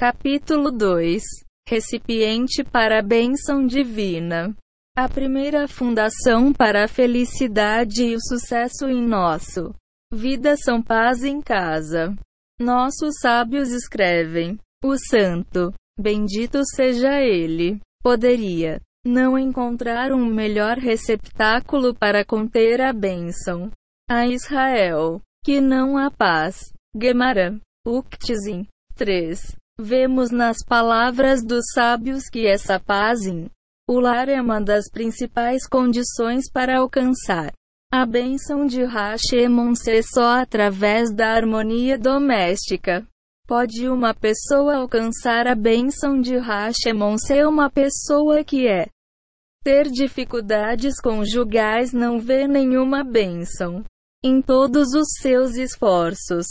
Capítulo 0.00 0.70
2 0.72 1.22
Recipiente 1.68 2.64
para 2.64 3.00
a 3.00 3.02
bênção 3.02 3.66
divina. 3.66 4.56
A 4.96 5.06
primeira 5.06 5.68
fundação 5.68 6.54
para 6.54 6.84
a 6.84 6.88
felicidade 6.88 8.04
e 8.04 8.14
o 8.14 8.18
sucesso 8.18 8.88
em 8.88 9.06
nosso 9.06 9.74
vida 10.10 10.56
são 10.56 10.82
paz 10.82 11.22
em 11.22 11.42
casa. 11.42 12.16
Nossos 12.58 13.16
sábios 13.20 13.72
escrevem: 13.72 14.58
O 14.82 14.96
santo, 14.96 15.70
bendito 16.00 16.62
seja 16.64 17.20
ele, 17.20 17.78
poderia 18.02 18.80
não 19.04 19.38
encontrar 19.38 20.12
um 20.12 20.24
melhor 20.24 20.78
receptáculo 20.78 21.94
para 21.94 22.24
conter 22.24 22.80
a 22.80 22.90
bênção. 22.94 23.70
A 24.08 24.26
Israel, 24.26 25.20
que 25.44 25.60
não 25.60 25.98
há 25.98 26.10
paz. 26.10 26.72
Gemara, 26.96 27.60
Uktizim 27.86 28.66
3. 28.96 29.59
Vemos 29.82 30.30
nas 30.30 30.58
palavras 30.62 31.42
dos 31.42 31.64
sábios 31.72 32.28
que 32.30 32.46
essa 32.46 32.78
paz 32.78 33.22
em 33.22 33.50
o 33.88 33.98
lar 33.98 34.28
é 34.28 34.38
uma 34.38 34.60
das 34.60 34.90
principais 34.90 35.66
condições 35.66 36.50
para 36.52 36.80
alcançar 36.80 37.50
a 37.90 38.04
bênção 38.04 38.66
de 38.66 38.84
Hashemon 38.84 39.74
ser 39.74 40.02
só 40.02 40.38
através 40.42 41.10
da 41.10 41.32
harmonia 41.32 41.98
doméstica. 41.98 43.06
Pode 43.48 43.88
uma 43.88 44.12
pessoa 44.12 44.76
alcançar 44.76 45.46
a 45.46 45.54
bênção 45.54 46.20
de 46.20 46.36
Hashemon 46.36 47.16
ser 47.16 47.46
uma 47.46 47.70
pessoa 47.70 48.44
que 48.44 48.68
é 48.68 48.86
ter 49.64 49.90
dificuldades 49.90 51.00
conjugais 51.00 51.94
não 51.94 52.20
vê 52.20 52.46
nenhuma 52.46 53.02
bênção 53.02 53.82
em 54.22 54.42
todos 54.42 54.92
os 54.92 55.08
seus 55.22 55.56
esforços. 55.56 56.46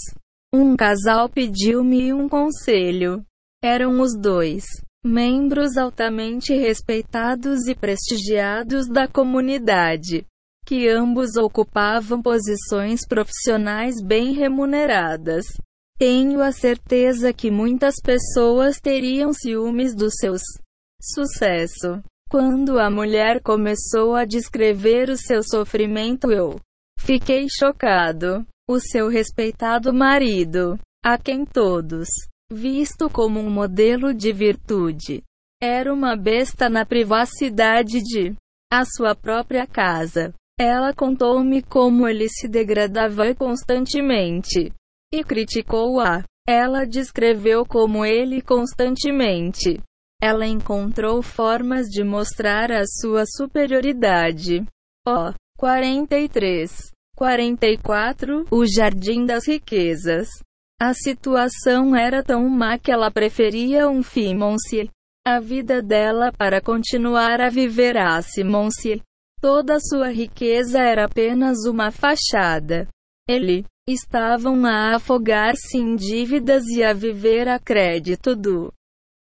Um 0.52 0.76
casal 0.76 1.30
pediu-me 1.30 2.12
um 2.12 2.28
conselho. 2.28 3.24
Eram 3.64 4.02
os 4.02 4.18
dois 4.20 4.66
membros 5.06 5.78
altamente 5.78 6.54
respeitados 6.54 7.68
e 7.68 7.76
prestigiados 7.76 8.88
da 8.90 9.08
comunidade, 9.08 10.26
que 10.66 10.90
ambos 10.90 11.38
ocupavam 11.38 12.22
posições 12.22 13.08
profissionais 13.08 13.96
bem 14.04 14.34
remuneradas. 14.34 15.46
Tenho 15.98 16.42
a 16.42 16.52
certeza 16.52 17.32
que 17.32 17.52
muitas 17.52 17.96
pessoas 18.04 18.80
teriam 18.80 19.34
ciúmes 19.34 19.96
dos 19.96 20.16
seus 20.16 20.42
sucesso. 21.02 22.02
Quando 22.30 22.80
a 22.80 22.90
mulher 22.90 23.42
começou 23.42 24.16
a 24.16 24.26
descrever 24.26 25.10
o 25.10 25.18
seu 25.18 25.42
sofrimento, 25.44 26.32
eu 26.32 26.60
fiquei 27.00 27.48
chocado. 27.50 28.46
O 28.70 28.80
seu 28.80 29.08
respeitado 29.08 29.92
marido, 29.92 30.78
a 31.04 31.18
quem 31.18 31.44
todos 31.44 32.08
visto 32.52 33.10
como 33.10 33.40
um 33.40 33.50
modelo 33.50 34.14
de 34.14 34.32
virtude. 34.32 35.24
Era 35.60 35.92
uma 35.92 36.16
besta 36.16 36.70
na 36.70 36.86
privacidade 36.86 38.00
de 38.00 38.36
a 38.72 38.86
sua 38.86 39.16
própria 39.16 39.66
casa. 39.66 40.36
Ela 40.60 40.94
contou-me 40.94 41.64
como 41.64 42.08
ele 42.08 42.30
se 42.30 42.48
degradava 42.48 43.34
constantemente 43.34 44.72
e 45.12 45.24
criticou-a. 45.24 46.24
Ela 46.48 46.86
descreveu 46.86 47.66
como 47.66 48.06
ele 48.06 48.40
constantemente. 48.40 49.82
Ela 50.22 50.46
encontrou 50.46 51.24
formas 51.24 51.88
de 51.88 52.04
mostrar 52.04 52.72
a 52.72 52.84
sua 52.86 53.24
superioridade. 53.26 54.64
Ó, 55.08 55.32
oh, 55.32 55.34
43. 55.58 56.92
44. 57.20 58.46
O 58.50 58.66
Jardim 58.66 59.26
das 59.26 59.46
Riquezas. 59.46 60.30
A 60.82 60.94
situação 60.94 61.94
era 61.94 62.24
tão 62.24 62.48
má 62.48 62.78
que 62.78 62.90
ela 62.90 63.12
preferia 63.12 63.90
um 63.90 64.02
Fimonce. 64.02 64.90
A 65.28 65.38
vida 65.42 65.82
dela 65.82 66.32
para 66.32 66.62
continuar 66.62 67.42
a 67.42 67.50
viver 67.50 67.98
a 67.98 68.22
Simonce. 68.22 69.02
Toda 69.42 69.82
sua 69.82 70.10
riqueza 70.10 70.80
era 70.80 71.08
apenas 71.08 71.66
uma 71.66 71.92
fachada. 71.92 72.88
Ele 73.28 73.66
estavam 73.86 74.66
a 74.66 74.96
afogar-se 74.96 75.78
em 75.78 75.98
dívidas 75.98 76.64
e 76.68 76.82
a 76.82 76.94
viver 76.94 77.50
a 77.50 77.60
crédito 77.60 78.34
do 78.34 78.72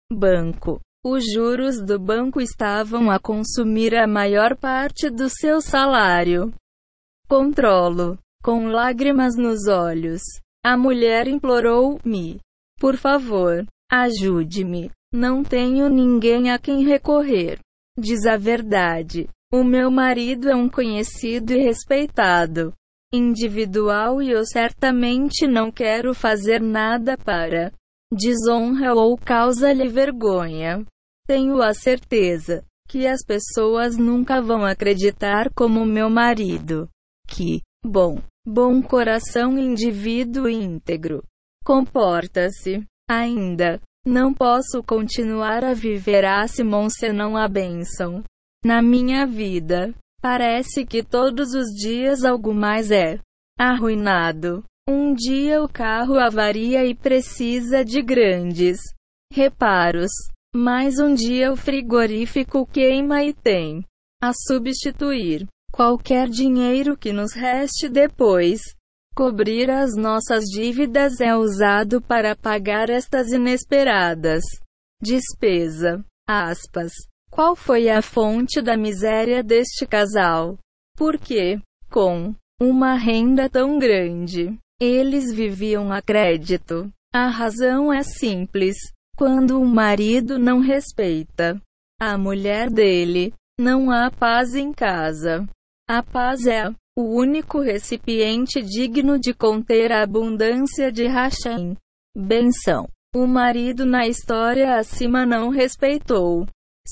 banco. 0.09 0.79
Os 1.05 1.25
juros 1.29 1.81
do 1.81 1.99
banco 1.99 2.39
estavam 2.39 3.11
a 3.11 3.19
consumir 3.19 3.93
a 3.93 4.07
maior 4.07 4.55
parte 4.55 5.09
do 5.09 5.27
seu 5.29 5.59
salário. 5.59 6.53
Controlo. 7.35 8.19
Com 8.43 8.67
lágrimas 8.67 9.35
nos 9.35 9.67
olhos, 9.67 10.21
a 10.63 10.77
mulher 10.77 11.27
implorou-me: 11.27 12.39
Por 12.79 12.95
favor, 12.95 13.65
ajude-me. 13.91 14.91
Não 15.11 15.43
tenho 15.43 15.89
ninguém 15.89 16.51
a 16.51 16.59
quem 16.59 16.85
recorrer. 16.85 17.57
Diz 17.97 18.27
a 18.27 18.37
verdade. 18.37 19.27
O 19.51 19.63
meu 19.63 19.89
marido 19.89 20.47
é 20.47 20.55
um 20.55 20.69
conhecido 20.69 21.53
e 21.53 21.57
respeitado 21.57 22.71
individual 23.11 24.21
e 24.21 24.29
eu 24.29 24.45
certamente 24.45 25.47
não 25.47 25.71
quero 25.71 26.13
fazer 26.13 26.61
nada 26.61 27.17
para 27.17 27.71
desonra 28.13 28.93
ou 28.93 29.17
causa-lhe 29.17 29.87
vergonha. 29.87 30.85
Tenho 31.25 31.63
a 31.63 31.73
certeza 31.73 32.63
que 32.87 33.07
as 33.07 33.25
pessoas 33.25 33.97
nunca 33.97 34.39
vão 34.39 34.63
acreditar 34.63 35.51
como 35.55 35.83
meu 35.83 36.11
marido. 36.11 36.87
Que, 37.27 37.61
bom, 37.85 38.21
Bom 38.45 38.81
coração 38.81 39.57
indivíduo 39.57 40.49
íntegro. 40.49 41.23
Comporta-se. 41.63 42.83
Ainda. 43.09 43.79
Não 44.05 44.33
posso 44.33 44.83
continuar 44.83 45.63
a 45.63 45.73
viver 45.73 46.25
a 46.25 46.45
Simon 46.45 46.89
senão 46.89 47.37
a 47.37 47.47
bênção. 47.47 48.21
Na 48.65 48.81
minha 48.81 49.25
vida. 49.25 49.93
Parece 50.21 50.85
que 50.85 51.01
todos 51.01 51.53
os 51.53 51.67
dias 51.67 52.25
algo 52.25 52.53
mais 52.53 52.91
é 52.91 53.17
arruinado. 53.57 54.61
Um 54.89 55.13
dia 55.13 55.63
o 55.63 55.69
carro 55.69 56.19
avaria 56.19 56.85
e 56.85 56.93
precisa 56.93 57.83
de 57.85 58.01
grandes 58.01 58.77
reparos. 59.31 60.11
Mais 60.53 60.99
um 60.99 61.13
dia 61.13 61.49
o 61.49 61.55
frigorífico 61.55 62.65
queima 62.67 63.23
e 63.23 63.33
tem 63.33 63.85
a 64.21 64.33
substituir. 64.33 65.47
Qualquer 65.73 66.29
dinheiro 66.29 66.95
que 66.95 67.11
nos 67.11 67.33
reste 67.33 67.89
depois 67.89 68.61
cobrir 69.15 69.71
as 69.71 69.95
nossas 69.95 70.43
dívidas 70.45 71.19
é 71.19 71.35
usado 71.35 71.99
para 71.99 72.35
pagar 72.35 72.91
estas 72.91 73.31
inesperadas 73.31 74.43
despesa. 75.01 76.05
Aspas. 76.29 76.93
Qual 77.31 77.55
foi 77.55 77.89
a 77.89 78.03
fonte 78.03 78.61
da 78.61 78.77
miséria 78.77 79.41
deste 79.41 79.87
casal? 79.87 80.59
Porque, 80.95 81.59
com 81.89 82.35
uma 82.61 82.93
renda 82.93 83.49
tão 83.49 83.79
grande, 83.79 84.55
eles 84.79 85.33
viviam 85.33 85.91
a 85.91 86.03
crédito. 86.03 86.87
A 87.11 87.27
razão 87.29 87.91
é 87.91 88.03
simples. 88.03 88.77
Quando 89.17 89.59
o 89.59 89.65
marido 89.65 90.37
não 90.37 90.59
respeita 90.59 91.59
a 91.99 92.15
mulher 92.15 92.69
dele, 92.69 93.33
não 93.59 93.89
há 93.89 94.11
paz 94.11 94.53
em 94.53 94.71
casa. 94.71 95.47
A 95.87 96.01
paz 96.01 96.45
é 96.45 96.69
o 96.97 97.19
único 97.19 97.59
recipiente 97.59 98.61
digno 98.61 99.19
de 99.19 99.33
conter 99.33 99.91
a 99.91 100.01
abundância 100.01 100.89
de 100.89 101.07
Hashem. 101.07 101.75
Benção. 102.15 102.87
O 103.13 103.27
marido 103.27 103.85
na 103.85 104.07
história 104.07 104.77
acima 104.77 105.25
não 105.25 105.49
respeitou 105.49 106.47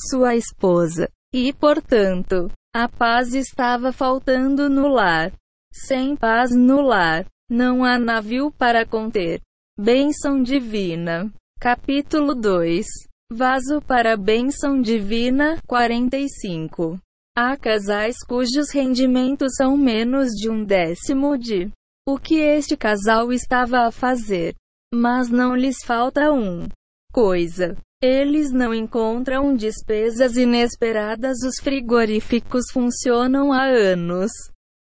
sua 0.09 0.35
esposa, 0.35 1.09
e 1.33 1.53
portanto, 1.53 2.51
a 2.75 2.89
paz 2.89 3.33
estava 3.33 3.93
faltando 3.93 4.69
no 4.69 4.89
lar. 4.89 5.31
Sem 5.73 6.15
paz 6.15 6.51
no 6.51 6.81
lar, 6.81 7.25
não 7.49 7.85
há 7.85 7.97
navio 7.97 8.51
para 8.51 8.85
conter. 8.85 9.39
Bênção 9.79 10.43
divina. 10.43 11.31
Capítulo 11.61 12.35
2. 12.35 12.85
Vaso 13.31 13.81
para 13.81 14.13
a 14.13 14.17
bênção 14.17 14.81
divina 14.81 15.57
45. 15.65 16.99
Há 17.35 17.55
casais 17.55 18.17
cujos 18.27 18.71
rendimentos 18.73 19.53
são 19.55 19.77
menos 19.77 20.31
de 20.31 20.49
um 20.49 20.65
décimo 20.65 21.37
de 21.37 21.71
o 22.05 22.17
que 22.17 22.35
este 22.35 22.75
casal 22.75 23.31
estava 23.31 23.87
a 23.87 23.91
fazer. 23.91 24.53
Mas 24.93 25.29
não 25.29 25.55
lhes 25.55 25.77
falta 25.85 26.33
um 26.33 26.67
coisa. 27.13 27.77
Eles 28.03 28.51
não 28.51 28.73
encontram 28.73 29.55
despesas 29.55 30.35
inesperadas. 30.35 31.37
Os 31.45 31.55
frigoríficos 31.61 32.65
funcionam 32.69 33.53
há 33.53 33.63
anos. 33.63 34.31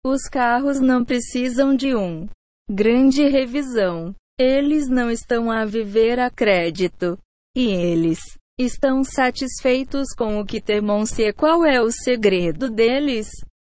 Os 0.06 0.24
carros 0.30 0.80
não 0.80 1.04
precisam 1.04 1.76
de 1.76 1.94
um 1.96 2.30
grande 2.70 3.28
revisão. 3.28 4.16
Eles 4.40 4.88
não 4.88 5.12
estão 5.12 5.52
a 5.52 5.66
viver 5.66 6.18
a 6.18 6.30
crédito. 6.30 7.18
E 7.58 7.72
eles 7.72 8.20
Estão 8.60 9.04
satisfeitos 9.04 10.08
com 10.18 10.40
o 10.40 10.46
que 10.46 10.60
temam-se 10.60 11.32
qual 11.32 11.64
é 11.64 11.80
o 11.80 11.92
segredo 11.92 12.72
deles? 12.72 13.30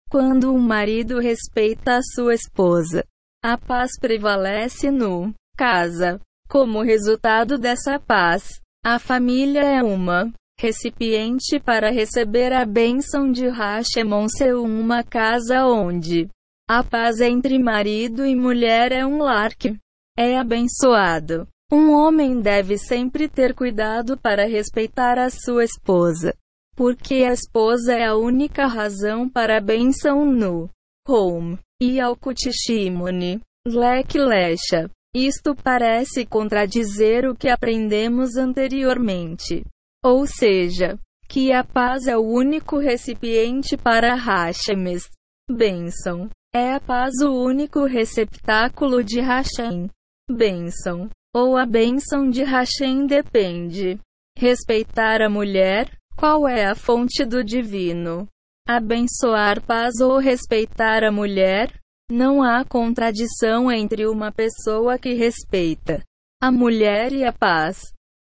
Quando 0.09 0.53
um 0.53 0.59
marido 0.59 1.19
respeita 1.19 1.95
a 1.95 2.01
sua 2.01 2.33
esposa, 2.33 3.05
a 3.41 3.57
paz 3.57 3.91
prevalece 3.97 4.91
no 4.91 5.33
casa. 5.55 6.19
Como 6.49 6.81
resultado 6.81 7.57
dessa 7.57 7.97
paz, 7.97 8.59
a 8.85 8.99
família 8.99 9.63
é 9.63 9.81
uma 9.81 10.29
recipiente 10.59 11.61
para 11.61 11.89
receber 11.89 12.51
a 12.51 12.65
bênção 12.65 13.31
de 13.31 13.47
Hashemon 13.47 14.27
uma 14.61 15.01
casa 15.01 15.65
onde 15.65 16.27
a 16.69 16.83
paz 16.83 17.21
entre 17.21 17.57
marido 17.57 18.25
e 18.25 18.35
mulher 18.35 18.91
é 18.91 19.05
um 19.05 19.19
lar 19.19 19.55
que 19.55 19.77
é 20.17 20.37
abençoado. 20.37 21.47
Um 21.73 21.91
homem 21.91 22.39
deve 22.39 22.77
sempre 22.77 23.27
ter 23.27 23.55
cuidado 23.55 24.15
para 24.15 24.45
respeitar 24.45 25.17
a 25.17 25.31
sua 25.31 25.63
esposa, 25.63 26.31
porque 26.75 27.23
a 27.23 27.33
esposa 27.33 27.95
é 27.95 28.05
a 28.05 28.15
única 28.15 28.67
razão 28.67 29.27
para 29.27 29.57
a 29.57 29.59
bênção 29.59 30.23
no 30.23 30.69
home 31.07 31.57
e 31.81 31.99
ao 31.99 32.15
kutishimone, 32.15 33.41
lek 33.65 34.19
lesha. 34.19 34.87
Isto 35.15 35.55
parece 35.55 36.27
contradizer 36.27 37.27
o 37.27 37.35
que 37.35 37.49
aprendemos 37.49 38.35
anteriormente. 38.35 39.63
Ou 40.05 40.27
seja, 40.27 40.99
que 41.27 41.51
a 41.51 41.63
paz 41.63 42.05
é 42.05 42.15
o 42.15 42.21
único 42.21 42.77
recipiente 42.77 43.75
para 43.77 44.13
Hashemes. 44.13 45.09
Bênção. 45.49 46.29
É 46.53 46.73
a 46.73 46.79
paz 46.79 47.13
o 47.23 47.31
único 47.31 47.85
receptáculo 47.85 49.03
de 49.03 49.19
Hashem. 49.21 49.89
Bênção. 50.29 51.09
Ou 51.35 51.57
a 51.57 51.65
bênção 51.65 52.29
de 52.29 52.43
Hashem 52.43 53.07
depende. 53.07 53.99
Respeitar 54.37 55.21
a 55.21 55.29
mulher, 55.29 55.91
qual 56.15 56.47
é 56.47 56.65
a 56.65 56.75
fonte 56.75 57.25
do 57.25 57.43
divino? 57.43 58.27
Abençoar 58.67 59.61
paz 59.61 59.99
ou 59.99 60.19
respeitar 60.19 61.03
a 61.03 61.11
mulher? 61.11 61.73
Não 62.11 62.43
há 62.43 62.63
contradição 62.63 63.71
entre 63.71 64.05
uma 64.05 64.31
pessoa 64.31 64.99
que 64.99 65.13
respeita 65.13 66.03
a 66.41 66.51
mulher 66.51 67.13
e 67.13 67.23
a 67.23 67.31
paz. 67.31 67.81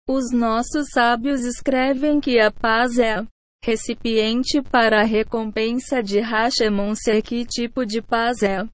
Os 0.09 0.31
nossos 0.31 0.89
sábios 0.93 1.43
escrevem 1.43 2.21
que 2.21 2.39
a 2.39 2.51
paz 2.51 2.99
é 2.99 3.15
a 3.15 3.27
recipiente 3.65 4.61
para 4.63 5.01
a 5.01 5.05
recompensa 5.05 6.03
de 6.03 6.21
Hashemon. 6.21 6.93
Que 7.25 7.45
tipo 7.45 7.85
de 7.85 8.03
paz 8.03 8.43
é? 8.43 8.67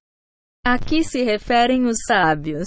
A 0.65 0.79
que 0.79 1.05
se 1.05 1.23
referem 1.23 1.87
os 1.87 1.99
sábios? 2.07 2.67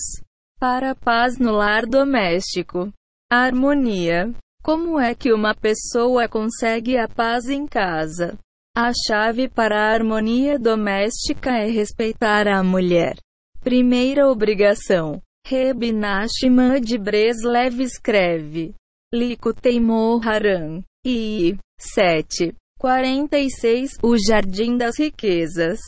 Para 0.59 0.91
a 0.91 0.95
paz 0.95 1.39
no 1.39 1.53
lar 1.53 1.85
doméstico. 1.85 2.91
Harmonia. 3.31 4.35
Como 4.61 4.99
é 4.99 5.15
que 5.15 5.31
uma 5.31 5.55
pessoa 5.55 6.27
consegue 6.27 6.97
a 6.97 7.07
paz 7.07 7.47
em 7.47 7.65
casa? 7.65 8.37
A 8.75 8.91
chave 9.07 9.47
para 9.47 9.79
a 9.79 9.93
harmonia 9.93 10.59
doméstica 10.59 11.51
é 11.51 11.69
respeitar 11.69 12.45
a 12.45 12.61
mulher. 12.61 13.15
Primeira 13.61 14.27
obrigação. 14.27 15.21
Reb 15.47 15.93
Nachman 15.93 16.81
de 16.81 16.97
Breslev 16.97 17.79
escreve. 17.79 18.75
Likutei 19.15 19.79
Moharan. 19.79 20.83
I. 21.05 21.57
7. 21.79 22.53
46. 22.77 23.91
O 24.03 24.17
Jardim 24.17 24.75
das 24.75 24.99
Riquezas. 24.99 25.79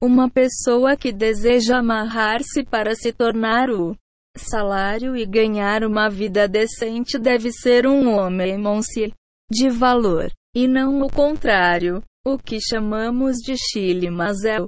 Uma 0.00 0.30
pessoa 0.30 0.96
que 0.96 1.10
deseja 1.10 1.78
amarrar-se 1.78 2.62
para 2.62 2.94
se 2.94 3.12
tornar 3.12 3.68
o 3.70 3.96
salário 4.36 5.16
e 5.16 5.26
ganhar 5.26 5.84
uma 5.84 6.08
vida 6.08 6.46
decente 6.46 7.18
deve 7.18 7.52
ser 7.52 7.86
um 7.86 8.08
homem 8.08 8.58
monsi 8.58 9.12
de 9.50 9.68
valor, 9.68 10.30
e 10.54 10.68
não 10.68 11.02
o 11.02 11.10
contrário, 11.10 12.02
o 12.24 12.38
que 12.38 12.60
chamamos 12.60 13.36
de 13.38 13.54
Chile, 13.56 14.10
mas 14.10 14.44
é 14.44 14.58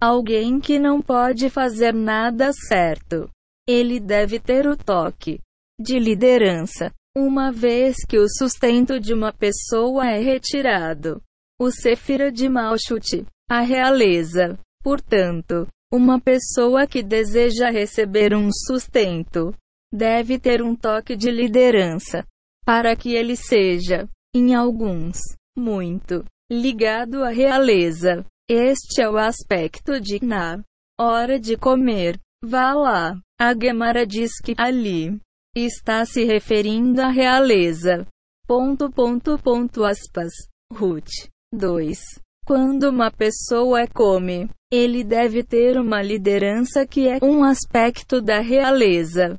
alguém 0.00 0.58
que 0.58 0.78
não 0.78 1.00
pode 1.00 1.48
fazer 1.48 1.94
nada 1.94 2.52
certo. 2.52 3.28
Ele 3.68 4.00
deve 4.00 4.40
ter 4.40 4.66
o 4.66 4.76
toque 4.76 5.38
de 5.80 5.98
liderança, 5.98 6.92
uma 7.16 7.52
vez 7.52 7.96
que 8.08 8.18
o 8.18 8.26
sustento 8.28 8.98
de 8.98 9.14
uma 9.14 9.32
pessoa 9.32 10.06
é 10.06 10.18
retirado. 10.18 11.22
O 11.60 11.70
Sefira 11.70 12.32
de 12.32 12.48
Malchut, 12.48 13.24
a 13.48 13.60
realeza, 13.60 14.58
portanto, 14.82 15.68
uma 15.92 16.18
pessoa 16.18 16.86
que 16.86 17.02
deseja 17.02 17.68
receber 17.68 18.34
um 18.34 18.48
sustento 18.50 19.54
deve 19.92 20.38
ter 20.38 20.62
um 20.62 20.74
toque 20.74 21.14
de 21.14 21.30
liderança 21.30 22.26
para 22.64 22.96
que 22.96 23.14
ele 23.14 23.36
seja, 23.36 24.08
em 24.34 24.54
alguns, 24.54 25.18
muito 25.56 26.24
ligado 26.50 27.22
à 27.22 27.28
realeza. 27.28 28.24
Este 28.48 29.02
é 29.02 29.08
o 29.08 29.18
aspecto 29.18 30.00
de 30.00 30.24
na 30.24 30.64
hora 30.98 31.38
de 31.38 31.58
comer. 31.58 32.18
Vá 32.42 32.72
lá. 32.72 33.20
A 33.38 33.54
Gemara 33.54 34.06
diz 34.06 34.40
que 34.42 34.54
ali 34.56 35.20
está 35.54 36.06
se 36.06 36.24
referindo 36.24 37.02
à 37.02 37.08
realeza. 37.08 38.06
Ponto, 38.46 38.90
ponto, 38.90 39.38
ponto, 39.38 39.84
aspas. 39.84 40.32
Ruth 40.72 41.28
2. 41.52 41.98
Quando 42.46 42.88
uma 42.88 43.10
pessoa 43.10 43.86
come, 43.86 44.48
ele 44.72 45.04
deve 45.04 45.42
ter 45.42 45.78
uma 45.78 46.00
liderança 46.00 46.86
que 46.86 47.06
é 47.06 47.18
um 47.22 47.44
aspecto 47.44 48.22
da 48.22 48.40
realeza. 48.40 49.38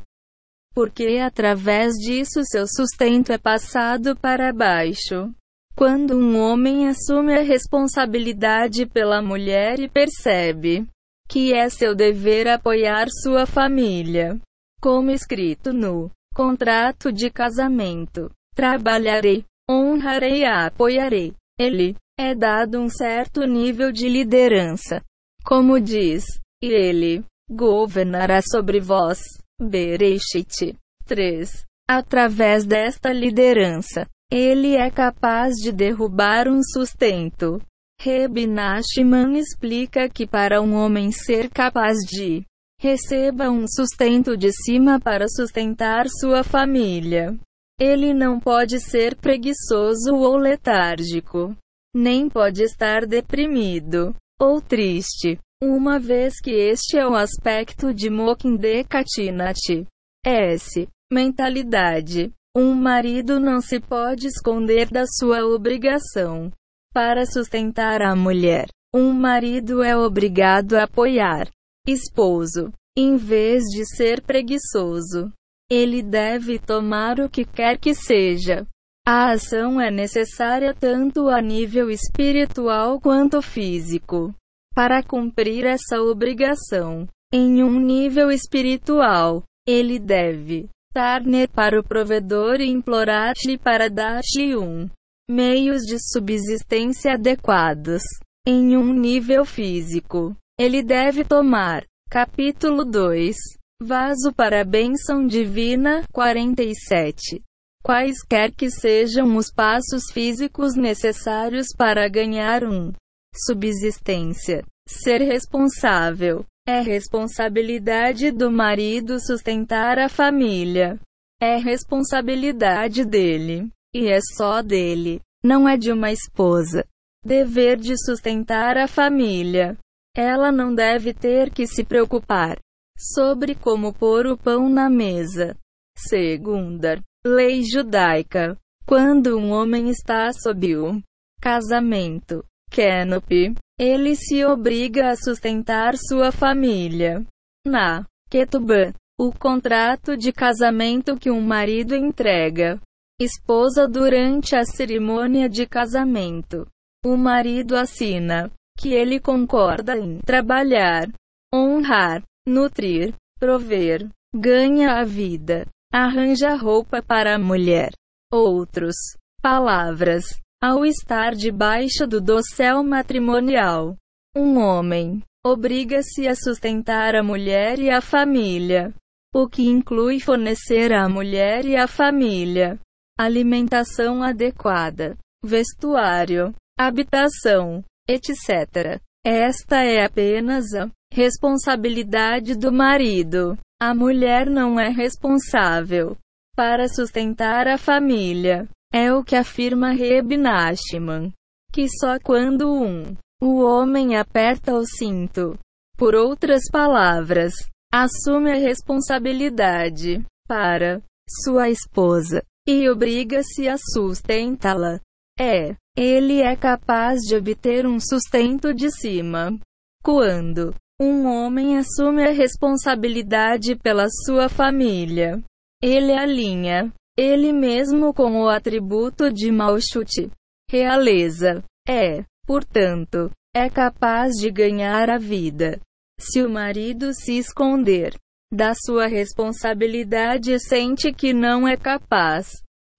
Porque 0.75 1.17
através 1.17 1.93
disso 1.93 2.43
seu 2.43 2.67
sustento 2.67 3.31
é 3.31 3.37
passado 3.39 4.15
para 4.15 4.53
baixo. 4.53 5.33
Quando 5.75 6.15
um 6.15 6.39
homem 6.39 6.87
assume 6.87 7.33
a 7.33 7.41
responsabilidade 7.41 8.85
pela 8.85 9.23
mulher 9.23 9.79
e 9.79 9.89
percebe 9.89 10.85
que 11.27 11.51
é 11.51 11.67
seu 11.67 11.95
dever 11.95 12.47
apoiar 12.47 13.07
sua 13.09 13.47
família, 13.47 14.39
como 14.79 15.09
escrito 15.09 15.73
no 15.73 16.11
contrato 16.35 17.11
de 17.11 17.31
casamento, 17.31 18.29
trabalharei, 18.55 19.43
honrarei 19.67 20.41
e 20.41 20.45
apoiarei. 20.45 21.33
Ele 21.57 21.95
é 22.19 22.35
dado 22.35 22.79
um 22.79 22.87
certo 22.87 23.47
nível 23.47 23.91
de 23.91 24.07
liderança. 24.07 25.01
Como 25.45 25.79
diz, 25.79 26.23
e 26.63 26.67
ele 26.67 27.23
governará 27.49 28.41
sobre 28.41 28.79
vós. 28.79 29.19
Bereshit 29.61 30.75
3. 31.05 31.65
Através 31.87 32.65
desta 32.65 33.11
liderança, 33.11 34.07
ele 34.31 34.75
é 34.75 34.89
capaz 34.89 35.55
de 35.55 35.71
derrubar 35.71 36.47
um 36.47 36.61
sustento. 36.63 37.61
Reb 37.99 38.47
Nachman 38.47 39.37
explica 39.37 40.09
que 40.09 40.25
para 40.25 40.61
um 40.61 40.73
homem 40.73 41.11
ser 41.11 41.49
capaz 41.49 41.97
de 41.99 42.43
receba 42.79 43.49
um 43.49 43.65
sustento 43.67 44.35
de 44.35 44.51
cima 44.51 44.99
para 44.99 45.27
sustentar 45.29 46.07
sua 46.09 46.43
família, 46.43 47.37
ele 47.79 48.13
não 48.13 48.39
pode 48.39 48.79
ser 48.79 49.15
preguiçoso 49.15 50.15
ou 50.15 50.35
letárgico 50.35 51.55
nem 51.95 52.27
pode 52.27 52.63
estar 52.63 53.05
deprimido 53.05 54.15
ou 54.39 54.59
triste, 54.59 55.39
uma 55.71 55.99
vez 55.99 56.39
que 56.41 56.51
este 56.51 56.97
é 56.97 57.07
o 57.07 57.15
aspecto 57.15 57.93
de 57.93 58.09
Mokinde 58.09 58.83
Katinati. 58.83 59.85
S. 60.25 60.87
Mentalidade. 61.11 62.31
Um 62.55 62.73
marido 62.73 63.39
não 63.39 63.61
se 63.61 63.79
pode 63.79 64.27
esconder 64.27 64.89
da 64.89 65.05
sua 65.05 65.45
obrigação. 65.45 66.51
Para 66.93 67.25
sustentar 67.25 68.01
a 68.01 68.15
mulher, 68.15 68.67
um 68.93 69.11
marido 69.11 69.81
é 69.81 69.97
obrigado 69.97 70.75
a 70.75 70.83
apoiar 70.83 71.49
esposo, 71.87 72.71
em 72.95 73.17
vez 73.17 73.63
de 73.63 73.85
ser 73.85 74.21
preguiçoso. 74.21 75.31
Ele 75.69 76.01
deve 76.01 76.59
tomar 76.59 77.19
o 77.19 77.29
que 77.29 77.43
quer 77.43 77.77
que 77.77 77.95
seja 77.95 78.67
a 79.05 79.31
ação 79.31 79.81
é 79.81 79.91
necessária 79.91 80.73
tanto 80.73 81.27
a 81.27 81.41
nível 81.41 81.89
espiritual 81.89 83.01
quanto 83.01 83.41
físico. 83.41 84.33
Para 84.75 85.03
cumprir 85.03 85.65
essa 85.65 86.01
obrigação, 86.01 87.07
em 87.31 87.63
um 87.63 87.79
nível 87.79 88.31
espiritual, 88.31 89.43
ele 89.67 89.99
deve 89.99 90.67
tarne 90.91 91.47
para 91.47 91.79
o 91.79 91.83
provedor 91.83 92.59
e 92.59 92.69
implorar-lhe 92.69 93.57
para 93.57 93.89
dar-lhe 93.89 94.55
um 94.55 94.89
meios 95.29 95.81
de 95.83 95.97
subsistência 96.11 97.13
adequados. 97.13 98.01
Em 98.47 98.75
um 98.75 98.93
nível 98.93 99.45
físico, 99.45 100.35
ele 100.59 100.81
deve 100.83 101.23
tomar. 101.23 101.83
Capítulo 102.09 102.83
2 102.83 103.35
Vaso 103.81 104.33
para 104.35 104.61
a 104.61 104.65
bênção 104.65 105.25
divina 105.25 106.03
47 106.11 107.41
quaisquer 107.83 108.53
que 108.55 108.69
sejam 108.69 109.35
os 109.35 109.51
passos 109.51 110.03
físicos 110.13 110.73
necessários 110.73 111.67
para 111.77 112.07
ganhar 112.07 112.63
um 112.63 112.93
subsistência. 113.35 114.63
Ser 114.87 115.21
responsável. 115.21 116.45
É 116.67 116.79
responsabilidade 116.79 118.31
do 118.31 118.49
marido 118.49 119.19
sustentar 119.19 119.99
a 119.99 120.07
família. 120.07 120.99
É 121.41 121.57
responsabilidade 121.57 123.03
dele. 123.03 123.69
E 123.93 124.07
é 124.07 124.19
só 124.37 124.61
dele. 124.61 125.19
Não 125.43 125.67
é 125.67 125.75
de 125.75 125.91
uma 125.91 126.11
esposa. 126.11 126.85
Dever 127.23 127.77
de 127.77 127.97
sustentar 127.97 128.77
a 128.77 128.87
família. 128.87 129.77
Ela 130.15 130.51
não 130.51 130.73
deve 130.73 131.13
ter 131.13 131.49
que 131.49 131.65
se 131.65 131.83
preocupar 131.83 132.57
sobre 132.97 133.55
como 133.55 133.93
pôr 133.93 134.27
o 134.27 134.37
pão 134.37 134.69
na 134.69 134.89
mesa. 134.89 135.57
Segunda, 135.97 137.01
lei 137.25 137.63
judaica. 137.63 138.57
Quando 138.85 139.37
um 139.37 139.51
homem 139.51 139.89
está 139.89 140.31
sob 140.33 140.75
o 140.77 141.01
casamento, 141.41 142.43
canopy, 142.73 143.53
ele 143.79 144.15
se 144.15 144.43
obriga 144.43 145.11
a 145.11 145.15
sustentar 145.15 145.93
sua 145.95 146.31
família. 146.31 147.23
Na 147.65 148.03
ketubah, 148.29 148.91
o 149.19 149.31
contrato 149.31 150.17
de 150.17 150.33
casamento 150.33 151.15
que 151.15 151.29
um 151.29 151.39
marido 151.39 151.95
entrega 151.95 152.81
esposa 153.21 153.87
durante 153.87 154.55
a 154.55 154.65
cerimônia 154.65 155.47
de 155.47 155.67
casamento. 155.67 156.67
O 157.05 157.15
marido 157.15 157.77
assina 157.77 158.51
que 158.77 158.89
ele 158.93 159.19
concorda 159.19 159.95
em 159.97 160.19
trabalhar, 160.19 161.07
honrar, 161.53 162.23
nutrir, 162.47 163.13
prover, 163.39 164.09
ganha 164.35 164.99
a 164.99 165.03
vida, 165.03 165.67
arranja 165.93 166.55
roupa 166.55 167.01
para 167.03 167.35
a 167.35 167.39
mulher. 167.39 167.91
Outros 168.31 168.95
palavras, 169.41 170.23
ao 170.63 170.85
estar 170.85 171.35
debaixo 171.35 172.07
do 172.07 172.21
dossel 172.21 172.81
matrimonial, 172.85 173.97
um 174.33 174.57
homem 174.57 175.21
obriga-se 175.45 176.25
a 176.25 176.33
sustentar 176.33 177.17
a 177.17 177.21
mulher 177.21 177.79
e 177.79 177.89
a 177.89 177.99
família, 177.99 178.93
o 179.35 179.45
que 179.45 179.63
inclui 179.63 180.21
fornecer 180.21 180.93
à 180.93 181.09
mulher 181.09 181.65
e 181.65 181.75
à 181.75 181.85
família 181.85 182.79
alimentação 183.19 184.23
adequada, 184.23 185.17
vestuário, 185.43 186.53
habitação, 186.79 187.83
etc. 188.07 189.01
Esta 189.25 189.83
é 189.83 190.05
apenas 190.05 190.73
a 190.73 190.89
responsabilidade 191.11 192.55
do 192.55 192.71
marido. 192.71 193.57
A 193.81 193.93
mulher 193.93 194.49
não 194.49 194.79
é 194.79 194.87
responsável 194.87 196.17
para 196.55 196.87
sustentar 196.87 197.67
a 197.67 197.77
família. 197.77 198.65
É 198.93 199.11
o 199.11 199.23
que 199.23 199.35
afirma 199.35 199.91
Reb 199.91 200.37
Nachman. 200.37 201.33
Que 201.71 201.87
só 201.89 202.19
quando 202.19 202.71
um, 202.71 203.15
o 203.41 203.63
homem 203.63 204.15
aperta 204.15 204.75
o 204.75 204.85
cinto, 204.85 205.57
por 205.97 206.13
outras 206.13 206.61
palavras, 206.71 207.53
assume 207.91 208.51
a 208.51 208.59
responsabilidade 208.59 210.23
para 210.47 211.01
sua 211.43 211.69
esposa 211.69 212.43
e 212.67 212.87
obriga-se 212.87 213.67
a 213.67 213.77
sustentá-la. 213.77 214.99
É, 215.39 215.75
ele 215.97 216.41
é 216.41 216.55
capaz 216.55 217.21
de 217.21 217.35
obter 217.35 217.87
um 217.87 217.99
sustento 217.99 218.73
de 218.73 218.91
cima. 218.91 219.59
Quando 220.03 220.75
um 221.01 221.25
homem 221.25 221.77
assume 221.77 222.23
a 222.23 222.31
responsabilidade 222.31 223.75
pela 223.75 224.05
sua 224.25 224.47
família, 224.47 225.41
ele 225.81 226.13
alinha 226.13 226.93
ele 227.17 227.53
mesmo 227.53 228.13
com 228.13 228.41
o 228.41 228.49
atributo 228.49 229.31
de 229.31 229.51
malchute, 229.51 230.31
realeza. 230.69 231.63
É, 231.87 232.23
portanto, 232.45 233.29
é 233.55 233.69
capaz 233.69 234.33
de 234.33 234.49
ganhar 234.49 235.09
a 235.09 235.17
vida. 235.17 235.79
Se 236.19 236.41
o 236.41 236.49
marido 236.49 237.13
se 237.13 237.37
esconder 237.37 238.15
da 238.51 238.73
sua 238.75 239.07
responsabilidade 239.07 240.59
sente 240.59 241.11
que 241.11 241.33
não 241.33 241.67
é 241.67 241.75
capaz 241.75 242.51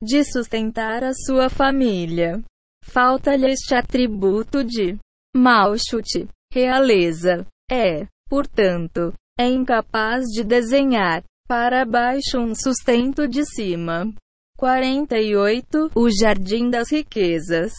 de 0.02 0.24
sustentar 0.24 1.04
a 1.04 1.12
sua 1.14 1.48
família. 1.48 2.42
Falta-lhe 2.82 3.46
este 3.46 3.74
atributo 3.74 4.64
de 4.64 4.98
malchute, 5.34 6.28
realeza. 6.52 7.46
É, 7.70 8.06
portanto, 8.28 9.14
é 9.38 9.46
incapaz 9.46 10.24
de 10.26 10.44
desenhar 10.44 11.22
para 11.56 11.84
baixo 11.84 12.40
um 12.40 12.52
sustento 12.52 13.28
de 13.28 13.44
cima. 13.44 14.12
48. 14.58 15.92
O 15.94 16.10
Jardim 16.10 16.68
das 16.68 16.90
Riquezas. 16.90 17.72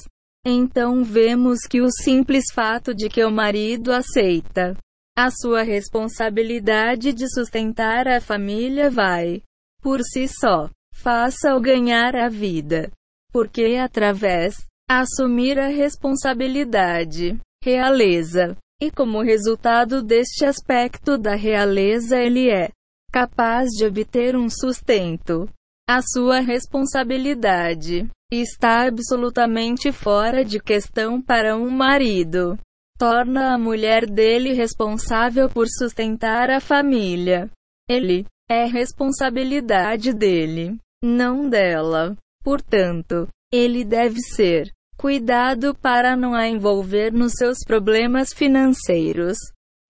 Então 0.46 1.03
vemos 1.03 1.63
que 1.70 1.82
o 1.82 1.91
simples 1.91 2.46
fato 2.53 2.96
de 2.96 3.10
que 3.10 3.22
o 3.22 3.29
marido 3.29 3.91
aceita 3.91 4.77
a 5.13 5.29
sua 5.29 5.62
responsabilidade 5.62 7.12
de 7.12 7.27
sustentar 7.27 8.08
a 8.08 8.22
família 8.22 8.89
vai, 8.89 9.41
por 9.82 10.00
si 10.03 10.25
só, 10.25 10.70
faça-o 10.94 11.60
ganhar 11.60 12.15
a 12.15 12.29
vida. 12.29 12.89
Porque 13.29 13.75
através 13.75 14.55
assumir 14.89 15.60
a 15.60 15.67
responsabilidade, 15.67 17.38
realeza, 17.62 18.55
e 18.82 18.89
como 18.89 19.22
resultado 19.22 20.01
deste 20.01 20.46
aspecto 20.46 21.17
da 21.17 21.36
realeza 21.36 22.17
ele 22.17 22.50
é 22.50 22.70
capaz 23.15 23.69
de 23.69 23.86
obter 23.86 24.36
um 24.36 24.50
sustento. 24.50 25.48
A 25.88 26.01
sua 26.01 26.41
responsabilidade 26.41 28.10
está 28.29 28.88
absolutamente 28.88 29.89
fora 29.93 30.43
de 30.43 30.60
questão 30.60 31.22
para 31.22 31.55
um 31.55 31.69
marido 31.69 32.60
torna 32.98 33.53
a 33.53 33.57
mulher 33.57 34.05
dele 34.05 34.51
responsável 34.51 35.50
por 35.50 35.65
sustentar 35.67 36.50
a 36.50 36.60
família. 36.60 37.50
Ele 37.89 38.25
é 38.50 38.65
responsabilidade 38.65 40.13
dele, 40.13 40.77
não 41.01 41.50
dela. 41.50 42.15
Portanto, 42.43 43.27
ele 43.50 43.84
deve 43.84 44.19
ser 44.19 44.72
cuidado 44.98 45.74
para 45.75 46.15
não 46.15 46.34
a 46.34 46.48
envolver 46.48 47.12
nos 47.12 47.34
seus 47.34 47.60
problemas 47.65 48.34
financeiros. 48.34 49.38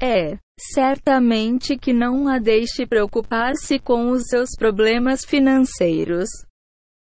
É, 0.01 0.37
certamente 0.59 1.77
que 1.77 1.93
não 1.93 2.27
a 2.27 2.39
deixe 2.39 2.85
preocupar-se 2.85 3.79
com 3.79 4.09
os 4.09 4.23
seus 4.27 4.51
problemas 4.57 5.25
financeiros. 5.25 6.29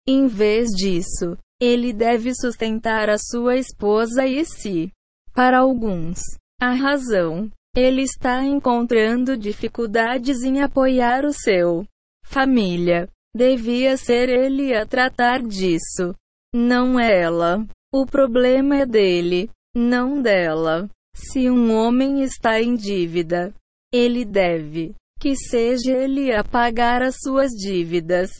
Em 0.07 0.27
vez 0.27 0.69
disso, 0.71 1.37
ele 1.61 1.93
deve 1.93 2.35
sustentar 2.35 3.09
a 3.09 3.17
sua 3.19 3.57
esposa 3.57 4.27
e 4.27 4.45
si. 4.45 4.91
Para 5.33 5.61
alguns, 5.61 6.21
a 6.61 6.73
razão. 6.73 7.51
Ele 7.77 8.03
está 8.03 8.45
encontrando 8.45 9.37
dificuldades 9.37 10.45
em 10.45 10.61
apoiar 10.61 11.25
o 11.25 11.33
seu 11.33 11.85
família. 12.25 13.09
Devia 13.35 13.97
ser 13.97 14.29
ele 14.29 14.73
a 14.73 14.87
tratar 14.87 15.43
disso. 15.43 16.15
Não 16.55 17.01
ela. 17.01 17.67
O 17.93 18.07
problema 18.07 18.77
é 18.77 18.87
dele, 18.87 19.51
não 19.75 20.23
dela. 20.23 20.89
Se 21.14 21.49
um 21.49 21.73
homem 21.73 22.23
está 22.23 22.61
em 22.61 22.75
dívida, 22.75 23.54
ele 23.92 24.25
deve 24.25 24.94
que 25.21 25.37
seja 25.37 25.92
ele 25.92 26.35
a 26.35 26.44
pagar 26.44 27.00
as 27.00 27.16
suas 27.23 27.50
dívidas. 27.52 28.30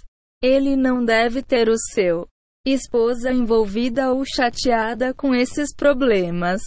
Ele 0.43 0.77
não 0.77 1.03
deve 1.03 1.43
ter 1.43 1.69
o 1.69 1.79
seu 1.79 2.27
esposa 2.67 3.33
envolvida 3.33 4.13
ou 4.13 4.25
chateada 4.25 5.15
com 5.15 5.35
esses 5.35 5.75
problemas. 5.75 6.61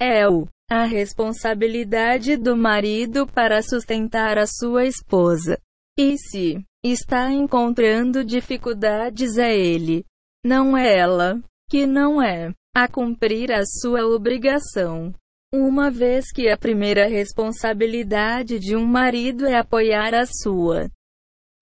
É 0.00 0.28
o 0.28 0.46
a 0.70 0.84
responsabilidade 0.84 2.36
do 2.36 2.56
marido 2.56 3.26
para 3.26 3.62
sustentar 3.62 4.38
a 4.38 4.46
sua 4.46 4.84
esposa. 4.86 5.58
E 5.98 6.16
se 6.16 6.64
está 6.82 7.30
encontrando 7.30 8.24
dificuldades 8.24 9.36
é 9.36 9.54
ele, 9.54 10.04
não 10.44 10.76
é 10.76 10.98
ela, 10.98 11.40
que 11.70 11.86
não 11.86 12.22
é 12.22 12.52
a 12.74 12.88
cumprir 12.88 13.52
a 13.52 13.64
sua 13.64 14.04
obrigação. 14.06 15.14
Uma 15.54 15.90
vez 15.90 16.32
que 16.32 16.48
a 16.48 16.56
primeira 16.56 17.06
responsabilidade 17.06 18.58
de 18.58 18.74
um 18.74 18.86
marido 18.86 19.46
é 19.46 19.58
apoiar 19.58 20.14
a 20.14 20.24
sua 20.24 20.88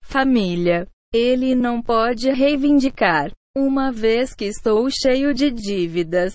família, 0.04 0.86
ele 1.12 1.56
não 1.56 1.82
pode 1.82 2.30
reivindicar. 2.30 3.32
Uma 3.56 3.90
vez 3.90 4.32
que 4.32 4.44
estou 4.44 4.88
cheio 4.88 5.34
de 5.34 5.50
dívidas, 5.50 6.34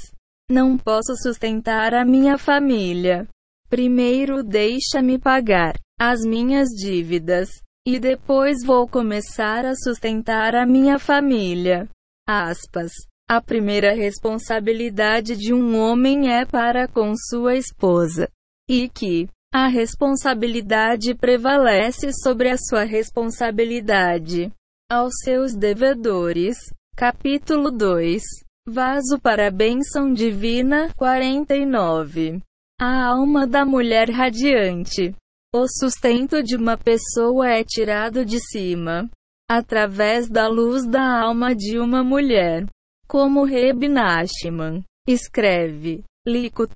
não 0.52 0.78
posso 0.78 1.16
sustentar 1.16 1.94
a 1.94 2.04
minha 2.04 2.38
família. 2.38 3.26
Primeiro 3.70 4.44
deixa-me 4.44 5.18
pagar 5.18 5.76
as 5.98 6.26
minhas 6.26 6.68
dívidas. 6.70 7.50
E 7.88 8.00
depois 8.00 8.66
vou 8.66 8.86
começar 8.86 9.66
a 9.66 9.76
sustentar 9.76 10.56
a 10.56 10.66
minha 10.66 11.00
família. 11.00 11.88
Aspas. 12.28 12.92
A 13.28 13.42
primeira 13.42 13.92
responsabilidade 13.96 15.36
de 15.36 15.52
um 15.52 15.80
homem 15.80 16.32
é 16.32 16.46
para 16.46 16.88
com 16.88 17.16
sua 17.16 17.56
esposa. 17.56 18.30
E 18.70 18.88
que 18.88 19.28
a 19.52 19.68
responsabilidade 19.68 21.16
prevalece 21.16 22.14
sobre 22.14 22.52
a 22.52 22.58
sua 22.58 22.84
responsabilidade 22.84 24.52
aos 24.92 25.12
seus 25.24 25.56
devedores. 25.56 26.56
Capítulo 26.96 27.72
2 27.72 28.22
Vaso 28.68 29.20
para 29.20 29.48
a 29.48 29.52
bênção 29.52 30.14
divina 30.14 30.94
49. 30.96 32.42
A 32.80 33.08
alma 33.08 33.48
da 33.48 33.66
mulher 33.66 34.12
radiante. 34.12 35.16
O 35.52 35.68
sustento 35.68 36.44
de 36.44 36.56
uma 36.56 36.78
pessoa 36.78 37.50
é 37.50 37.64
tirado 37.64 38.24
de 38.24 38.40
cima, 38.40 39.10
através 39.50 40.30
da 40.30 40.48
luz 40.48 40.86
da 40.88 41.22
alma 41.22 41.56
de 41.56 41.80
uma 41.80 42.04
mulher. 42.04 42.66
Como 43.08 43.44
Reb 43.44 43.88
Nachman 43.88 44.84
escreve, 45.08 46.04
Lico 46.28 46.68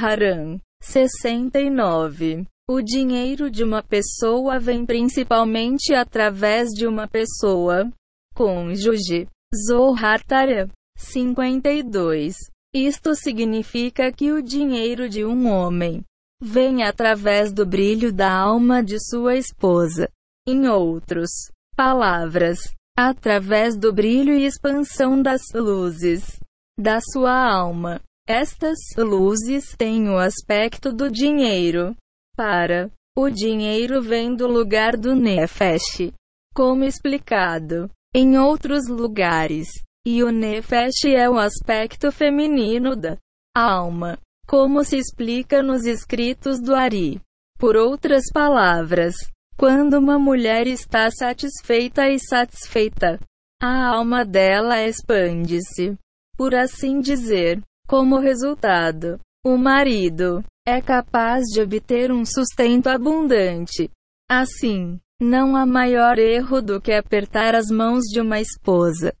Haran 0.00 0.58
69. 0.82 2.46
O 2.70 2.80
dinheiro 2.80 3.50
de 3.50 3.62
uma 3.62 3.82
pessoa 3.82 4.58
vem 4.58 4.86
principalmente 4.86 5.94
através 5.94 6.68
de 6.70 6.86
uma 6.86 7.06
pessoa. 7.06 7.90
Cônjuge. 8.34 9.26
Zohar 9.66 10.24
Tara. 10.24 10.68
52. 10.96 12.34
Isto 12.74 13.14
significa 13.14 14.12
que 14.12 14.32
o 14.32 14.42
dinheiro 14.42 15.08
de 15.08 15.24
um 15.24 15.48
homem 15.48 16.02
vem 16.42 16.82
através 16.82 17.52
do 17.52 17.64
brilho 17.66 18.12
da 18.12 18.32
alma 18.32 18.82
de 18.82 18.98
sua 18.98 19.36
esposa. 19.36 20.08
Em 20.46 20.66
outros 20.68 21.30
palavras, 21.76 22.58
através 23.00 23.76
do 23.76 23.92
brilho 23.92 24.34
e 24.34 24.44
expansão 24.44 25.22
das 25.22 25.40
luzes 25.54 26.40
da 26.76 26.98
sua 27.00 27.32
alma. 27.32 28.00
Estas 28.26 28.76
luzes 28.96 29.72
têm 29.78 30.08
o 30.08 30.18
aspecto 30.18 30.92
do 30.92 31.08
dinheiro. 31.08 31.94
Para 32.36 32.90
o 33.16 33.30
dinheiro 33.30 34.02
vem 34.02 34.34
do 34.34 34.48
lugar 34.48 34.96
do 34.96 35.14
Nefesh, 35.14 36.12
como 36.52 36.82
explicado 36.82 37.88
em 38.12 38.36
outros 38.36 38.88
lugares. 38.88 39.68
E 40.04 40.24
o 40.24 40.32
Nefesh 40.32 41.04
é 41.04 41.30
o 41.30 41.38
aspecto 41.38 42.10
feminino 42.10 42.96
da 42.96 43.16
alma, 43.56 44.18
como 44.44 44.82
se 44.82 44.96
explica 44.96 45.62
nos 45.62 45.86
escritos 45.86 46.60
do 46.60 46.74
Ari. 46.74 47.20
Por 47.60 47.76
outras 47.76 48.24
palavras, 48.32 49.14
quando 49.58 49.94
uma 49.94 50.20
mulher 50.20 50.68
está 50.68 51.10
satisfeita 51.10 52.08
e 52.08 52.18
satisfeita, 52.20 53.18
a 53.60 53.88
alma 53.88 54.24
dela 54.24 54.86
expande-se. 54.86 55.98
Por 56.36 56.54
assim 56.54 57.00
dizer, 57.00 57.60
como 57.88 58.20
resultado, 58.20 59.18
o 59.44 59.56
marido 59.56 60.44
é 60.64 60.80
capaz 60.80 61.42
de 61.46 61.60
obter 61.60 62.12
um 62.12 62.24
sustento 62.24 62.86
abundante. 62.86 63.90
Assim, 64.30 65.00
não 65.20 65.56
há 65.56 65.66
maior 65.66 66.20
erro 66.20 66.62
do 66.62 66.80
que 66.80 66.92
apertar 66.92 67.56
as 67.56 67.66
mãos 67.66 68.04
de 68.04 68.20
uma 68.20 68.38
esposa. 68.40 69.12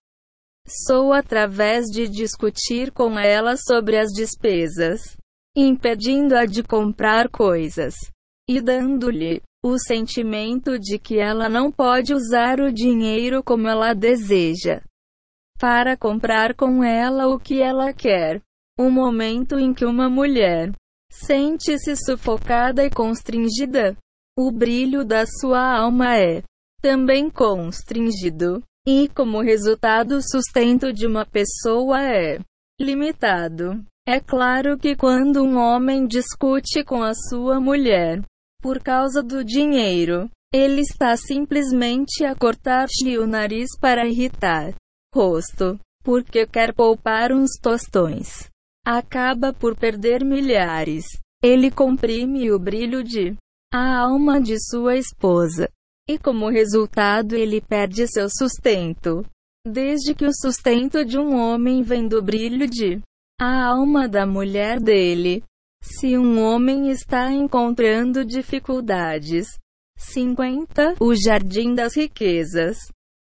Sou 0.86 1.12
através 1.12 1.86
de 1.86 2.06
discutir 2.06 2.92
com 2.92 3.18
ela 3.18 3.56
sobre 3.56 3.98
as 3.98 4.12
despesas, 4.12 5.16
impedindo-a 5.56 6.44
de 6.46 6.62
comprar 6.62 7.28
coisas 7.28 7.96
e 8.48 8.60
dando-lhe 8.60 9.42
o 9.64 9.78
sentimento 9.78 10.78
de 10.78 10.98
que 10.98 11.18
ela 11.18 11.48
não 11.48 11.70
pode 11.70 12.14
usar 12.14 12.60
o 12.60 12.72
dinheiro 12.72 13.42
como 13.42 13.68
ela 13.68 13.92
deseja 13.92 14.80
para 15.58 15.96
comprar 15.96 16.54
com 16.54 16.84
ela 16.84 17.26
o 17.26 17.38
que 17.38 17.60
ela 17.60 17.92
quer. 17.92 18.40
O 18.78 18.90
momento 18.90 19.58
em 19.58 19.74
que 19.74 19.84
uma 19.84 20.08
mulher 20.08 20.70
sente-se 21.10 21.96
sufocada 21.96 22.84
e 22.84 22.90
constringida, 22.90 23.96
o 24.38 24.52
brilho 24.52 25.04
da 25.04 25.26
sua 25.26 25.78
alma 25.78 26.16
é 26.16 26.44
também 26.80 27.28
constringido, 27.28 28.62
e 28.86 29.08
como 29.08 29.42
resultado, 29.42 30.18
o 30.18 30.22
sustento 30.22 30.92
de 30.92 31.08
uma 31.08 31.26
pessoa 31.26 32.00
é 32.00 32.38
limitado. 32.80 33.84
É 34.06 34.20
claro 34.20 34.78
que 34.78 34.94
quando 34.94 35.42
um 35.42 35.58
homem 35.58 36.06
discute 36.06 36.84
com 36.84 37.02
a 37.02 37.12
sua 37.14 37.60
mulher, 37.60 38.22
por 38.60 38.82
causa 38.82 39.22
do 39.22 39.44
dinheiro. 39.44 40.28
Ele 40.52 40.80
está 40.80 41.16
simplesmente 41.16 42.24
a 42.24 42.34
cortar-lhe 42.34 43.18
o 43.18 43.26
nariz 43.26 43.68
para 43.78 44.08
irritar 44.08 44.74
rosto, 45.14 45.78
porque 46.02 46.46
quer 46.46 46.74
poupar 46.74 47.32
uns 47.32 47.50
tostões. 47.60 48.48
Acaba 48.86 49.52
por 49.52 49.76
perder 49.76 50.24
milhares. 50.24 51.04
Ele 51.42 51.70
comprime 51.70 52.50
o 52.50 52.58
brilho 52.58 53.04
de 53.04 53.36
a 53.72 53.98
alma 53.98 54.40
de 54.40 54.56
sua 54.58 54.96
esposa. 54.96 55.68
E 56.08 56.18
como 56.18 56.48
resultado 56.48 57.34
ele 57.34 57.60
perde 57.60 58.06
seu 58.08 58.28
sustento. 58.30 59.24
Desde 59.66 60.14
que 60.14 60.24
o 60.24 60.32
sustento 60.32 61.04
de 61.04 61.18
um 61.18 61.36
homem 61.36 61.82
vem 61.82 62.08
do 62.08 62.22
brilho 62.22 62.66
de 62.66 63.02
a 63.38 63.66
alma 63.66 64.08
da 64.08 64.26
mulher 64.26 64.80
dele, 64.80 65.44
se 65.88 66.18
um 66.18 66.42
homem 66.42 66.90
está 66.90 67.32
encontrando 67.32 68.24
dificuldades. 68.24 69.46
50. 69.96 70.96
O 71.00 71.14
jardim 71.14 71.74
das 71.74 71.96
riquezas. 71.96 72.76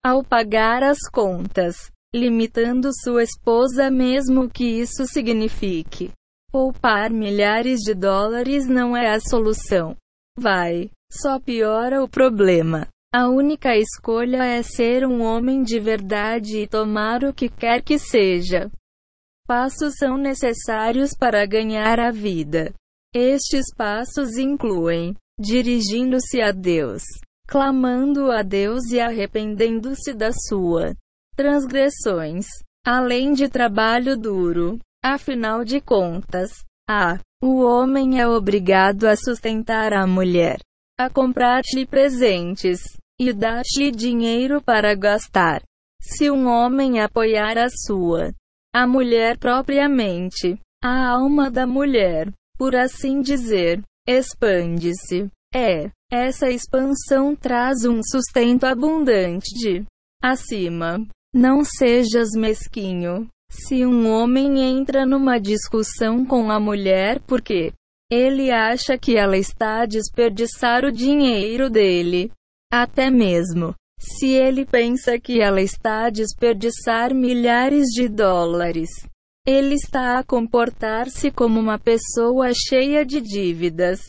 Ao 0.05 0.25
pagar 0.25 0.83
as 0.83 0.99
contas, 1.13 1.91
limitando 2.15 2.91
sua 3.03 3.23
esposa, 3.23 3.91
mesmo 3.91 4.49
que 4.49 4.65
isso 4.65 5.07
signifique 5.07 6.11
poupar 6.51 7.11
milhares 7.11 7.81
de 7.81 7.95
dólares, 7.95 8.69
não 8.69 8.97
é 8.97 9.13
a 9.13 9.19
solução. 9.19 9.97
Vai, 10.39 10.89
só 11.11 11.41
piora 11.41 12.01
o 12.01 12.09
problema. 12.09 12.87
A 13.13 13.29
única 13.29 13.77
escolha 13.77 14.45
é 14.45 14.63
ser 14.63 15.05
um 15.05 15.21
homem 15.21 15.65
de 15.65 15.81
verdade 15.81 16.59
e 16.59 16.69
tomar 16.69 17.25
o 17.25 17.35
que 17.35 17.49
quer 17.49 17.83
que 17.83 17.99
seja 17.99 18.71
passos 19.47 19.95
são 19.99 20.17
necessários 20.17 21.15
para 21.15 21.47
ganhar 21.47 22.01
a 22.01 22.11
vida. 22.11 22.73
Estes 23.15 23.67
passos 23.77 24.37
incluem 24.37 25.15
dirigindo-se 25.39 26.41
a 26.41 26.51
Deus, 26.51 27.03
clamando 27.47 28.31
a 28.31 28.43
Deus 28.43 28.91
e 28.91 29.01
arrependendo-se 29.01 30.13
das 30.13 30.35
suas 30.49 30.95
transgressões, 31.37 32.47
além 32.85 33.33
de 33.33 33.49
trabalho 33.49 34.17
duro. 34.17 34.79
Afinal 35.05 35.65
de 35.65 35.81
contas, 35.81 36.51
a 36.89 37.19
o 37.43 37.63
homem 37.63 38.19
é 38.19 38.27
obrigado 38.27 39.05
a 39.05 39.15
sustentar 39.15 39.93
a 39.93 40.07
mulher, 40.07 40.57
a 40.99 41.11
comprar-lhe 41.11 41.85
presentes 41.85 42.81
e 43.21 43.35
dar-lhe 43.35 43.91
dinheiro 43.91 44.63
para 44.63 44.95
gastar. 44.95 45.63
Se 46.01 46.31
um 46.31 46.47
homem 46.47 47.01
apoiar 47.01 47.59
a 47.59 47.69
sua 47.69 48.33
a 48.75 48.89
mulher 48.89 49.39
propriamente. 49.39 50.59
A 50.83 51.09
alma 51.09 51.49
da 51.49 51.65
mulher, 51.65 52.31
por 52.59 52.75
assim 52.75 53.21
dizer, 53.21 53.81
expande-se. 54.07 55.31
É, 55.55 55.91
essa 56.11 56.51
expansão 56.51 57.37
traz 57.37 57.85
um 57.85 58.01
sustento 58.03 58.65
abundante 58.65 59.47
de 59.55 59.85
acima. 60.21 60.99
Não 61.33 61.65
sejas 61.65 62.31
mesquinho. 62.37 63.29
Se 63.49 63.87
um 63.87 64.11
homem 64.11 64.59
entra 64.59 65.07
numa 65.07 65.39
discussão 65.39 66.27
com 66.27 66.51
a 66.51 66.59
mulher 66.59 67.21
porque 67.21 67.73
ele 68.11 68.51
acha 68.51 68.99
que 68.99 69.17
ela 69.17 69.39
está 69.39 69.83
a 69.83 69.87
desperdiçar 69.87 70.85
o 70.85 70.91
dinheiro 70.91 71.71
dele, 71.71 72.33
até 72.73 73.09
mesmo 73.09 73.75
se 73.99 74.29
ele 74.29 74.65
pensa 74.65 75.19
que 75.19 75.41
ela 75.41 75.61
está 75.61 76.07
a 76.07 76.11
desperdiçar 76.11 77.15
milhares 77.15 77.87
de 77.95 78.09
dólares, 78.09 78.91
ele 79.47 79.75
está 79.75 80.19
a 80.19 80.25
comportar-se 80.25 81.31
como 81.31 81.61
uma 81.61 81.79
pessoa 81.79 82.51
cheia 82.55 83.05
de 83.05 83.21
dívidas. 83.21 84.01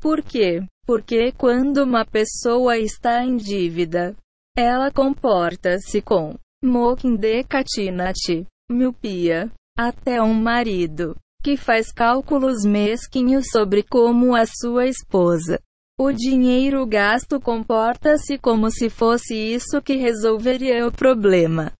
Por 0.00 0.22
quê? 0.22 0.60
Porque 0.84 1.32
quando 1.32 1.78
uma 1.78 2.04
pessoa 2.04 2.76
está 2.76 3.24
em 3.24 3.36
dívida, 3.36 4.14
ela 4.56 4.90
comporta-se 4.90 6.02
com 6.02 6.34
Mokindekatinati, 6.62 8.46
miopia, 8.70 9.50
até 9.78 10.22
um 10.22 10.34
marido 10.34 11.16
que 11.42 11.56
faz 11.56 11.90
cálculos 11.90 12.64
mesquinhos 12.64 13.46
sobre 13.50 13.82
como 13.82 14.34
a 14.34 14.44
sua 14.46 14.86
esposa 14.86 15.58
o 15.98 16.10
dinheiro 16.12 16.86
gasto 16.86 17.40
comporta-se 17.40 18.38
como 18.38 18.70
se 18.70 18.88
fosse 18.88 19.34
isso 19.34 19.80
que 19.82 19.96
resolveria 19.96 20.86
o 20.86 20.92
problema. 20.92 21.72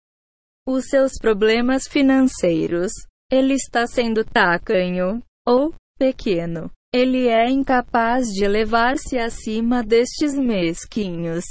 Os 0.67 0.87
seus 0.87 1.13
problemas 1.21 1.89
financeiros. 1.89 2.93
Ele 3.31 3.55
está 3.55 3.87
sendo 3.87 4.25
tacanho 4.25 5.23
ou 5.47 5.75
pequeno. 5.99 6.71
Ele 6.95 7.27
é 7.29 7.49
incapaz 7.51 8.27
de 8.27 8.45
elevar-se 8.45 9.19
acima 9.19 9.83
destes 9.83 10.35
mesquinhos 10.35 11.45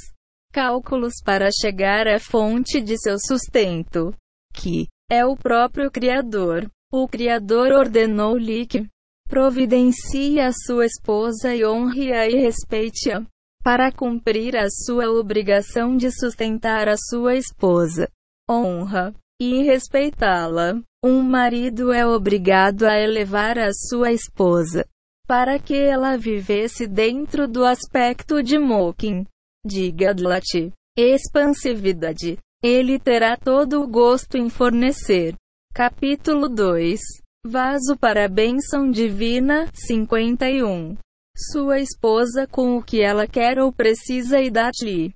cálculos 0.51 1.13
para 1.23 1.49
chegar 1.49 2.07
à 2.07 2.19
fonte 2.19 2.81
de 2.81 2.97
seu 2.97 3.17
sustento, 3.17 4.13
que 4.53 4.87
é 5.09 5.25
o 5.25 5.35
próprio 5.35 5.89
Criador. 5.89 6.69
O 6.91 7.07
Criador 7.07 7.71
ordenou-lhe 7.71 8.67
que 8.67 8.85
Providencie 9.31 10.41
a 10.41 10.51
sua 10.51 10.85
esposa 10.85 11.55
e 11.55 11.65
honre-a 11.65 12.27
e 12.27 12.35
respeite-a. 12.35 13.25
Para 13.63 13.89
cumprir 13.89 14.57
a 14.57 14.67
sua 14.69 15.09
obrigação 15.09 15.95
de 15.95 16.11
sustentar 16.11 16.89
a 16.89 16.97
sua 16.97 17.35
esposa, 17.35 18.09
honra 18.49 19.15
e 19.39 19.63
respeitá-la. 19.63 20.81
Um 21.01 21.21
marido 21.23 21.93
é 21.93 22.05
obrigado 22.05 22.83
a 22.83 22.99
elevar 22.99 23.57
a 23.57 23.71
sua 23.71 24.11
esposa 24.11 24.85
para 25.25 25.57
que 25.57 25.75
ela 25.75 26.17
vivesse 26.17 26.85
dentro 26.85 27.47
do 27.47 27.63
aspecto 27.63 28.43
de 28.43 28.59
Mokin, 28.59 29.25
de 29.65 29.93
Gadlat, 29.93 30.73
expansividade. 30.97 32.37
Ele 32.61 32.99
terá 32.99 33.37
todo 33.37 33.81
o 33.81 33.87
gosto 33.87 34.37
em 34.37 34.49
fornecer. 34.49 35.35
Capítulo 35.73 36.49
2 36.49 36.99
Vaso 37.43 37.97
para 37.97 38.25
a 38.25 38.27
bênção 38.27 38.91
divina 38.91 39.67
51. 39.73 40.95
sua 41.35 41.79
esposa 41.79 42.45
com 42.45 42.77
o 42.77 42.83
que 42.83 43.01
ela 43.01 43.25
quer 43.25 43.57
ou 43.57 43.73
precisa 43.73 44.39
e 44.39 44.51
dá-lhe 44.51 45.11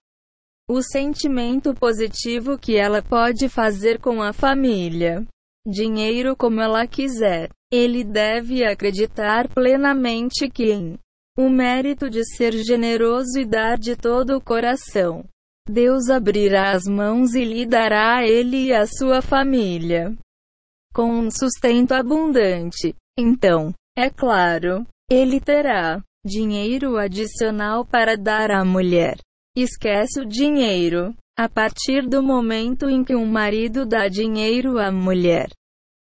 o 0.68 0.82
sentimento 0.82 1.76
positivo 1.76 2.58
que 2.58 2.76
ela 2.76 3.04
pode 3.04 3.48
fazer 3.48 4.00
com 4.00 4.24
a 4.24 4.34
família. 4.34 5.24
Dinheiro 5.68 6.36
como 6.36 6.60
ela 6.60 6.88
quiser. 6.88 7.52
Ele 7.72 8.04
deve 8.04 8.66
acreditar 8.66 9.48
plenamente 9.48 10.50
que 10.50 10.72
em 10.72 10.98
o 11.38 11.48
mérito 11.48 12.10
de 12.10 12.26
ser 12.36 12.54
generoso 12.54 13.40
e 13.40 13.46
dar 13.46 13.78
de 13.78 13.96
todo 13.96 14.36
o 14.36 14.42
coração. 14.42 15.24
Deus 15.70 16.10
abrirá 16.10 16.72
as 16.72 16.86
mãos 16.86 17.36
e 17.36 17.46
lhe 17.46 17.68
dará 17.68 18.18
a 18.18 18.28
ele 18.28 18.70
e 18.70 18.74
a 18.74 18.88
sua 18.88 19.22
família 19.22 20.18
com 20.96 21.12
um 21.12 21.30
sustento 21.30 21.92
abundante. 21.92 22.96
Então, 23.20 23.74
é 23.98 24.10
claro, 24.10 24.88
ele 25.12 25.42
terá 25.42 26.02
dinheiro 26.26 26.98
adicional 26.98 27.86
para 27.86 28.16
dar 28.16 28.50
à 28.50 28.64
mulher. 28.64 29.18
Esquece 29.58 30.22
o 30.22 30.26
dinheiro. 30.26 31.14
A 31.38 31.50
partir 31.50 32.08
do 32.08 32.24
momento 32.24 32.90
em 32.90 33.04
que 33.04 33.14
um 33.14 33.26
marido 33.26 33.86
dá 33.86 34.08
dinheiro 34.08 34.80
à 34.80 34.90
mulher, 34.90 35.50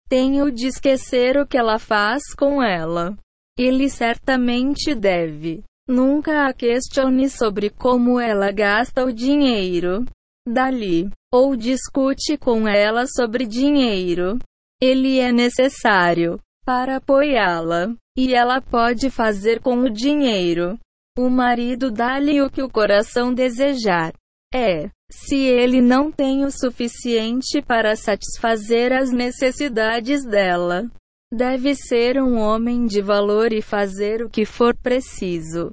tenho 0.07 0.49
de 0.49 0.67
esquecer 0.67 1.35
o 1.37 1.45
que 1.45 1.57
ela 1.57 1.77
faz 1.77 2.33
com 2.33 2.63
ela. 2.63 3.17
Ele 3.57 3.89
certamente 3.89 4.95
deve. 4.95 5.61
Nunca 5.85 6.47
a 6.47 6.53
questione 6.53 7.29
sobre 7.29 7.69
como 7.69 8.17
ela 8.17 8.49
gasta 8.49 9.03
o 9.03 9.11
dinheiro. 9.11 10.05
Dali. 10.47 11.09
Ou 11.33 11.53
discute 11.57 12.37
com 12.37 12.65
ela 12.65 13.05
sobre 13.05 13.45
dinheiro. 13.45 14.39
Ele 14.81 15.19
é 15.19 15.31
necessário 15.31 16.39
para 16.65 16.97
apoiá-la. 16.97 17.95
E 18.17 18.33
ela 18.33 18.61
pode 18.61 19.09
fazer 19.09 19.61
com 19.61 19.79
o 19.79 19.89
dinheiro. 19.89 20.77
O 21.17 21.29
marido 21.29 21.89
dá-lhe 21.89 22.41
o 22.41 22.49
que 22.49 22.61
o 22.61 22.69
coração 22.69 23.33
desejar. 23.33 24.13
É, 24.53 24.89
se 25.11 25.37
ele 25.37 25.81
não 25.81 26.11
tem 26.11 26.43
o 26.43 26.51
suficiente 26.51 27.61
para 27.61 27.95
satisfazer 27.95 28.93
as 28.93 29.11
necessidades 29.11 30.25
dela. 30.25 30.89
Deve 31.31 31.75
ser 31.75 32.21
um 32.21 32.37
homem 32.39 32.85
de 32.85 33.01
valor 33.01 33.53
e 33.53 33.61
fazer 33.61 34.23
o 34.23 34.29
que 34.29 34.45
for 34.45 34.75
preciso. 34.75 35.71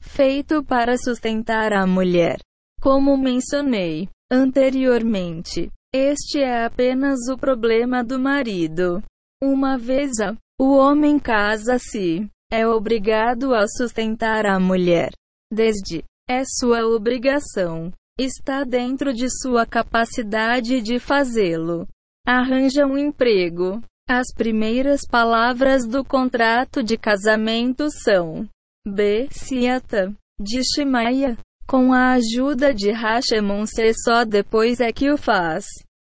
Feito 0.00 0.64
para 0.64 0.96
sustentar 0.96 1.72
a 1.72 1.86
mulher. 1.86 2.38
Como 2.80 3.16
mencionei 3.16 4.08
anteriormente, 4.30 5.70
este 5.94 6.40
é 6.40 6.64
apenas 6.64 7.28
o 7.28 7.36
problema 7.36 8.02
do 8.02 8.18
marido. 8.18 9.02
Uma 9.42 9.76
vez 9.76 10.18
a, 10.20 10.36
o 10.60 10.76
homem 10.76 11.18
casa-se, 11.18 12.28
é 12.50 12.66
obrigado 12.66 13.54
a 13.54 13.66
sustentar 13.66 14.46
a 14.46 14.58
mulher. 14.58 15.10
Desde 15.52 16.04
é 16.28 16.42
sua 16.44 16.86
obrigação. 16.86 17.92
Está 18.18 18.62
dentro 18.64 19.12
de 19.12 19.28
sua 19.28 19.66
capacidade 19.66 20.80
de 20.80 20.98
fazê-lo. 20.98 21.86
Arranja 22.26 22.86
um 22.86 22.96
emprego, 22.96 23.82
as 24.08 24.32
primeiras 24.34 25.00
palavras 25.10 25.86
do 25.86 26.04
contrato 26.04 26.82
de 26.82 26.96
casamento 26.96 27.88
são 27.90 28.48
B. 28.86 29.28
Siata, 29.30 30.14
de 30.40 30.60
Shemaya. 30.62 31.36
Com 31.72 31.90
a 31.90 32.12
ajuda 32.12 32.74
de 32.74 32.90
Hashemon 32.90 33.64
só 34.04 34.26
depois 34.26 34.78
é 34.78 34.92
que 34.92 35.10
o 35.10 35.16
faz. 35.16 35.64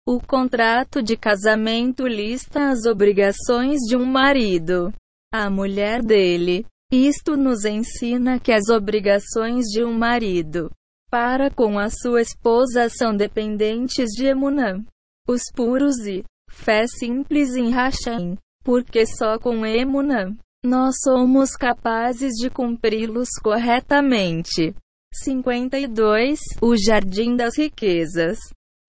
O 0.07 0.17
contrato 0.21 1.03
de 1.03 1.17
casamento 1.17 2.07
lista 2.07 2.69
as 2.69 2.85
obrigações 2.85 3.79
de 3.81 3.97
um 3.97 4.05
marido. 4.05 4.93
A 5.33 5.49
mulher 5.49 6.01
dele. 6.01 6.65
Isto 6.89 7.35
nos 7.35 7.65
ensina 7.65 8.39
que 8.39 8.53
as 8.53 8.69
obrigações 8.69 9.65
de 9.65 9.83
um 9.83 9.91
marido 9.91 10.71
para 11.11 11.51
com 11.51 11.77
a 11.77 11.89
sua 11.89 12.21
esposa 12.21 12.87
são 12.87 13.13
dependentes 13.13 14.11
de 14.11 14.27
Emunã. 14.27 14.81
Os 15.27 15.41
puros 15.53 15.97
e 16.07 16.23
Fé 16.49 16.87
simples 16.87 17.53
em 17.57 17.69
Hashem, 17.69 18.37
porque 18.63 19.05
só 19.05 19.37
com 19.37 19.65
Emuna 19.65 20.37
nós 20.65 20.95
somos 21.03 21.51
capazes 21.57 22.31
de 22.35 22.49
cumpri-los 22.49 23.27
corretamente. 23.43 24.73
52. 25.13 26.39
O 26.61 26.75
Jardim 26.77 27.35
das 27.35 27.57
Riquezas. 27.57 28.37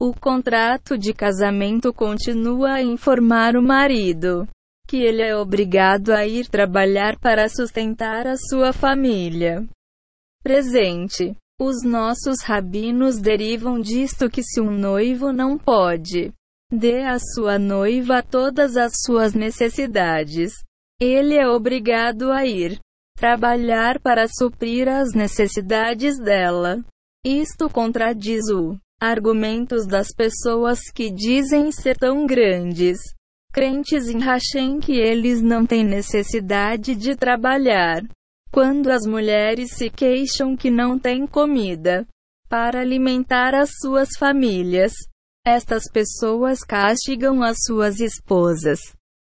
O 0.00 0.14
contrato 0.14 0.96
de 0.96 1.12
casamento 1.12 1.92
continua 1.92 2.74
a 2.74 2.82
informar 2.82 3.56
o 3.56 3.62
marido 3.62 4.48
que 4.88 4.96
ele 4.96 5.22
é 5.22 5.36
obrigado 5.36 6.10
a 6.10 6.26
ir 6.26 6.48
trabalhar 6.48 7.18
para 7.18 7.48
sustentar 7.48 8.26
a 8.26 8.36
sua 8.36 8.72
família. 8.72 9.66
Presente. 10.42 11.36
Os 11.60 11.84
nossos 11.84 12.42
rabinos 12.42 13.18
derivam 13.18 13.78
disto 13.78 14.30
que 14.30 14.42
se 14.42 14.60
um 14.60 14.70
noivo 14.70 15.30
não 15.30 15.58
pode 15.58 16.32
Dê 16.72 17.02
à 17.02 17.18
sua 17.18 17.58
noiva 17.58 18.22
todas 18.22 18.76
as 18.76 18.92
suas 19.04 19.34
necessidades. 19.34 20.52
Ele 21.00 21.36
é 21.36 21.48
obrigado 21.48 22.30
a 22.30 22.46
ir 22.46 22.78
trabalhar 23.20 24.00
para 24.00 24.26
suprir 24.26 24.88
as 24.88 25.12
necessidades 25.12 26.18
dela. 26.18 26.82
Isto 27.22 27.68
contradiz 27.68 28.48
o 28.48 28.78
argumentos 28.98 29.86
das 29.86 30.08
pessoas 30.08 30.80
que 30.90 31.10
dizem 31.10 31.70
ser 31.70 31.98
tão 31.98 32.26
grandes, 32.26 32.98
crentes 33.52 34.08
em 34.08 34.20
Hashem 34.20 34.80
que 34.80 34.92
eles 34.92 35.42
não 35.42 35.66
têm 35.66 35.84
necessidade 35.84 36.94
de 36.94 37.14
trabalhar. 37.14 38.02
Quando 38.50 38.90
as 38.90 39.06
mulheres 39.06 39.72
se 39.76 39.90
queixam 39.90 40.56
que 40.56 40.70
não 40.70 40.98
têm 40.98 41.26
comida 41.26 42.06
para 42.48 42.80
alimentar 42.80 43.54
as 43.54 43.68
suas 43.82 44.08
famílias, 44.18 44.92
estas 45.46 45.84
pessoas 45.92 46.60
castigam 46.64 47.42
as 47.42 47.58
suas 47.66 48.00
esposas. 48.00 48.80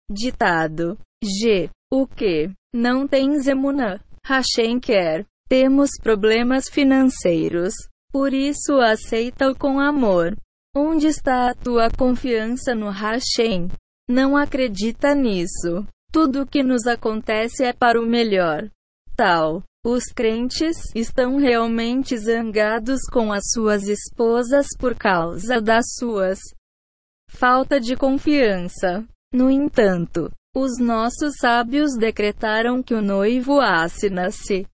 Ditado 0.09 0.99
G. 1.23 1.67
O 1.91 2.05
que? 2.05 2.51
Não 2.73 3.07
tens 3.07 3.47
emunã. 3.47 3.99
Hashem 4.25 4.79
quer. 4.79 5.25
Temos 5.47 5.91
problemas 6.01 6.69
financeiros. 6.69 7.73
Por 8.11 8.33
isso 8.33 8.79
aceita-o 8.79 9.55
com 9.55 9.79
amor. 9.79 10.35
Onde 10.75 11.07
está 11.07 11.49
a 11.49 11.55
tua 11.55 11.89
confiança 11.89 12.75
no 12.75 12.89
Hashem? 12.89 13.69
Não 14.09 14.37
acredita 14.37 15.15
nisso. 15.15 15.85
Tudo 16.11 16.41
o 16.41 16.47
que 16.47 16.63
nos 16.63 16.85
acontece 16.87 17.63
é 17.63 17.73
para 17.73 17.99
o 17.99 18.05
melhor. 18.05 18.69
Tal 19.15 19.63
os 19.89 20.03
crentes 20.13 20.93
estão 20.93 21.37
realmente 21.37 22.17
zangados 22.17 22.99
com 23.09 23.31
as 23.31 23.51
suas 23.53 23.87
esposas 23.87 24.67
por 24.77 24.95
causa 24.95 25.61
das 25.61 25.85
suas 25.97 26.39
falta 27.29 27.79
de 27.79 27.95
confiança. 27.95 29.07
No 29.33 29.49
entanto, 29.49 30.29
os 30.59 30.79
nossos 30.79 31.35
sábios 31.39 31.95
decretaram 31.95 32.81
que 32.81 32.95
o 32.95 33.01
noivo 33.01 33.59
assina-se 33.61 34.65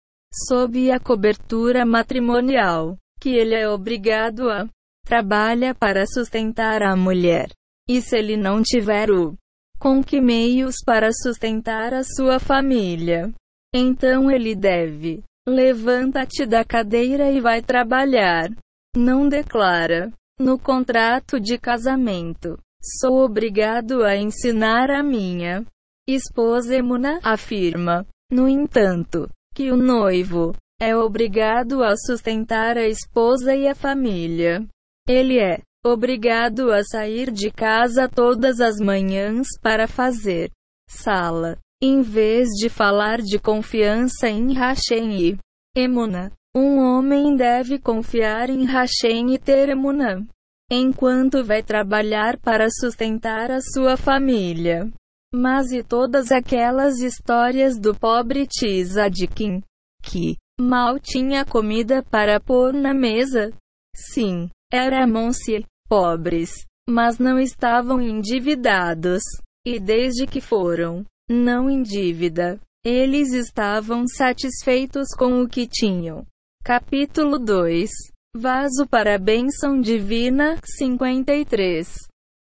sob 0.48 0.90
a 0.90 0.98
cobertura 0.98 1.86
matrimonial, 1.86 2.98
que 3.20 3.36
ele 3.36 3.54
é 3.54 3.68
obrigado 3.68 4.50
a 4.50 4.66
trabalha 5.06 5.76
para 5.76 6.06
sustentar 6.08 6.82
a 6.82 6.96
mulher. 6.96 7.50
E 7.90 8.02
se 8.02 8.18
ele 8.18 8.38
não 8.38 8.64
tiver 8.64 9.12
o 9.12 9.36
com 9.78 10.02
que 10.02 10.22
meios 10.22 10.76
para 10.86 11.12
sustentar 11.12 11.94
a 11.94 12.02
sua 12.02 12.40
família? 12.40 13.34
Então 13.76 14.32
ele 14.32 14.56
deve. 14.56 15.22
Levanta-te 15.46 16.46
da 16.46 16.64
cadeira 16.64 17.30
e 17.30 17.42
vai 17.42 17.62
trabalhar. 17.62 18.50
Não 18.96 19.28
declara. 19.28 20.10
No 20.40 20.58
contrato 20.58 21.42
de 21.42 21.58
casamento. 21.58 22.58
Sou 22.86 23.24
obrigado 23.24 24.04
a 24.04 24.18
ensinar 24.18 24.92
a 24.92 25.02
minha 25.02 25.66
esposa 26.06 26.76
Emuna, 26.76 27.18
afirma. 27.24 28.06
No 28.30 28.46
entanto, 28.46 29.30
que 29.56 29.72
o 29.72 29.78
noivo 29.78 30.54
é 30.82 30.94
obrigado 30.94 31.82
a 31.82 31.96
sustentar 31.96 32.78
a 32.78 32.86
esposa 32.86 33.56
e 33.56 33.70
a 33.70 33.74
família. 33.74 34.68
Ele 35.08 35.40
é 35.40 35.62
obrigado 35.86 36.74
a 36.74 36.84
sair 36.84 37.32
de 37.32 37.50
casa 37.52 38.10
todas 38.10 38.60
as 38.60 38.78
manhãs 38.80 39.48
para 39.62 39.88
fazer 39.88 40.52
sala, 40.90 41.58
em 41.82 42.02
vez 42.02 42.50
de 42.50 42.68
falar 42.68 43.22
de 43.22 43.40
confiança 43.40 44.28
em 44.28 44.54
Hashem 44.54 45.22
e 45.22 45.38
Emuna, 45.76 46.34
um 46.56 46.80
homem 46.80 47.36
deve 47.36 47.80
confiar 47.80 48.50
em 48.50 48.66
Hashem 48.66 49.34
e 49.34 49.40
ter 49.40 49.70
Emuna, 49.70 50.26
enquanto 50.74 51.44
vai 51.44 51.62
trabalhar 51.62 52.38
para 52.38 52.68
sustentar 52.70 53.52
a 53.52 53.60
sua 53.62 53.98
família. 53.98 54.92
Mas 55.34 55.72
e 55.72 55.84
todas 55.84 56.32
aquelas 56.32 57.00
histórias 57.00 57.80
do 57.80 57.96
pobre 57.96 58.48
Tzadkin, 58.48 59.62
que 60.02 60.38
mal 60.60 61.00
tinha 61.00 61.46
comida 61.46 62.04
para 62.04 62.40
pôr 62.40 62.74
na 62.74 62.94
mesa? 62.94 63.52
Sim, 63.96 64.50
eram-se 64.72 65.66
pobres, 65.88 66.66
mas 66.88 67.18
não 67.18 67.40
estavam 67.40 68.02
endividados. 68.02 69.24
E 69.66 69.80
desde 69.80 70.28
que 70.28 70.42
foram 70.42 71.06
não 71.30 71.70
em 71.70 71.82
dívida. 71.82 72.60
Eles 72.86 73.32
estavam 73.32 74.06
satisfeitos 74.06 75.08
com 75.18 75.42
o 75.42 75.48
que 75.48 75.66
tinham. 75.66 76.26
Capítulo 76.66 77.40
2 77.40 77.90
Vaso 78.36 78.88
para 78.90 79.14
a 79.14 79.20
bênção 79.20 79.80
divina 79.80 80.58
53 80.66 81.88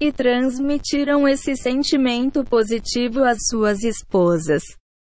e 0.03 0.11
transmitiram 0.11 1.29
esse 1.29 1.55
sentimento 1.55 2.42
positivo 2.42 3.22
às 3.22 3.38
suas 3.49 3.85
esposas. 3.85 4.64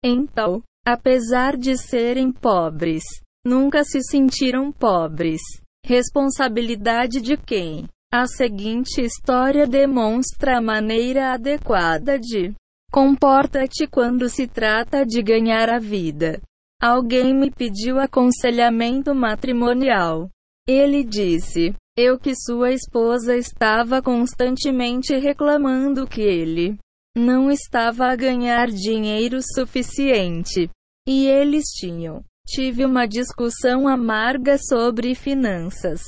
Então, 0.04 0.64
apesar 0.84 1.56
de 1.58 1.78
serem 1.78 2.32
pobres, 2.32 3.04
nunca 3.46 3.84
se 3.84 4.02
sentiram 4.02 4.72
pobres. 4.72 5.42
Responsabilidade 5.86 7.22
de 7.22 7.38
quem? 7.38 7.88
A 8.12 8.26
seguinte 8.26 9.00
história 9.00 9.68
demonstra 9.68 10.58
a 10.58 10.62
maneira 10.62 11.34
adequada 11.34 12.18
de 12.18 12.52
comporta-te 12.92 13.86
quando 13.86 14.28
se 14.28 14.48
trata 14.48 15.06
de 15.06 15.22
ganhar 15.22 15.70
a 15.70 15.78
vida. 15.78 16.42
Alguém 16.82 17.32
me 17.32 17.52
pediu 17.52 18.00
aconselhamento 18.00 19.14
matrimonial. 19.14 20.30
Ele 20.68 21.04
disse: 21.04 21.76
Eu 21.98 22.18
que 22.18 22.34
sua 22.36 22.72
esposa 22.72 23.36
estava 23.36 24.02
constantemente 24.02 25.14
reclamando 25.18 26.08
que 26.08 26.22
ele 26.22 26.78
não 27.16 27.52
estava 27.52 28.08
a 28.08 28.16
ganhar 28.16 28.68
dinheiro 28.68 29.40
suficiente. 29.42 30.70
E 31.06 31.28
eles 31.28 31.66
tinham. 31.66 32.24
Tive 32.48 32.86
uma 32.86 33.06
discussão 33.06 33.88
amarga 33.88 34.58
sobre 34.58 35.14
finanças. 35.16 36.02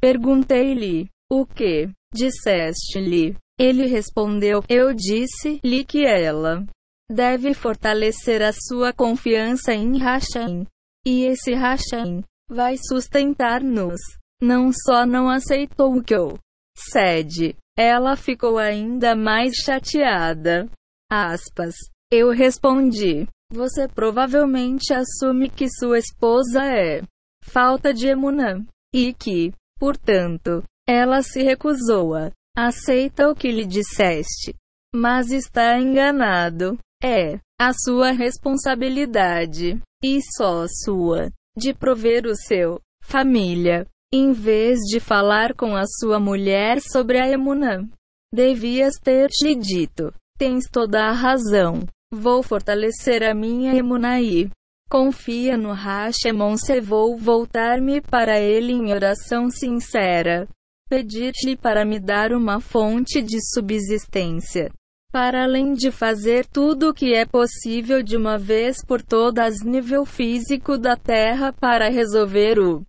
Perguntei-lhe: 0.00 1.08
O 1.30 1.44
que 1.44 1.90
disseste-lhe? 2.12 3.36
Ele 3.60 3.86
respondeu: 3.86 4.62
Eu 4.70 4.94
disse-lhe 4.94 5.84
que 5.84 6.06
ela 6.06 6.64
deve 7.10 7.52
fortalecer 7.52 8.42
a 8.42 8.52
sua 8.52 8.90
confiança 8.90 9.74
em 9.74 9.98
Hashem. 9.98 10.66
E 11.06 11.24
esse 11.24 11.52
Hashem 11.52 12.22
vai 12.48 12.76
sustentar-nos. 12.76 14.00
Não 14.40 14.70
só 14.72 15.04
não 15.04 15.28
aceitou 15.28 15.96
o 15.96 16.02
que 16.02 16.14
eu 16.14 16.38
cede, 16.76 17.56
ela 17.76 18.16
ficou 18.16 18.58
ainda 18.58 19.14
mais 19.14 19.54
chateada. 19.64 20.68
Aspas. 21.10 21.74
Eu 22.10 22.30
respondi: 22.30 23.26
Você 23.52 23.86
provavelmente 23.88 24.94
assume 24.94 25.50
que 25.50 25.68
sua 25.68 25.98
esposa 25.98 26.64
é 26.64 27.02
falta 27.42 27.92
de 27.92 28.06
emunã 28.08 28.64
e 28.94 29.12
que, 29.12 29.52
portanto, 29.78 30.62
ela 30.88 31.22
se 31.22 31.42
recusou 31.42 32.14
a 32.14 32.30
aceita 32.56 33.28
o 33.28 33.34
que 33.34 33.52
lhe 33.52 33.64
disseste, 33.64 34.54
mas 34.94 35.30
está 35.30 35.78
enganado. 35.78 36.78
É 37.02 37.38
a 37.60 37.72
sua 37.72 38.10
responsabilidade 38.10 39.80
e 40.02 40.20
só 40.36 40.66
sua 40.66 41.30
de 41.58 41.74
prover 41.74 42.24
o 42.26 42.34
seu 42.34 42.80
família, 43.02 43.86
em 44.12 44.32
vez 44.32 44.78
de 44.90 45.00
falar 45.00 45.54
com 45.54 45.74
a 45.74 45.84
sua 45.86 46.18
mulher 46.20 46.80
sobre 46.80 47.18
a 47.18 47.28
emunã. 47.28 47.86
Devias 48.32 48.94
ter 49.02 49.28
lhe 49.42 49.54
dito: 49.54 50.12
Tens 50.38 50.64
toda 50.70 51.04
a 51.04 51.12
razão. 51.12 51.84
Vou 52.10 52.42
fortalecer 52.42 53.22
a 53.22 53.34
minha 53.34 53.74
emunaí. 53.74 54.48
Confia 54.90 55.56
no 55.56 55.72
Hashemon 55.72 56.56
se 56.56 56.80
vou 56.80 57.18
voltar-me 57.18 58.00
para 58.00 58.40
ele 58.40 58.72
em 58.72 58.92
oração 58.92 59.50
sincera. 59.50 60.48
Pedir-lhe 60.88 61.56
para 61.56 61.84
me 61.84 61.98
dar 61.98 62.32
uma 62.32 62.60
fonte 62.60 63.20
de 63.20 63.38
subsistência 63.52 64.70
para 65.10 65.44
além 65.44 65.72
de 65.72 65.90
fazer 65.90 66.46
tudo 66.46 66.90
o 66.90 66.94
que 66.94 67.14
é 67.14 67.24
possível 67.24 68.02
de 68.02 68.16
uma 68.16 68.36
vez 68.36 68.84
por 68.84 69.02
todas 69.02 69.62
nível 69.62 70.04
físico 70.04 70.76
da 70.76 70.96
Terra 70.96 71.52
para 71.52 71.88
resolver 71.88 72.58
o 72.58 72.84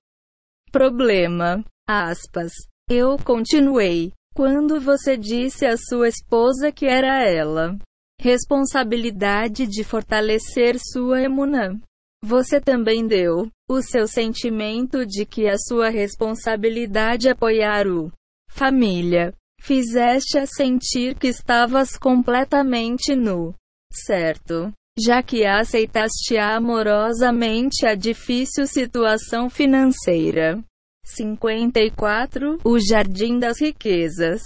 problema. 0.72 1.64
Aspas. 1.88 2.52
Eu 2.90 3.18
continuei. 3.18 4.12
Quando 4.36 4.80
você 4.80 5.18
disse 5.18 5.66
à 5.66 5.76
sua 5.76 6.08
esposa 6.08 6.72
que 6.72 6.86
era 6.86 7.24
ela 7.24 7.78
responsabilidade 8.22 9.66
de 9.66 9.84
fortalecer 9.84 10.78
sua 10.78 11.22
emunã, 11.22 11.80
você 12.22 12.60
também 12.60 13.08
deu 13.08 13.50
o 13.68 13.82
seu 13.82 14.08
sentimento 14.08 15.06
de 15.06 15.26
que 15.26 15.48
a 15.48 15.58
sua 15.58 15.90
responsabilidade 15.90 17.30
apoiar 17.30 17.88
o 17.88 18.12
família 18.50 19.34
Fizeste-a 19.60 20.46
sentir 20.46 21.16
que 21.16 21.28
estavas 21.28 21.98
completamente 21.98 23.16
nu. 23.16 23.54
Certo. 23.92 24.72
Já 24.98 25.24
que 25.24 25.46
aceitaste 25.46 26.38
amorosamente 26.38 27.86
a 27.86 27.96
difícil 27.96 28.68
situação 28.68 29.50
financeira. 29.50 30.62
54. 31.06 32.60
O 32.64 32.80
Jardim 32.80 33.40
das 33.40 33.60
Riquezas. 33.62 34.42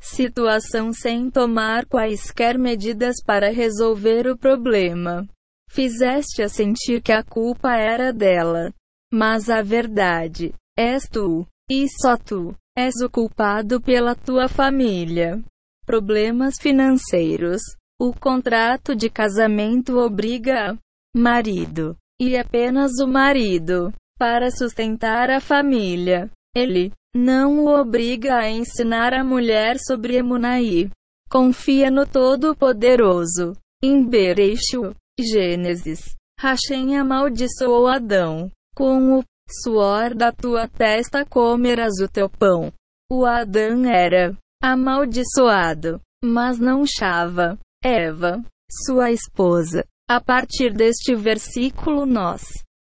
Situação 0.00 0.92
sem 0.92 1.30
tomar 1.30 1.86
quaisquer 1.86 2.58
medidas 2.58 3.16
para 3.24 3.50
resolver 3.50 4.26
o 4.28 4.36
problema. 4.36 5.26
Fizeste-a 5.70 6.48
sentir 6.48 7.02
que 7.02 7.12
a 7.12 7.22
culpa 7.22 7.74
era 7.74 8.12
dela. 8.12 8.72
Mas 9.12 9.50
a 9.50 9.62
verdade 9.62 10.54
és 10.78 11.08
tu, 11.08 11.46
e 11.70 11.86
só 11.88 12.16
tu. 12.16 12.54
És 12.76 12.94
o 13.02 13.08
culpado 13.08 13.80
pela 13.80 14.14
tua 14.14 14.48
família. 14.48 15.42
Problemas 15.86 16.56
financeiros. 16.60 17.62
O 17.98 18.12
contrato 18.12 18.94
de 18.94 19.08
casamento 19.08 19.98
obriga 19.98 20.72
a 20.72 20.76
marido, 21.16 21.96
e 22.20 22.36
apenas 22.36 22.92
o 23.00 23.06
marido, 23.06 23.90
para 24.18 24.50
sustentar 24.50 25.30
a 25.30 25.40
família. 25.40 26.30
Ele 26.54 26.92
não 27.16 27.64
o 27.64 27.68
obriga 27.68 28.36
a 28.36 28.50
ensinar 28.50 29.14
a 29.14 29.24
mulher 29.24 29.78
sobre 29.78 30.16
Emunaí. 30.16 30.90
Confia 31.30 31.90
no 31.90 32.06
Todo-Poderoso. 32.06 33.54
Em 33.82 34.06
Bereishu, 34.06 34.94
Gênesis. 35.18 36.14
Hashem 36.38 36.98
amaldiçoou 36.98 37.86
Adão 37.86 38.50
com 38.74 39.18
o 39.18 39.24
suor 39.50 40.14
da 40.14 40.32
tua 40.32 40.68
testa 40.68 41.24
comerás 41.24 41.94
o 42.02 42.08
teu 42.08 42.28
pão. 42.28 42.72
O 43.10 43.24
Adão 43.24 43.84
era 43.84 44.36
amaldiçoado, 44.62 46.00
mas 46.24 46.58
não 46.58 46.84
Chava, 46.86 47.58
Eva, 47.84 48.42
sua 48.84 49.10
esposa. 49.10 49.84
A 50.08 50.20
partir 50.20 50.72
deste 50.72 51.14
versículo 51.14 52.06
nós 52.06 52.42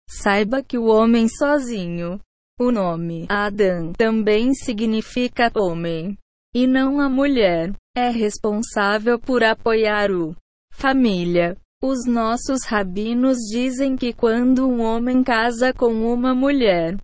saiba 0.10 0.64
que 0.64 0.78
o 0.78 0.86
homem 0.86 1.28
sozinho, 1.28 2.20
o 2.60 2.72
nome 2.72 3.26
Adão 3.30 3.94
também 3.94 4.54
significa 4.54 5.52
homem, 5.56 6.18
e 6.56 6.68
não 6.68 7.00
a 7.00 7.10
mulher, 7.10 7.74
é 7.96 8.10
responsável 8.10 9.20
por 9.20 9.44
apoiar 9.44 10.12
o 10.12 10.36
família, 10.72 11.58
os 11.84 12.06
nossos 12.06 12.64
rabinos 12.66 13.38
dizem 13.52 13.98
que 13.98 14.14
quando 14.14 14.66
um 14.66 14.80
homem 14.82 15.22
casa 15.22 15.74
com 15.74 15.92
uma 15.92 16.34
mulher, 16.34 16.96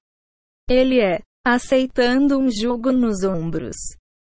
ele 0.70 1.02
é 1.02 1.20
aceitando 1.46 2.40
um 2.40 2.50
jugo 2.50 2.90
nos 2.90 3.26
ombros. 3.26 3.76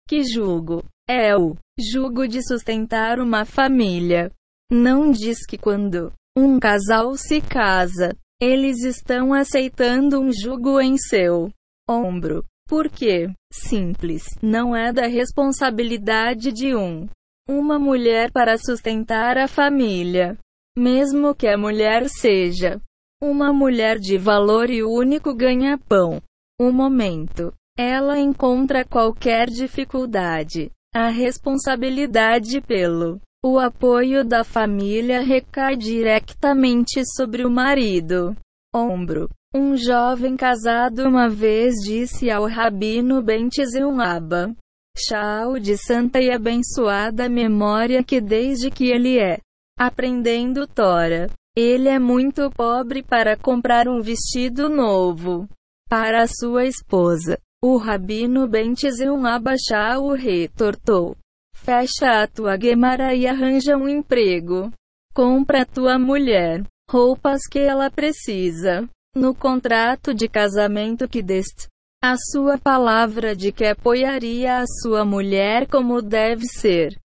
Que 0.08 0.24
jugo? 0.24 0.84
É 1.10 1.36
o 1.36 1.56
jugo 1.80 2.28
de 2.28 2.46
sustentar 2.48 3.20
uma 3.20 3.46
família. 3.46 4.32
Não 4.72 5.12
diz 5.12 5.44
que 5.44 5.58
quando 5.58 6.14
um 6.38 6.60
casal 6.60 7.18
se 7.18 7.42
casa, 7.42 8.16
eles 8.40 8.84
estão 8.84 9.34
aceitando 9.34 10.22
um 10.22 10.32
jugo 10.32 10.80
em 10.80 11.00
seu 11.00 11.50
ombro. 11.90 12.46
Porque, 12.70 13.28
simples, 13.52 14.24
não 14.40 14.76
é 14.76 14.94
da 14.94 15.08
responsabilidade 15.08 16.52
de 16.52 16.76
um 16.76 17.10
uma 17.48 17.78
mulher 17.78 18.32
para 18.32 18.58
sustentar 18.58 19.38
a 19.38 19.48
família. 19.48 20.38
Mesmo 20.78 21.36
que 21.36 21.48
a 21.48 21.58
mulher 21.58 22.10
seja 22.10 22.82
uma 23.22 23.54
mulher 23.54 24.00
de 24.00 24.18
valor 24.18 24.70
e 24.70 24.84
único 24.84 25.34
ganha-pão. 25.34 26.22
Um 26.60 26.72
momento. 26.72 27.54
Ela 27.78 28.20
encontra 28.20 28.84
qualquer 28.84 29.48
dificuldade. 29.48 30.70
A 30.94 31.08
responsabilidade 31.08 32.62
pelo 32.62 33.20
o 33.46 33.60
apoio 33.60 34.24
da 34.24 34.44
família 34.44 35.22
recai 35.22 35.76
diretamente 35.76 37.04
sobre 37.16 37.46
o 37.46 37.50
marido. 37.50 38.36
Ombro. 38.74 39.30
Um 39.54 39.76
jovem 39.76 40.36
casado 40.36 41.04
uma 41.08 41.30
vez 41.30 41.76
disse 41.84 42.32
ao 42.32 42.48
rabino 42.48 43.22
Bentzion 43.22 44.00
Abba, 44.00 44.56
Chau 44.96 45.58
de 45.58 45.76
santa 45.76 46.22
e 46.22 46.32
abençoada 46.32 47.28
memória 47.28 48.04
que 48.04 48.22
desde 48.22 48.70
que 48.70 48.92
ele 48.92 49.20
é 49.20 49.40
aprendendo 49.78 50.68
Tora, 50.68 51.32
ele 51.56 51.90
é 51.90 51.98
muito 51.98 52.50
pobre 52.52 53.02
para 53.02 53.36
comprar 53.36 53.88
um 53.88 54.02
vestido 54.02 54.70
novo 54.70 55.48
para 55.90 56.28
sua 56.28 56.66
esposa. 56.66 57.40
O 57.64 57.78
rabino 57.78 58.48
Bentzion 58.48 59.26
Abachá 59.26 59.98
o 60.00 60.14
retortou. 60.14 61.16
Fecha 61.56 62.22
a 62.22 62.28
tua 62.28 62.60
Gemara 62.60 63.16
e 63.16 63.26
arranja 63.26 63.76
um 63.76 63.88
emprego. 63.88 64.72
Compra 65.14 65.66
tua 65.66 65.98
mulher 65.98 66.64
roupas 66.90 67.42
que 67.50 67.60
ela 67.60 67.90
precisa. 67.90 68.88
No 69.16 69.34
contrato 69.34 70.14
de 70.14 70.28
casamento 70.28 71.08
que 71.08 71.22
deste, 71.22 71.68
a 72.06 72.18
sua 72.18 72.58
palavra 72.58 73.34
de 73.34 73.50
que 73.50 73.64
apoiaria 73.64 74.58
a 74.58 74.66
sua 74.82 75.06
mulher 75.06 75.66
como 75.70 76.02
deve 76.02 76.46
ser. 76.46 77.00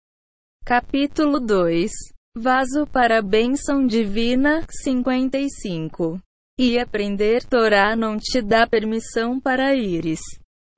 Capítulo 0.66 1.40
2 1.40 1.92
Vaso 2.36 2.88
para 2.88 3.20
a 3.20 3.22
bênção 3.22 3.86
divina 3.86 4.66
55 4.84 6.20
E 6.60 6.80
aprender 6.80 7.44
Torá 7.44 7.96
não 7.96 8.18
te 8.18 8.42
dá 8.42 8.66
permissão 8.66 9.40
para 9.40 9.76
ires. 9.76 10.20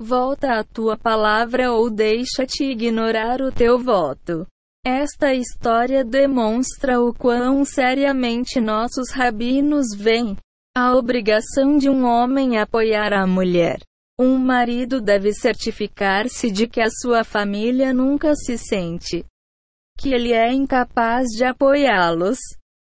Volta 0.01 0.60
a 0.60 0.65
tua 0.65 0.97
palavra 0.97 1.71
ou 1.71 1.89
deixa-te 1.89 2.65
ignorar 2.65 3.41
o 3.41 3.53
teu 3.53 3.79
voto. 3.79 4.45
Esta 4.86 5.34
história 5.34 6.03
demonstra 6.03 6.99
o 6.99 7.13
quão 7.13 7.63
seriamente 7.63 8.60
nossos 8.60 9.12
rabinos 9.12 9.95
veem 9.97 10.36
a 10.75 10.93
obrigação 10.93 11.77
de 11.77 11.89
um 11.89 12.03
homem 12.05 12.58
apoiar 12.58 13.13
a 13.13 13.25
mulher. 13.25 13.79
Um 14.21 14.38
marido 14.38 14.99
deve 14.99 15.32
certificar-se 15.34 16.51
de 16.51 16.67
que 16.67 16.82
a 16.82 16.89
sua 16.89 17.23
família 17.23 17.93
nunca 17.93 18.36
se 18.36 18.58
sente 18.58 19.25
que 19.97 20.13
ele 20.13 20.34
é 20.34 20.51
incapaz 20.53 21.27
de 21.27 21.43
apoiá-los. 21.43 22.38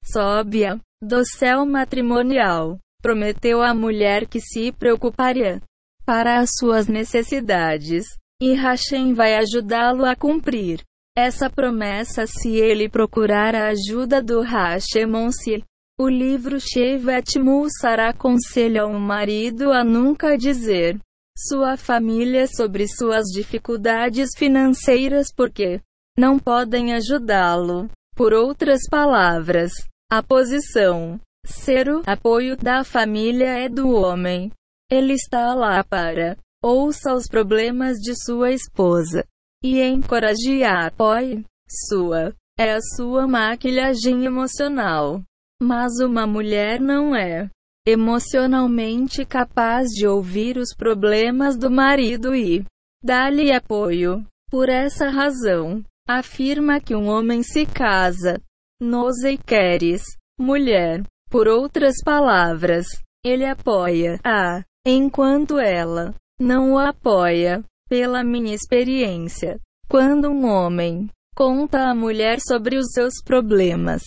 Sóbia, 0.04 0.80
do 1.02 1.24
céu 1.26 1.66
matrimonial, 1.66 2.80
prometeu 3.02 3.62
à 3.62 3.74
mulher 3.74 4.28
que 4.28 4.40
se 4.40 4.72
preocuparia 4.72 5.62
para 6.04 6.40
as 6.40 6.50
suas 6.60 6.88
necessidades, 6.88 8.06
e 8.42 8.54
Hashem 8.54 9.14
vai 9.14 9.36
ajudá-lo 9.36 10.06
a 10.06 10.16
cumprir 10.16 10.82
essa 11.18 11.50
promessa 11.50 12.28
se 12.28 12.56
ele 12.56 12.90
procurar 12.90 13.56
a 13.56 13.70
ajuda 13.70 14.22
do 14.22 14.42
Hashemonsi. 14.42 15.64
O 15.98 16.10
livro 16.10 16.60
Shevet 16.60 17.40
Mussar 17.40 18.00
aconselha 18.00 18.86
o 18.86 19.00
marido 19.00 19.72
a 19.72 19.84
nunca 19.84 20.38
dizer 20.38 21.00
sua 21.38 21.78
família 21.78 22.48
sobre 22.48 22.88
suas 22.88 23.26
dificuldades 23.26 24.30
financeiras 24.38 25.28
porque 25.36 25.82
não 26.18 26.40
podem 26.40 26.94
ajudá-lo. 26.94 27.90
Por 28.16 28.34
outras 28.34 28.82
palavras, 28.90 29.74
a 30.10 30.24
posição 30.24 31.20
ser 31.46 31.90
o 31.90 32.02
apoio 32.06 32.56
da 32.56 32.84
família 32.84 33.66
é 33.66 33.70
do 33.70 33.90
homem. 33.90 34.52
Ele 34.90 35.14
está 35.14 35.54
lá 35.54 35.84
para 35.84 36.38
ouça 36.64 37.14
os 37.14 37.28
problemas 37.28 37.98
de 37.98 38.16
sua 38.24 38.52
esposa 38.52 39.26
e 39.64 39.82
encoraje 39.82 40.64
a 40.64 40.88
apoie 40.88 41.44
sua. 41.90 42.34
É 42.58 42.74
a 42.74 42.80
sua 42.96 43.28
maquilhagem 43.28 44.26
emocional. 44.26 45.22
Mas 45.62 46.00
uma 46.00 46.26
mulher 46.26 46.80
não 46.80 47.16
é 47.16 47.50
emocionalmente 47.88 49.24
capaz 49.24 49.90
de 49.90 50.08
ouvir 50.08 50.58
os 50.58 50.74
problemas 50.76 51.56
do 51.56 51.70
marido 51.70 52.34
e 52.36 52.66
dar-lhe 53.04 53.52
apoio. 53.52 54.26
Por 54.50 54.70
essa 54.70 55.10
razão, 55.10 55.84
afirma 56.08 56.80
que 56.80 56.96
um 56.96 57.08
homem 57.08 57.44
se 57.44 57.66
casa. 57.66 58.42
Nos 58.82 59.16
queres, 59.46 60.02
mulher. 60.40 61.04
Por 61.30 61.48
outras 61.48 61.96
palavras, 62.04 62.88
ele 63.24 63.46
apoia 63.46 64.20
a, 64.24 64.64
enquanto 64.86 65.60
ela 65.60 66.14
não 66.40 66.74
o 66.74 66.80
apoia. 66.80 67.64
Pela 67.88 68.24
minha 68.24 68.56
experiência, 68.56 69.60
quando 69.88 70.28
um 70.28 70.48
homem 70.48 71.08
conta 71.36 71.88
à 71.88 71.94
mulher 71.94 72.40
sobre 72.40 72.78
os 72.78 72.88
seus 72.94 73.22
problemas, 73.24 74.02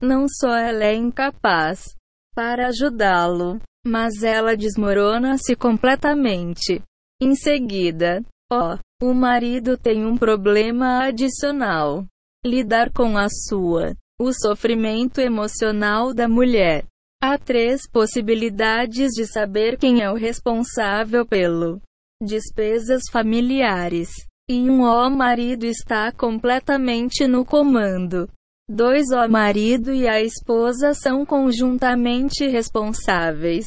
não 0.00 0.26
só 0.28 0.56
ela 0.56 0.84
é 0.84 0.94
incapaz 0.94 1.96
para 2.36 2.68
ajudá-lo, 2.68 3.58
mas 3.86 4.22
ela 4.22 4.54
desmorona-se 4.54 5.56
completamente. 5.56 6.82
Em 7.18 7.34
seguida, 7.34 8.22
ó, 8.52 8.74
oh, 8.74 9.06
o 9.08 9.14
marido 9.14 9.78
tem 9.78 10.04
um 10.04 10.18
problema 10.18 11.06
adicional: 11.06 12.04
lidar 12.44 12.92
com 12.92 13.16
a 13.16 13.28
sua, 13.30 13.94
o 14.20 14.32
sofrimento 14.34 15.18
emocional 15.18 16.12
da 16.12 16.28
mulher. 16.28 16.84
Há 17.22 17.38
três 17.38 17.88
possibilidades 17.90 19.12
de 19.12 19.26
saber 19.26 19.78
quem 19.78 20.02
é 20.02 20.10
o 20.10 20.14
responsável 20.14 21.24
pelo 21.24 21.80
despesas 22.22 23.04
familiares. 23.10 24.10
E 24.48 24.60
um 24.70 24.82
ó 24.82 25.08
marido 25.08 25.64
está 25.64 26.12
completamente 26.12 27.26
no 27.26 27.44
comando. 27.44 28.28
Dois 28.68 29.12
ó 29.12 29.28
marido 29.28 29.92
e 29.92 30.08
a 30.08 30.20
esposa 30.20 30.92
são 30.92 31.24
conjuntamente 31.24 32.48
responsáveis. 32.48 33.66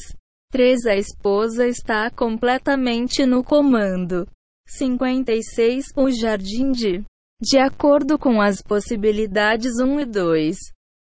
3. 0.52 0.86
A 0.88 0.96
esposa 0.96 1.68
está 1.68 2.12
completamente 2.12 3.26
no 3.26 3.44
comando. 3.44 4.28
56. 4.68 5.86
O 5.96 6.12
jardim 6.12 6.72
de. 6.72 7.04
De 7.42 7.58
acordo 7.58 8.20
com 8.20 8.42
as 8.42 8.62
possibilidades 8.62 9.80
1 9.80 10.02
e 10.02 10.06
2. 10.06 10.58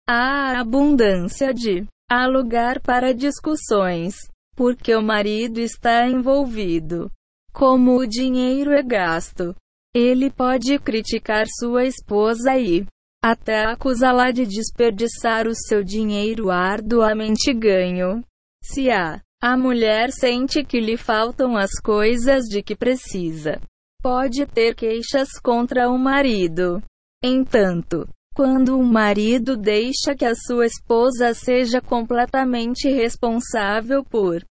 Há 0.07 0.59
abundância 0.59 1.53
de. 1.53 1.87
Há 2.09 2.27
lugar 2.27 2.79
para 2.81 3.13
discussões. 3.13 4.15
Porque 4.55 4.93
o 4.95 5.01
marido 5.01 5.59
está 5.59 6.07
envolvido 6.07 7.09
como 7.57 7.97
o 7.97 8.05
dinheiro 8.05 8.71
é 8.71 8.83
gasto. 8.83 9.55
Ele 9.91 10.29
pode 10.29 10.77
criticar 10.77 11.47
sua 11.47 11.85
esposa 11.85 12.55
e 12.55 12.85
até 13.23 13.65
acusá-la 13.65 14.31
de 14.31 14.45
desperdiçar 14.45 15.47
o 15.47 15.55
seu 15.55 15.83
dinheiro 15.83 16.49
arduamente 16.49 17.53
ganho. 17.53 18.23
Se 18.63 18.89
a, 18.89 19.21
a 19.41 19.57
mulher 19.57 20.11
sente 20.11 20.63
que 20.63 20.79
lhe 20.79 20.97
faltam 20.97 21.57
as 21.57 21.71
coisas 21.83 22.45
de 22.45 22.61
que 22.61 22.75
precisa, 22.75 23.59
pode 24.01 24.45
ter 24.45 24.75
queixas 24.75 25.39
contra 25.43 25.89
o 25.89 25.97
marido. 25.97 26.81
Entanto, 27.23 28.07
quando 28.35 28.77
o 28.77 28.83
marido 28.83 29.57
deixa 29.57 30.15
que 30.15 30.25
a 30.25 30.35
sua 30.35 30.67
esposa 30.67 31.33
seja 31.33 31.81
completamente 31.81 32.87
responsável 32.89 34.03
por 34.03 34.45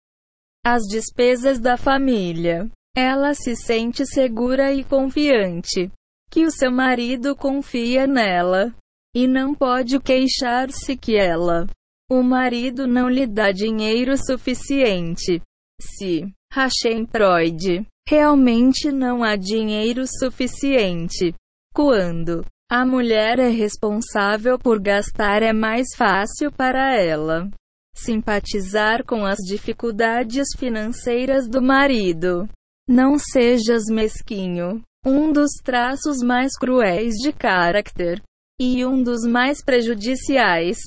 as 0.66 0.84
despesas 0.84 1.60
da 1.60 1.76
família, 1.76 2.70
ela 2.96 3.34
se 3.34 3.56
sente 3.56 4.06
segura 4.06 4.72
e 4.72 4.84
confiante 4.86 5.92
que 6.34 6.48
o 6.48 6.50
seu 6.50 6.72
marido 6.72 7.36
confia 7.36 8.08
nela 8.08 8.74
e 9.16 9.28
não 9.28 9.54
pode 9.54 10.00
queixar-se 10.00 10.98
que 10.98 11.16
ela, 11.16 11.68
o 12.10 12.24
marido 12.24 12.88
não 12.88 13.08
lhe 13.08 13.28
dá 13.28 13.52
dinheiro 13.52 14.18
suficiente. 14.18 15.40
Se 15.80 16.34
Hashem 16.52 17.06
Freud 17.06 17.86
realmente 18.10 18.92
não 18.92 19.24
há 19.24 19.36
dinheiro 19.36 20.06
suficiente, 20.08 21.36
quando 21.72 22.44
a 22.68 22.84
mulher 22.84 23.38
é 23.38 23.50
responsável 23.50 24.58
por 24.58 24.82
gastar 24.82 25.44
é 25.44 25.54
mais 25.54 25.90
fácil 25.96 26.52
para 26.52 26.96
ela 27.00 27.48
simpatizar 27.96 29.06
com 29.06 29.24
as 29.24 29.38
dificuldades 29.38 30.48
financeiras 30.58 31.48
do 31.48 31.62
marido. 31.62 32.50
Não 32.90 33.20
sejas 33.20 33.84
mesquinho. 33.88 34.82
Um 35.06 35.34
dos 35.34 35.52
traços 35.62 36.20
mais 36.24 36.54
cruéis 36.58 37.16
de 37.16 37.34
caráter 37.34 38.22
e 38.58 38.86
um 38.86 39.04
dos 39.04 39.26
mais 39.26 39.62
prejudiciais 39.62 40.78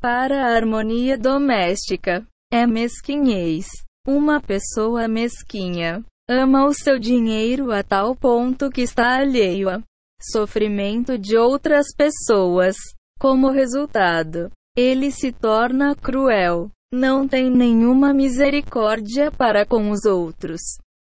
para 0.00 0.44
a 0.44 0.56
harmonia 0.56 1.16
doméstica 1.16 2.26
é 2.52 2.66
mesquinhez. 2.66 3.68
Uma 4.04 4.40
pessoa 4.40 5.06
mesquinha 5.06 6.04
ama 6.28 6.66
o 6.66 6.74
seu 6.74 6.98
dinheiro 6.98 7.70
a 7.70 7.84
tal 7.84 8.16
ponto 8.16 8.70
que 8.70 8.80
está 8.80 9.18
alheio 9.18 9.68
a 9.70 9.80
sofrimento 10.20 11.16
de 11.16 11.36
outras 11.36 11.94
pessoas. 11.96 12.74
Como 13.20 13.50
resultado, 13.50 14.50
ele 14.76 15.12
se 15.12 15.30
torna 15.30 15.94
cruel, 15.94 16.72
não 16.92 17.28
tem 17.28 17.48
nenhuma 17.48 18.12
misericórdia 18.12 19.30
para 19.30 19.64
com 19.64 19.90
os 19.92 20.04
outros 20.06 20.60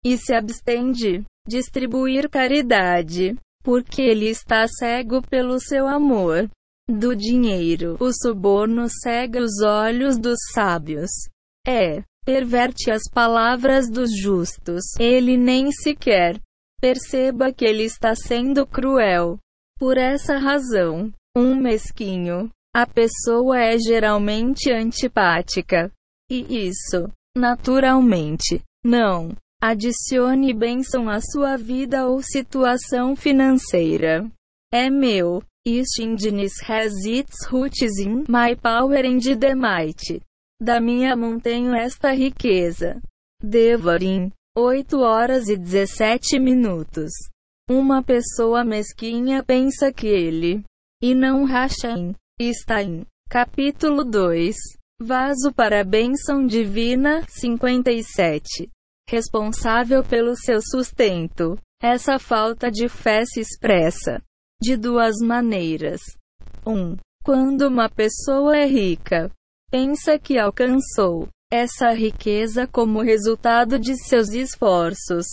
e 0.06 0.18
se 0.18 0.34
abstém 0.34 0.92
de 0.92 1.22
distribuir 1.48 2.30
caridade, 2.30 3.36
porque 3.64 4.02
ele 4.02 4.30
está 4.30 4.68
cego 4.68 5.22
pelo 5.22 5.60
seu 5.60 5.88
amor 5.88 6.50
do 6.88 7.16
dinheiro. 7.16 7.98
O 8.00 8.12
suborno 8.14 8.88
cega 8.90 9.42
os 9.42 9.62
olhos 9.62 10.18
dos 10.18 10.38
sábios. 10.54 11.10
É, 11.68 12.04
perverte 12.24 12.92
as 12.92 13.04
palavras 13.12 13.90
dos 13.90 14.16
justos. 14.16 14.84
Ele 15.00 15.36
nem 15.36 15.72
sequer 15.72 16.40
perceba 16.80 17.52
que 17.52 17.66
ele 17.66 17.84
está 17.84 18.14
sendo 18.16 18.68
cruel. 18.68 19.40
Por 19.80 19.98
essa 19.98 20.38
razão, 20.38 21.12
um 21.36 21.56
mesquinho, 21.56 22.50
a 22.74 22.86
pessoa 22.86 23.60
é 23.60 23.78
geralmente 23.78 24.72
antipática. 24.72 25.92
E 26.30 26.68
isso, 26.68 27.10
naturalmente, 27.36 28.62
não 28.84 29.36
Adicione 29.62 30.54
bênção 30.54 31.10
à 31.10 31.20
sua 31.20 31.58
vida 31.58 32.08
ou 32.08 32.22
situação 32.22 33.16
financeira. 33.16 34.30
É 34.74 34.90
meu. 34.90 35.42
East 35.68 36.00
Indies 36.00 36.54
has 36.70 36.94
its 37.06 37.48
roots 37.48 37.98
in 38.00 38.24
my 38.30 38.56
power 38.56 39.04
and 39.04 39.20
the 39.40 39.56
might. 39.56 40.22
Da 40.62 40.80
minha 40.80 41.16
mão 41.16 41.40
tenho 41.40 41.74
esta 41.74 42.12
riqueza. 42.14 43.02
Devarim. 43.42 44.32
8 44.58 45.00
horas 45.00 45.50
e 45.50 45.58
17 45.58 46.40
minutos. 46.40 47.12
Uma 47.70 48.04
pessoa 48.04 48.64
mesquinha 48.64 49.44
pensa 49.44 49.92
que 49.92 50.08
ele, 50.08 50.64
e 51.02 51.16
não 51.16 51.46
racha 51.46 51.90
em, 51.90 52.16
está 52.40 52.84
em. 52.84 53.06
Capítulo 53.28 54.06
2. 54.06 54.56
Vaso 55.02 55.52
para 55.54 55.82
a 55.82 55.84
bênção 55.84 56.46
divina, 56.46 57.26
57. 57.28 58.70
Responsável 59.10 60.04
pelo 60.04 60.36
seu 60.36 60.60
sustento. 60.62 61.58
Essa 61.82 62.18
falta 62.18 62.72
de 62.72 62.88
fé 62.88 63.24
se 63.26 63.40
expressa 63.40 64.22
de 64.62 64.76
duas 64.76 65.16
maneiras. 65.22 66.02
1. 66.66 66.72
Um, 66.72 66.98
quando 67.24 67.68
uma 67.68 67.90
pessoa 67.90 68.58
é 68.58 68.66
rica, 68.66 69.32
pensa 69.70 70.18
que 70.18 70.38
alcançou 70.40 71.28
essa 71.52 71.92
riqueza 71.92 72.68
como 72.68 73.02
resultado 73.02 73.78
de 73.80 73.96
seus 73.96 74.30
esforços. 74.30 75.26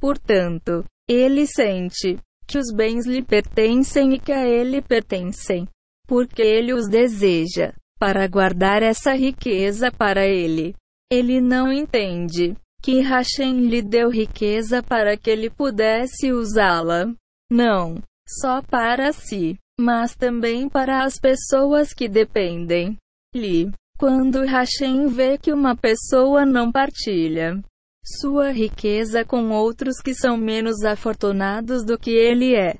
Portanto, 0.00 0.84
ele 1.08 1.46
sente 1.46 2.18
que 2.46 2.58
os 2.58 2.72
bens 2.74 3.06
lhe 3.06 3.22
pertencem 3.22 4.14
e 4.14 4.18
que 4.18 4.32
a 4.32 4.46
ele 4.46 4.80
pertencem, 4.80 5.68
porque 6.06 6.42
ele 6.42 6.72
os 6.72 6.88
deseja 6.88 7.72
para 7.98 8.26
guardar 8.26 8.82
essa 8.82 9.12
riqueza 9.12 9.92
para 9.92 10.26
ele. 10.26 10.74
Ele 11.12 11.40
não 11.40 11.72
entende 11.72 12.56
que 12.82 13.00
Hashem 13.00 13.68
lhe 13.68 13.82
deu 13.82 14.10
riqueza 14.10 14.82
para 14.82 15.16
que 15.16 15.30
ele 15.30 15.50
pudesse 15.50 16.32
usá-la. 16.32 17.12
Não, 17.50 18.02
só 18.28 18.62
para 18.62 19.12
si, 19.12 19.58
mas 19.80 20.14
também 20.14 20.68
para 20.68 21.04
as 21.04 21.18
pessoas 21.18 21.92
que 21.92 22.08
dependem. 22.08 22.96
Li. 23.34 23.70
Quando 23.98 24.46
Hashem 24.46 25.08
vê 25.08 25.36
que 25.36 25.52
uma 25.52 25.76
pessoa 25.76 26.46
não 26.46 26.72
partilha 26.72 27.62
sua 28.02 28.50
riqueza 28.50 29.24
com 29.26 29.50
outros 29.50 30.00
que 30.02 30.14
são 30.14 30.36
menos 30.36 30.82
afortunados 30.84 31.84
do 31.84 31.98
que 31.98 32.10
ele 32.10 32.54
é, 32.54 32.78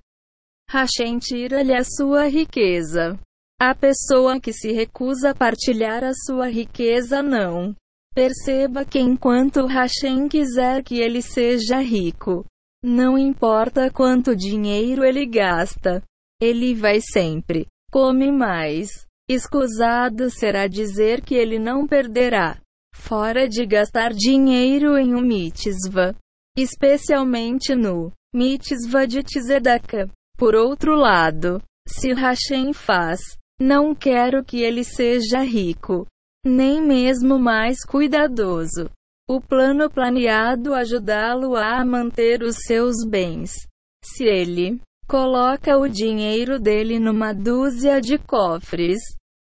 Hashem 0.70 1.18
tira-lhe 1.18 1.74
a 1.74 1.82
sua 1.82 2.28
riqueza. 2.28 3.18
A 3.61 3.74
pessoa 3.74 4.40
que 4.40 4.53
se 4.53 4.72
recusa 4.72 5.30
a 5.30 5.34
partilhar 5.34 6.05
a 6.05 6.12
sua 6.14 6.48
riqueza 6.48 7.22
não. 7.22 7.74
Perceba 8.20 8.84
que 8.84 8.98
enquanto 8.98 9.64
Hashem 9.64 10.28
quiser 10.28 10.82
que 10.82 11.00
ele 11.00 11.22
seja 11.22 11.80
rico, 11.80 12.44
não 12.84 13.16
importa 13.16 13.90
quanto 13.90 14.36
dinheiro 14.36 15.02
ele 15.06 15.24
gasta, 15.24 16.02
ele 16.38 16.74
vai 16.74 17.00
sempre 17.00 17.66
come 17.90 18.30
mais. 18.30 18.90
Escusado 19.26 20.28
será 20.28 20.66
dizer 20.66 21.22
que 21.22 21.34
ele 21.34 21.58
não 21.58 21.86
perderá. 21.86 22.60
Fora 22.94 23.48
de 23.48 23.64
gastar 23.64 24.12
dinheiro 24.12 24.98
em 24.98 25.14
um 25.14 25.22
mitzvah, 25.22 26.14
especialmente 26.58 27.74
no 27.74 28.12
mitzvah 28.34 29.06
de 29.06 29.22
Tzedakah. 29.22 30.10
Por 30.36 30.54
outro 30.54 30.94
lado, 30.94 31.62
se 31.88 32.12
Hashem 32.12 32.74
faz, 32.74 33.18
não 33.58 33.94
quero 33.94 34.44
que 34.44 34.60
ele 34.60 34.84
seja 34.84 35.40
rico, 35.40 36.06
nem 36.45 36.80
mesmo 36.80 37.38
mais 37.38 37.84
cuidadoso. 37.84 38.91
O 39.28 39.41
plano 39.41 39.88
planeado 39.91 40.74
ajudá-lo 40.74 41.55
a 41.55 41.84
manter 41.84 42.43
os 42.43 42.57
seus 42.66 42.97
bens. 43.07 43.53
Se 44.05 44.24
ele 44.24 44.80
coloca 45.07 45.76
o 45.76 45.88
dinheiro 45.88 46.59
dele 46.59 46.99
numa 46.99 47.32
dúzia 47.32 48.01
de 48.01 48.18
cofres, 48.18 49.01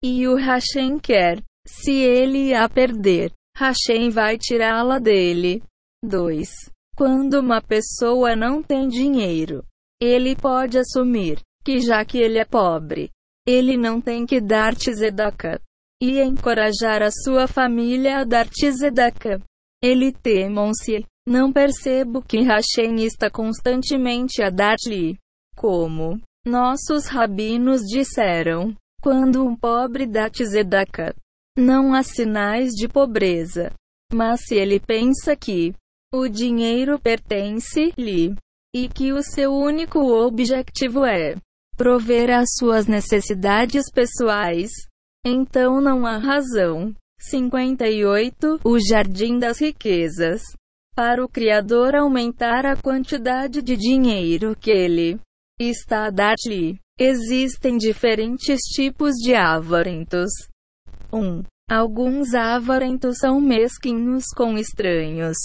e 0.02 0.26
o 0.26 0.34
Hashem 0.36 0.98
quer, 0.98 1.42
se 1.66 1.92
ele 1.92 2.52
a 2.54 2.68
perder, 2.68 3.32
Hashem 3.56 4.10
vai 4.10 4.36
tirá-la 4.36 4.98
dele. 4.98 5.62
2. 6.04 6.48
Quando 6.96 7.34
uma 7.34 7.62
pessoa 7.62 8.34
não 8.34 8.62
tem 8.62 8.88
dinheiro, 8.88 9.64
ele 10.00 10.34
pode 10.34 10.78
assumir 10.78 11.40
que 11.64 11.78
já 11.80 12.04
que 12.04 12.18
ele 12.18 12.38
é 12.38 12.44
pobre, 12.44 13.10
ele 13.46 13.76
não 13.76 14.00
tem 14.00 14.26
que 14.26 14.40
dar 14.40 14.74
tzedakah 14.74 15.60
e 16.00 16.20
encorajar 16.20 17.02
a 17.02 17.10
sua 17.10 17.46
família 17.46 18.18
a 18.18 18.24
dar 18.24 18.48
tzedakah. 18.48 19.40
Ele 19.82 20.12
temam-se. 20.12 21.04
Não 21.28 21.52
percebo 21.52 22.22
que 22.22 22.40
Hashem 22.42 23.04
está 23.04 23.30
constantemente 23.30 24.42
a 24.42 24.50
dar-lhe. 24.50 25.18
Como 25.54 26.18
nossos 26.44 27.06
rabinos 27.06 27.82
disseram, 27.82 28.74
quando 29.02 29.44
um 29.44 29.54
pobre 29.54 30.06
dá 30.06 30.30
tzedakah, 30.30 31.14
não 31.56 31.94
há 31.94 32.02
sinais 32.02 32.72
de 32.72 32.88
pobreza. 32.88 33.72
Mas 34.12 34.40
se 34.46 34.56
ele 34.56 34.80
pensa 34.80 35.36
que 35.36 35.74
o 36.12 36.26
dinheiro 36.26 36.98
pertence-lhe 36.98 38.34
e 38.74 38.88
que 38.88 39.12
o 39.12 39.22
seu 39.22 39.52
único 39.52 40.00
objetivo 40.00 41.04
é 41.04 41.36
prover 41.76 42.30
às 42.30 42.48
suas 42.58 42.86
necessidades 42.86 43.90
pessoais, 43.92 44.70
então 45.24 45.80
não 45.80 46.06
há 46.06 46.16
razão. 46.16 46.94
58 47.20 48.60
O 48.64 48.78
Jardim 48.78 49.38
das 49.38 49.60
Riquezas. 49.60 50.42
Para 50.94 51.24
o 51.24 51.28
Criador 51.28 51.94
aumentar 51.94 52.64
a 52.64 52.76
quantidade 52.76 53.62
de 53.62 53.76
dinheiro 53.76 54.56
que 54.56 54.70
ele 54.70 55.20
está 55.58 56.06
a 56.06 56.10
dar-lhe, 56.10 56.78
existem 56.98 57.76
diferentes 57.76 58.60
tipos 58.74 59.14
de 59.16 59.34
avarentos. 59.34 60.30
1. 61.12 61.18
Um, 61.18 61.42
alguns 61.70 62.34
avarentos 62.34 63.18
são 63.18 63.40
mesquinhos 63.40 64.24
com 64.34 64.56
estranhos, 64.56 65.36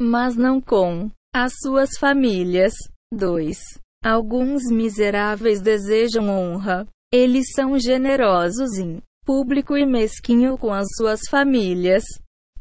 mas 0.00 0.36
não 0.36 0.60
com 0.60 1.10
as 1.34 1.52
suas 1.62 1.96
famílias. 1.98 2.74
2. 3.12 3.58
Alguns 4.04 4.64
miseráveis 4.70 5.62
desejam 5.62 6.28
honra. 6.28 6.86
Eles 7.12 7.52
são 7.54 7.78
generosos 7.78 8.76
em 8.76 9.00
público 9.24 9.76
e 9.76 9.86
mesquinho 9.86 10.58
com 10.58 10.72
as 10.72 10.86
suas 10.96 11.20
famílias. 11.30 12.04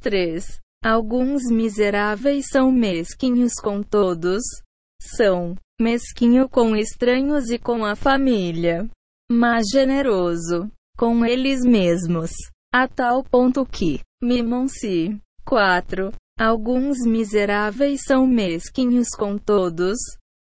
3. 0.02 0.60
Alguns 0.84 1.44
miseráveis 1.52 2.48
são 2.50 2.72
mesquinhos 2.72 3.54
com 3.56 3.82
todos. 3.82 4.42
São 5.02 5.56
mesquinho 5.80 6.48
com 6.48 6.76
estranhos 6.76 7.50
e 7.50 7.58
com 7.58 7.84
a 7.84 7.96
família, 7.96 8.90
mas 9.30 9.66
generoso 9.72 10.72
com 10.98 11.26
eles 11.26 11.62
mesmos, 11.62 12.32
a 12.72 12.88
tal 12.88 13.24
ponto 13.24 13.66
que 13.66 14.00
mimam-se. 14.22 15.20
4. 15.46 16.14
Alguns 16.40 17.00
miseráveis 17.06 18.02
são 18.08 18.26
mesquinhos 18.26 19.10
com 19.10 19.38
todos, 19.38 19.98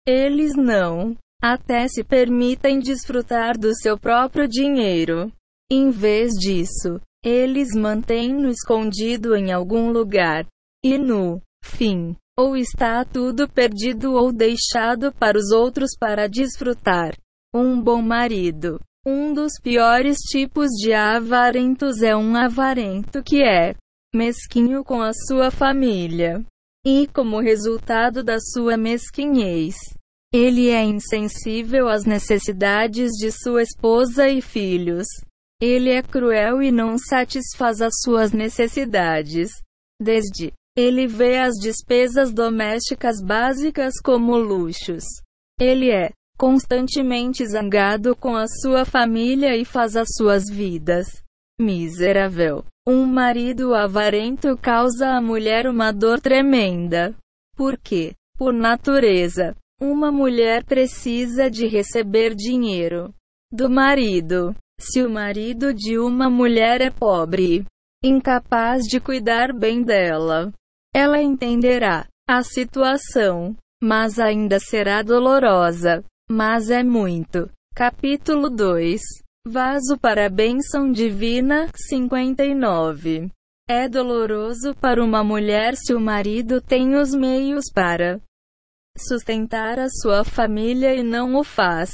eles 0.06 0.54
não. 0.54 1.16
Até 1.42 1.88
se 1.88 2.02
permitem 2.02 2.78
desfrutar 2.78 3.58
do 3.58 3.74
seu 3.74 3.98
próprio 3.98 4.48
dinheiro. 4.48 5.30
Em 5.76 5.90
vez 5.90 6.34
disso, 6.34 7.00
eles 7.20 7.70
mantêm-no 7.74 8.48
escondido 8.48 9.34
em 9.34 9.50
algum 9.50 9.90
lugar. 9.90 10.46
E 10.84 10.96
no 10.96 11.42
fim, 11.64 12.14
ou 12.38 12.56
está 12.56 13.04
tudo 13.04 13.48
perdido 13.48 14.12
ou 14.12 14.32
deixado 14.32 15.12
para 15.12 15.36
os 15.36 15.50
outros 15.50 15.96
para 15.98 16.28
desfrutar. 16.28 17.16
Um 17.52 17.82
bom 17.82 18.00
marido. 18.00 18.78
Um 19.04 19.34
dos 19.34 19.54
piores 19.60 20.18
tipos 20.18 20.68
de 20.80 20.92
avarentos 20.92 22.02
é 22.02 22.14
um 22.14 22.36
avarento 22.36 23.20
que 23.20 23.42
é 23.42 23.74
mesquinho 24.14 24.84
com 24.84 25.02
a 25.02 25.10
sua 25.26 25.50
família. 25.50 26.40
E 26.86 27.08
como 27.08 27.40
resultado 27.40 28.22
da 28.22 28.38
sua 28.38 28.76
mesquinhez, 28.76 29.74
ele 30.32 30.70
é 30.70 30.84
insensível 30.84 31.88
às 31.88 32.04
necessidades 32.04 33.10
de 33.18 33.32
sua 33.32 33.64
esposa 33.64 34.28
e 34.28 34.40
filhos. 34.40 35.08
Ele 35.66 35.88
é 35.88 36.02
cruel 36.02 36.60
e 36.60 36.70
não 36.70 36.98
satisfaz 36.98 37.80
as 37.80 37.94
suas 38.02 38.32
necessidades. 38.32 39.50
Desde 39.98 40.52
ele 40.76 41.06
vê 41.06 41.38
as 41.38 41.54
despesas 41.54 42.34
domésticas 42.34 43.16
básicas 43.24 43.94
como 44.04 44.36
luxos. 44.36 45.04
Ele 45.58 45.90
é 45.90 46.10
constantemente 46.36 47.46
zangado 47.46 48.14
com 48.14 48.36
a 48.36 48.46
sua 48.46 48.84
família 48.84 49.56
e 49.56 49.64
faz 49.64 49.96
as 49.96 50.08
suas 50.14 50.50
vidas 50.50 51.06
miserável. 51.58 52.62
Um 52.86 53.06
marido 53.06 53.74
avarento 53.74 54.58
causa 54.58 55.16
à 55.16 55.20
mulher 55.22 55.66
uma 55.66 55.92
dor 55.92 56.20
tremenda. 56.20 57.16
Porque, 57.56 58.12
por 58.36 58.52
natureza, 58.52 59.56
uma 59.80 60.12
mulher 60.12 60.62
precisa 60.62 61.50
de 61.50 61.66
receber 61.66 62.34
dinheiro 62.34 63.14
do 63.50 63.70
marido. 63.70 64.54
Se 64.78 65.02
o 65.02 65.10
marido 65.10 65.72
de 65.72 65.98
uma 65.98 66.28
mulher 66.28 66.80
é 66.80 66.90
pobre, 66.90 67.64
incapaz 68.04 68.82
de 68.84 69.00
cuidar 69.00 69.52
bem 69.52 69.82
dela, 69.82 70.52
ela 70.94 71.20
entenderá 71.22 72.06
a 72.28 72.42
situação, 72.42 73.56
mas 73.82 74.18
ainda 74.18 74.58
será 74.58 75.02
dolorosa. 75.02 76.04
Mas 76.30 76.70
é 76.70 76.82
muito 76.82 77.50
Capítulo 77.74 78.48
2 78.48 79.02
Vaso 79.46 79.98
para 80.00 80.24
a 80.24 80.30
bênção 80.30 80.90
divina 80.90 81.68
59 81.76 83.28
É 83.68 83.86
doloroso 83.86 84.74
para 84.76 85.04
uma 85.04 85.22
mulher 85.22 85.76
se 85.76 85.92
o 85.92 86.00
marido 86.00 86.62
tem 86.62 86.94
os 86.94 87.14
meios 87.14 87.66
para 87.74 88.22
sustentar 88.96 89.78
a 89.78 89.88
sua 89.90 90.24
família 90.24 90.94
e 90.94 91.02
não 91.02 91.34
o 91.34 91.44
faz. 91.44 91.90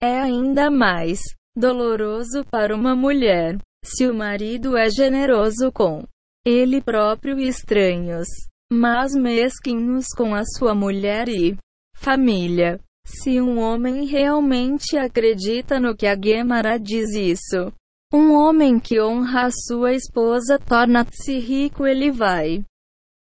É 0.00 0.20
ainda 0.20 0.70
mais 0.70 1.18
doloroso 1.56 2.44
para 2.50 2.74
uma 2.74 2.94
mulher 2.96 3.58
se 3.84 4.06
o 4.06 4.14
marido 4.14 4.76
é 4.76 4.88
generoso 4.88 5.70
com 5.72 6.04
ele 6.44 6.80
próprio 6.80 7.38
e 7.38 7.48
estranhos, 7.48 8.26
mas 8.72 9.14
mesquinhos 9.14 10.06
com 10.16 10.34
a 10.34 10.44
sua 10.44 10.74
mulher 10.74 11.28
e 11.28 11.56
família. 11.96 12.80
Se 13.04 13.40
um 13.40 13.58
homem 13.58 14.06
realmente 14.06 14.96
acredita 14.96 15.80
no 15.80 15.96
que 15.96 16.06
a 16.06 16.16
Gemara 16.16 16.78
diz 16.78 17.14
isso, 17.14 17.72
um 18.14 18.32
homem 18.32 18.78
que 18.78 19.00
honra 19.00 19.46
a 19.46 19.50
sua 19.50 19.92
esposa 19.92 20.58
torna-se 20.58 21.38
rico, 21.38 21.86
ele 21.86 22.10
vai. 22.10 22.62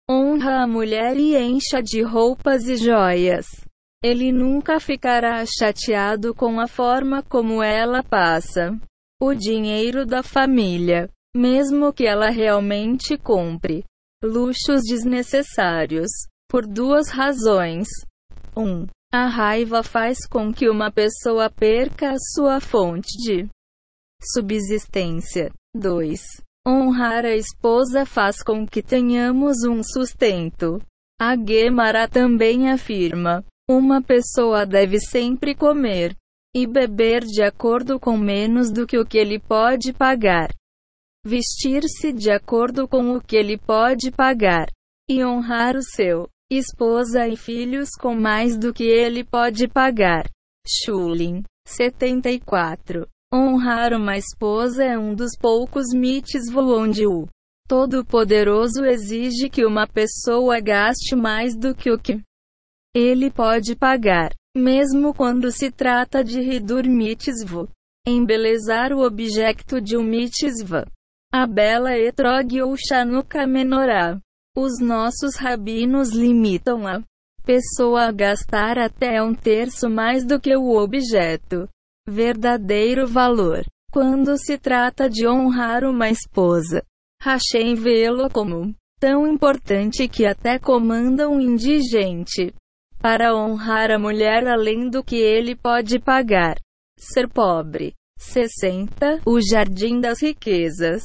Honra 0.08 0.62
a 0.62 0.66
mulher 0.66 1.16
e 1.16 1.36
encha 1.36 1.82
de 1.82 2.00
roupas 2.02 2.68
e 2.68 2.76
joias. 2.76 3.65
Ele 4.02 4.30
nunca 4.30 4.78
ficará 4.78 5.44
chateado 5.46 6.34
com 6.34 6.60
a 6.60 6.66
forma 6.66 7.22
como 7.22 7.62
ela 7.62 8.02
passa 8.02 8.78
o 9.20 9.34
dinheiro 9.34 10.04
da 10.04 10.22
família, 10.22 11.08
mesmo 11.34 11.92
que 11.92 12.06
ela 12.06 12.28
realmente 12.28 13.16
compre 13.16 13.84
luxos 14.22 14.82
desnecessários, 14.88 16.10
por 16.48 16.66
duas 16.66 17.10
razões. 17.10 17.88
1. 18.56 18.62
Um, 18.62 18.86
a 19.12 19.26
raiva 19.26 19.82
faz 19.82 20.26
com 20.26 20.52
que 20.52 20.68
uma 20.68 20.90
pessoa 20.90 21.50
perca 21.50 22.10
a 22.10 22.18
sua 22.34 22.60
fonte 22.60 23.08
de 23.18 23.48
subsistência. 24.32 25.50
2. 25.74 26.20
Honrar 26.66 27.24
a 27.24 27.34
esposa 27.34 28.04
faz 28.04 28.42
com 28.42 28.66
que 28.66 28.82
tenhamos 28.82 29.64
um 29.64 29.82
sustento. 29.82 30.80
A 31.20 31.36
Gemara 31.36 32.08
também 32.08 32.70
afirma: 32.70 33.44
uma 33.68 34.00
pessoa 34.00 34.64
deve 34.64 35.00
sempre 35.00 35.54
comer 35.54 36.16
e 36.54 36.66
beber 36.66 37.24
de 37.24 37.42
acordo 37.42 37.98
com 37.98 38.16
menos 38.16 38.70
do 38.70 38.86
que 38.86 38.96
o 38.96 39.04
que 39.04 39.18
ele 39.18 39.38
pode 39.38 39.92
pagar. 39.92 40.50
Vestir-se 41.24 42.12
de 42.12 42.30
acordo 42.30 42.86
com 42.86 43.16
o 43.16 43.20
que 43.20 43.36
ele 43.36 43.58
pode 43.58 44.12
pagar. 44.12 44.68
E 45.08 45.24
honrar 45.24 45.76
o 45.76 45.82
seu 45.82 46.28
esposa 46.50 47.26
e 47.26 47.36
filhos 47.36 47.90
com 48.00 48.14
mais 48.14 48.56
do 48.56 48.72
que 48.72 48.84
ele 48.84 49.24
pode 49.24 49.66
pagar. 49.66 50.24
Schulin, 50.66 51.42
74. 51.66 53.06
Honrar 53.34 53.92
uma 53.92 54.16
esposa 54.16 54.84
é 54.84 54.96
um 54.96 55.14
dos 55.14 55.36
poucos 55.36 55.92
mitos 55.92 56.48
onde 56.54 57.06
o 57.06 57.26
Todo-Poderoso 57.68 58.84
exige 58.84 59.50
que 59.50 59.66
uma 59.66 59.88
pessoa 59.88 60.60
gaste 60.60 61.16
mais 61.16 61.56
do 61.56 61.74
que 61.74 61.90
o 61.90 61.98
que 61.98 62.22
ele 62.96 63.30
pode 63.30 63.76
pagar, 63.76 64.30
mesmo 64.56 65.12
quando 65.12 65.52
se 65.52 65.70
trata 65.70 66.24
de 66.24 66.40
Hidur 66.40 66.88
Mitzvah. 66.88 67.68
Embelezar 68.08 68.90
o 68.92 69.04
objeto 69.04 69.82
de 69.82 69.98
um 69.98 70.02
mitzvah. 70.02 70.86
A 71.30 71.46
bela 71.46 71.94
etrog 71.98 72.62
ou 72.62 72.74
Chanuka 72.74 73.46
menorá. 73.46 74.18
Os 74.56 74.80
nossos 74.80 75.36
rabinos 75.36 76.10
limitam 76.12 76.86
a 76.86 77.02
pessoa 77.44 78.04
a 78.04 78.12
gastar 78.12 78.78
até 78.78 79.22
um 79.22 79.34
terço 79.34 79.90
mais 79.90 80.24
do 80.24 80.40
que 80.40 80.56
o 80.56 80.76
objeto. 80.76 81.68
Verdadeiro 82.08 83.06
valor. 83.06 83.62
Quando 83.92 84.38
se 84.38 84.56
trata 84.56 85.10
de 85.10 85.26
honrar 85.28 85.84
uma 85.84 86.08
esposa, 86.08 86.82
Hashem 87.20 87.74
vê-lo 87.74 88.30
como 88.30 88.74
tão 88.98 89.26
importante 89.26 90.08
que 90.08 90.24
até 90.24 90.58
comanda 90.58 91.28
um 91.28 91.40
indigente 91.40 92.54
para 92.98 93.34
honrar 93.34 93.90
a 93.90 93.98
mulher 93.98 94.46
além 94.46 94.88
do 94.88 95.02
que 95.02 95.16
ele 95.16 95.54
pode 95.54 95.98
pagar. 95.98 96.56
Ser 96.98 97.28
pobre. 97.28 97.94
60. 98.18 99.20
O 99.26 99.40
Jardim 99.40 100.00
das 100.00 100.22
Riquezas 100.22 101.02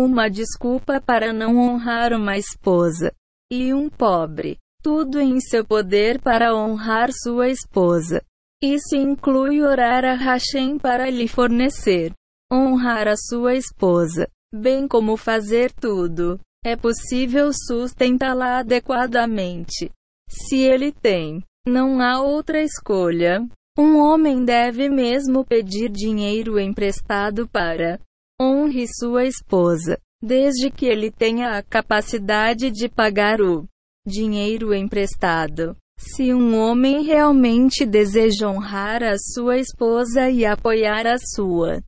uma 0.00 0.30
desculpa 0.30 1.00
para 1.00 1.32
não 1.32 1.56
honrar 1.56 2.12
uma 2.12 2.36
esposa. 2.36 3.12
E 3.50 3.74
um 3.74 3.90
pobre. 3.90 4.56
Tudo 4.80 5.20
em 5.20 5.40
seu 5.40 5.64
poder 5.64 6.20
para 6.20 6.54
honrar 6.54 7.10
sua 7.12 7.48
esposa. 7.48 8.22
Isso 8.62 8.94
inclui 8.94 9.60
orar 9.60 10.04
a 10.04 10.14
Hashem 10.14 10.78
para 10.78 11.10
lhe 11.10 11.26
fornecer. 11.26 12.12
Honrar 12.52 13.08
a 13.08 13.16
sua 13.16 13.54
esposa. 13.54 14.28
Bem 14.54 14.86
como 14.86 15.16
fazer 15.16 15.72
tudo. 15.72 16.38
É 16.64 16.76
possível 16.76 17.50
sustentá-la 17.52 18.60
adequadamente. 18.60 19.90
Se 20.28 20.56
ele 20.56 20.92
tem, 20.92 21.42
não 21.66 22.00
há 22.00 22.20
outra 22.20 22.62
escolha. 22.62 23.46
Um 23.78 23.98
homem 23.98 24.44
deve 24.44 24.88
mesmo 24.88 25.44
pedir 25.44 25.88
dinheiro 25.88 26.58
emprestado 26.58 27.48
para 27.48 28.00
Honre 28.40 28.86
sua 28.86 29.24
esposa, 29.24 29.98
desde 30.22 30.70
que 30.70 30.86
ele 30.86 31.10
tenha 31.10 31.58
a 31.58 31.62
capacidade 31.62 32.70
de 32.70 32.88
pagar 32.88 33.40
o 33.40 33.66
dinheiro 34.06 34.74
emprestado. 34.74 35.76
Se 35.98 36.32
um 36.32 36.56
homem 36.56 37.02
realmente 37.02 37.84
deseja 37.84 38.48
honrar 38.48 39.02
a 39.02 39.16
sua 39.18 39.58
esposa 39.58 40.30
e 40.30 40.46
apoiar 40.46 41.06
a 41.06 41.16
sua 41.18 41.82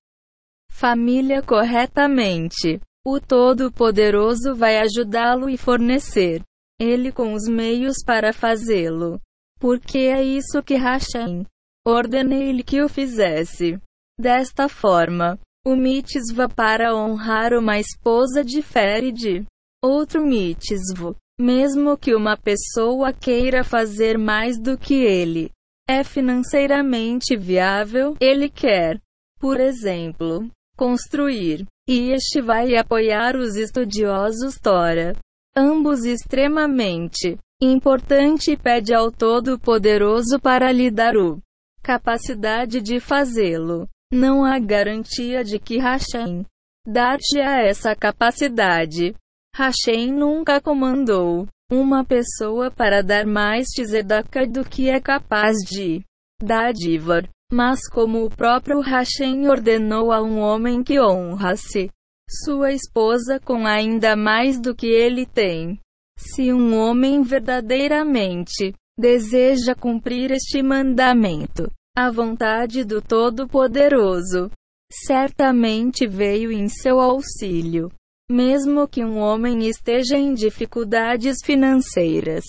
família 0.73 1.41
corretamente, 1.41 2.81
o 3.07 3.21
Todo-Poderoso 3.21 4.55
vai 4.55 4.79
ajudá-lo 4.79 5.49
e 5.49 5.57
fornecer 5.57 6.43
ele 6.81 7.13
com 7.13 7.35
os 7.35 7.47
meios 7.47 7.97
para 8.05 8.33
fazê-lo. 8.33 9.21
Porque 9.59 9.99
é 9.99 10.23
isso 10.23 10.63
que 10.63 10.75
Hashem 10.75 11.45
ordenei-lhe 11.87 12.63
que 12.63 12.83
o 12.83 12.89
fizesse. 12.89 13.79
Desta 14.19 14.69
forma, 14.69 15.39
o 15.67 15.77
mitzvah 15.77 16.49
para 16.49 16.95
honrar 16.97 17.53
uma 17.53 17.79
esposa 17.79 18.43
difere 18.43 19.13
de 19.13 19.45
outro 19.83 20.25
mitzvah. 20.25 21.15
Mesmo 21.39 21.97
que 21.97 22.15
uma 22.15 22.37
pessoa 22.37 23.13
queira 23.13 23.63
fazer 23.65 24.19
mais 24.19 24.59
do 24.59 24.77
que 24.77 24.95
ele 24.95 25.51
é 25.89 26.05
financeiramente 26.05 27.37
viável, 27.37 28.17
ele 28.21 28.49
quer, 28.49 29.01
por 29.41 29.59
exemplo, 29.59 30.49
construir. 30.77 31.67
E 31.89 32.13
este 32.13 32.41
vai 32.41 32.77
apoiar 32.77 33.35
os 33.37 33.57
estudiosos 33.57 34.57
Tora. 34.63 35.17
Ambos 35.57 36.05
extremamente 36.05 37.37
importante 37.61 38.57
pede 38.57 38.95
ao 38.95 39.11
Todo-Poderoso 39.11 40.39
para 40.41 40.71
lhe 40.71 40.91
dar 40.91 41.17
o 41.17 41.41
capacidade 41.83 42.81
de 42.81 43.01
fazê-lo. 43.01 43.89
Não 44.13 44.45
há 44.45 44.59
garantia 44.59 45.43
de 45.43 45.59
que 45.59 45.79
Hashem 45.79 46.45
dar-te-á 46.87 47.63
essa 47.63 47.95
capacidade. 47.95 49.15
Hashem 49.55 50.13
nunca 50.13 50.61
comandou 50.61 51.47
uma 51.71 52.05
pessoa 52.05 52.71
para 52.71 53.03
dar 53.03 53.27
mais 53.27 53.67
tzedakah 53.69 54.47
do 54.47 54.65
que 54.65 54.89
é 54.89 55.01
capaz 55.01 55.57
de 55.69 56.05
dádivar. 56.43 57.29
Mas 57.53 57.89
como 57.89 58.25
o 58.25 58.31
próprio 58.31 58.81
Hashem 58.81 59.49
ordenou 59.49 60.13
a 60.13 60.23
um 60.23 60.39
homem 60.39 60.83
que 60.83 61.01
honra-se 61.01 61.91
sua 62.31 62.73
esposa 62.73 63.41
com 63.41 63.67
ainda 63.67 64.15
mais 64.15 64.61
do 64.61 64.75
que 64.75 64.87
ele 64.87 65.27
tem. 65.27 65.81
Se 66.17 66.53
um 66.53 66.77
homem 66.77 67.23
verdadeiramente 67.23 68.73
deseja 68.97 69.75
cumprir 69.75 70.31
este 70.31 70.63
mandamento, 70.63 71.71
a 71.97 72.11
vontade 72.11 72.85
do 72.85 73.03
Todo-Poderoso 73.03 74.51
certamente 74.93 76.07
veio 76.07 76.53
em 76.53 76.69
seu 76.69 77.01
auxílio. 77.01 77.91
Mesmo 78.31 78.87
que 78.87 79.05
um 79.05 79.19
homem 79.19 79.67
esteja 79.67 80.17
em 80.17 80.33
dificuldades 80.35 81.39
financeiras, 81.45 82.45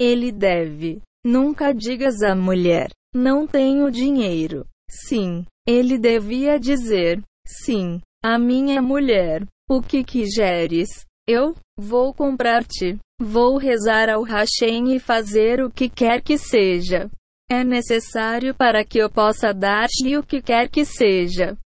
ele 0.00 0.32
deve. 0.32 1.00
Nunca 1.24 1.72
digas 1.72 2.22
à 2.22 2.34
mulher: 2.34 2.90
Não 3.14 3.46
tenho 3.46 3.90
dinheiro. 3.90 4.66
Sim, 4.90 5.44
ele 5.68 5.98
devia 5.98 6.58
dizer: 6.58 7.22
Sim, 7.46 8.00
a 8.22 8.38
minha 8.38 8.80
mulher. 8.82 9.46
O 9.68 9.80
que 9.80 10.02
quiseres, 10.02 11.06
eu 11.28 11.54
vou 11.78 12.12
comprar-te. 12.12 12.98
Vou 13.20 13.56
rezar 13.56 14.08
ao 14.08 14.22
Hashem 14.22 14.94
e 14.94 14.98
fazer 14.98 15.62
o 15.62 15.70
que 15.70 15.88
quer 15.88 16.22
que 16.22 16.36
seja 16.36 17.10
é 17.50 17.64
necessário 17.64 18.54
para 18.54 18.84
que 18.84 18.98
eu 18.98 19.10
possa 19.10 19.52
dar-lhe 19.52 20.16
o 20.16 20.22
que 20.22 20.40
quer 20.40 20.68
que 20.68 20.84
seja. 20.84 21.58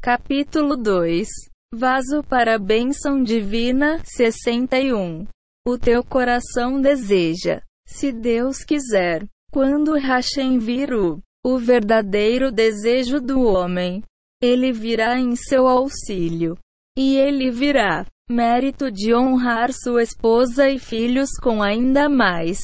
Capítulo 0.00 0.76
2 0.76 1.26
Vaso 1.74 2.22
para 2.22 2.54
a 2.54 2.58
bênção 2.58 3.22
divina 3.22 4.00
61 4.04 5.26
O 5.66 5.76
teu 5.76 6.04
coração 6.04 6.80
deseja, 6.80 7.60
se 7.84 8.12
Deus 8.12 8.62
quiser, 8.64 9.26
quando 9.50 9.94
Hashem 9.94 10.58
vir 10.58 10.94
o 10.94 11.20
o 11.44 11.56
verdadeiro 11.56 12.52
desejo 12.52 13.20
do 13.20 13.40
homem. 13.42 14.02
Ele 14.40 14.72
virá 14.72 15.18
em 15.18 15.34
seu 15.34 15.66
auxílio. 15.66 16.56
E 16.96 17.16
ele 17.16 17.50
virá, 17.50 18.06
mérito 18.30 18.90
de 18.90 19.14
honrar 19.14 19.72
sua 19.72 20.02
esposa 20.02 20.68
e 20.68 20.78
filhos 20.78 21.30
com 21.40 21.62
ainda 21.62 22.08
mais 22.08 22.58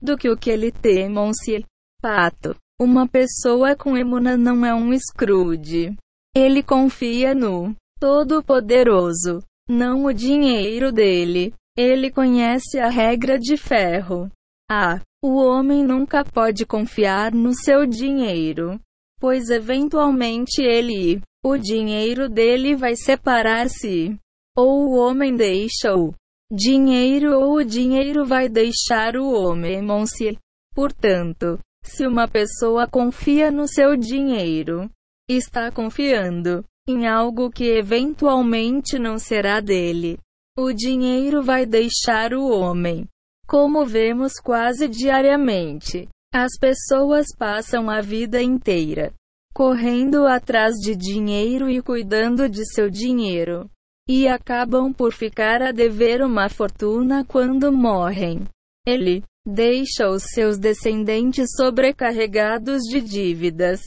do 0.00 0.16
que 0.16 0.28
o 0.28 0.36
que 0.36 0.50
ele 0.50 0.70
temam-se. 0.70 1.64
Pato. 2.00 2.54
Uma 2.80 3.08
pessoa 3.08 3.74
com 3.74 3.96
emuna 3.96 4.36
não 4.36 4.64
é 4.64 4.72
um 4.72 4.96
Scrooge. 4.96 5.96
Ele 6.34 6.62
confia 6.62 7.34
no 7.34 7.74
Todo-Poderoso, 7.98 9.42
não 9.68 10.04
o 10.04 10.12
dinheiro 10.12 10.92
dele. 10.92 11.52
Ele 11.76 12.10
conhece 12.10 12.78
a 12.78 12.88
regra 12.88 13.38
de 13.38 13.56
ferro. 13.56 14.30
Ah, 14.70 15.00
o 15.22 15.36
homem 15.36 15.82
nunca 15.82 16.24
pode 16.24 16.64
confiar 16.64 17.32
no 17.32 17.52
seu 17.52 17.84
dinheiro, 17.84 18.78
pois 19.18 19.50
eventualmente 19.50 20.62
ele, 20.62 21.20
o 21.44 21.56
dinheiro 21.56 22.28
dele 22.28 22.74
vai 22.74 22.94
separar-se. 22.96 24.16
Ou 24.56 24.88
o 24.88 24.96
homem 24.96 25.36
deixa 25.36 25.94
o 25.94 26.14
dinheiro 26.50 27.38
ou 27.38 27.56
o 27.56 27.64
dinheiro 27.64 28.24
vai 28.24 28.48
deixar 28.48 29.16
o 29.16 29.30
homem. 29.30 29.80
-se. 30.06 30.36
Portanto, 30.74 31.58
se 31.82 32.06
uma 32.06 32.26
pessoa 32.28 32.86
confia 32.86 33.50
no 33.50 33.68
seu 33.68 33.96
dinheiro, 33.96 34.90
está 35.28 35.70
confiando 35.70 36.64
em 36.88 37.06
algo 37.06 37.50
que 37.50 37.64
eventualmente 37.64 38.98
não 38.98 39.18
será 39.18 39.60
dele. 39.60 40.18
O 40.58 40.72
dinheiro 40.72 41.42
vai 41.42 41.66
deixar 41.66 42.32
o 42.32 42.48
homem. 42.48 43.06
Como 43.46 43.86
vemos 43.86 44.34
quase 44.42 44.88
diariamente, 44.88 46.08
as 46.32 46.52
pessoas 46.58 47.26
passam 47.36 47.88
a 47.88 48.00
vida 48.00 48.42
inteira 48.42 49.12
correndo 49.58 50.24
atrás 50.24 50.76
de 50.76 50.94
dinheiro 50.94 51.68
e 51.68 51.82
cuidando 51.82 52.48
de 52.48 52.64
seu 52.64 52.88
dinheiro. 52.88 53.68
E 54.08 54.28
acabam 54.28 54.92
por 54.92 55.12
ficar 55.12 55.60
a 55.60 55.72
dever 55.72 56.22
uma 56.22 56.48
fortuna 56.48 57.24
quando 57.24 57.72
morrem. 57.72 58.46
Ele 58.86 59.24
deixa 59.44 60.08
os 60.08 60.22
seus 60.32 60.58
descendentes 60.58 61.48
sobrecarregados 61.56 62.82
de 62.84 63.00
dívidas. 63.00 63.80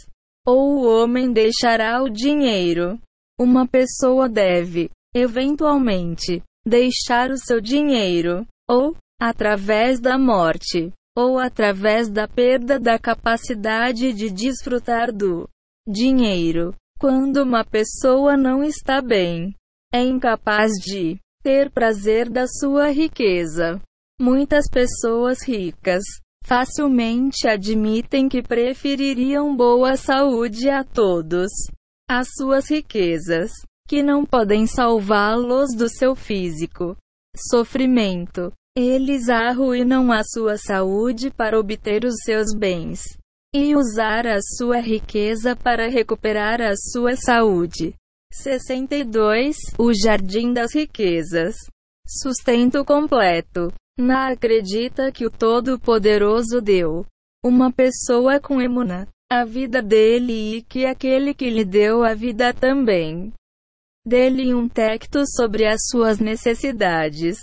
Ou 0.46 0.80
o 0.80 0.86
homem 0.86 1.32
deixará 1.32 2.04
o 2.04 2.10
dinheiro. 2.10 3.00
Uma 3.40 3.66
pessoa 3.66 4.28
deve, 4.28 4.90
eventualmente, 5.16 6.44
deixar 6.66 7.32
o 7.32 7.38
seu 7.38 7.62
dinheiro, 7.62 8.46
ou, 8.70 8.94
através 9.20 10.02
da 10.02 10.18
morte, 10.18 10.92
ou 11.16 11.38
através 11.38 12.10
da 12.10 12.28
perda 12.28 12.80
da 12.80 12.98
capacidade 12.98 14.14
de 14.14 14.30
desfrutar 14.30 15.12
do 15.12 15.48
dinheiro. 15.88 16.74
Quando 17.00 17.38
uma 17.38 17.66
pessoa 17.66 18.38
não 18.38 18.64
está 18.64 19.02
bem, 19.02 19.56
é 19.94 20.02
incapaz 20.02 20.72
de 20.74 21.20
ter 21.44 21.72
prazer 21.72 22.30
da 22.30 22.46
sua 22.48 22.92
riqueza. 22.92 23.82
Muitas 24.20 24.66
pessoas 24.70 25.40
ricas 25.46 26.04
facilmente 26.46 27.48
admitem 27.48 28.30
que 28.30 28.42
prefeririam 28.42 29.56
boa 29.56 29.98
saúde 29.98 30.70
a 30.70 30.84
todos 30.84 31.50
as 32.10 32.28
suas 32.38 32.70
riquezas, 32.70 33.52
que 33.88 34.04
não 34.04 34.26
podem 34.26 34.68
salvá-los 34.68 35.76
do 35.76 35.90
seu 35.90 36.16
físico 36.16 36.96
sofrimento. 37.50 38.52
Eles 38.76 39.28
arruinam 39.28 40.14
a 40.14 40.24
sua 40.24 40.58
saúde 40.58 41.30
para 41.30 41.60
obter 41.60 42.06
os 42.06 42.16
seus 42.24 42.56
bens 42.56 43.02
e 43.54 43.76
usar 43.76 44.26
a 44.26 44.40
sua 44.42 44.80
riqueza 44.80 45.58
para 45.58 45.90
recuperar 45.90 46.62
a 46.62 46.74
sua 46.78 47.18
saúde. 47.18 47.94
62. 48.32 49.58
O 49.78 49.92
Jardim 49.94 50.54
das 50.54 50.74
Riquezas. 50.74 51.56
Sustento 52.08 52.86
completo. 52.86 53.74
Na 54.00 54.30
acredita 54.32 55.12
que 55.12 55.26
o 55.26 55.30
Todo-Poderoso 55.30 56.62
deu 56.62 57.06
uma 57.44 57.74
pessoa 57.74 58.40
com 58.40 58.62
emuna 58.62 59.06
a 59.30 59.44
vida 59.44 59.82
dele 59.82 60.58
e 60.58 60.62
que 60.62 60.86
aquele 60.86 61.34
que 61.34 61.50
lhe 61.50 61.66
deu 61.66 62.04
a 62.04 62.14
vida 62.14 62.54
também 62.54 63.34
dele 64.08 64.54
um 64.54 64.68
tecto 64.68 65.24
sobre 65.28 65.66
as 65.66 65.80
suas 65.90 66.20
necessidades, 66.20 67.38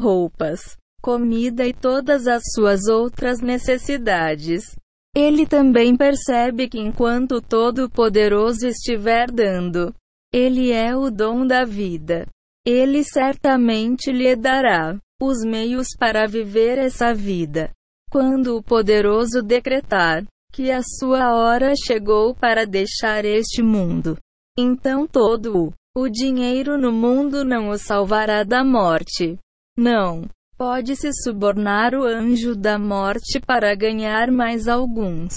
roupas, 0.00 0.76
comida 1.02 1.66
e 1.66 1.72
todas 1.72 2.26
as 2.26 2.42
suas 2.54 2.86
outras 2.88 3.40
necessidades. 3.40 4.74
Ele 5.14 5.46
também 5.46 5.96
percebe 5.96 6.68
que 6.68 6.78
enquanto 6.78 7.36
o 7.36 7.42
Todo-Poderoso 7.42 8.66
estiver 8.66 9.30
dando, 9.30 9.94
ele 10.32 10.70
é 10.70 10.96
o 10.96 11.10
dom 11.10 11.46
da 11.46 11.64
vida. 11.64 12.26
Ele 12.64 13.02
certamente 13.02 14.12
lhe 14.12 14.36
dará 14.36 14.96
os 15.20 15.44
meios 15.44 15.88
para 15.98 16.26
viver 16.26 16.78
essa 16.78 17.12
vida. 17.12 17.70
Quando 18.10 18.56
o 18.56 18.62
poderoso 18.62 19.42
decretar 19.42 20.24
que 20.52 20.70
a 20.70 20.80
sua 20.82 21.34
hora 21.34 21.74
chegou 21.76 22.34
para 22.34 22.66
deixar 22.66 23.24
este 23.24 23.62
mundo, 23.62 24.16
então 24.58 25.06
todo 25.06 25.72
o 25.96 26.08
dinheiro 26.08 26.76
no 26.78 26.92
mundo 26.92 27.44
não 27.44 27.68
o 27.68 27.78
salvará 27.78 28.42
da 28.42 28.64
morte. 28.64 29.38
Não. 29.80 30.28
Pode-se 30.58 31.10
subornar 31.24 31.94
o 31.94 32.04
anjo 32.04 32.54
da 32.54 32.78
morte 32.78 33.40
para 33.40 33.74
ganhar 33.74 34.30
mais 34.30 34.68
alguns 34.68 35.34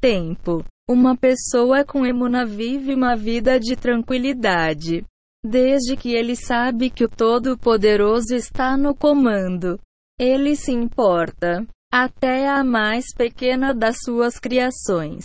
tempo. 0.00 0.64
Uma 0.88 1.16
pessoa 1.16 1.84
com 1.84 2.06
emuna 2.06 2.46
vive 2.46 2.94
uma 2.94 3.16
vida 3.16 3.58
de 3.58 3.76
tranquilidade 3.76 5.04
Desde 5.44 5.96
que 5.96 6.12
ele 6.12 6.36
sabe 6.36 6.90
que 6.90 7.04
o 7.04 7.08
Todo-Poderoso 7.08 8.34
está 8.34 8.76
no 8.76 8.94
comando, 8.94 9.80
ele 10.18 10.54
se 10.54 10.70
importa 10.70 11.66
até 11.90 12.46
a 12.46 12.62
mais 12.62 13.06
pequena 13.16 13.72
das 13.72 13.96
suas 14.04 14.38
criações. 14.38 15.24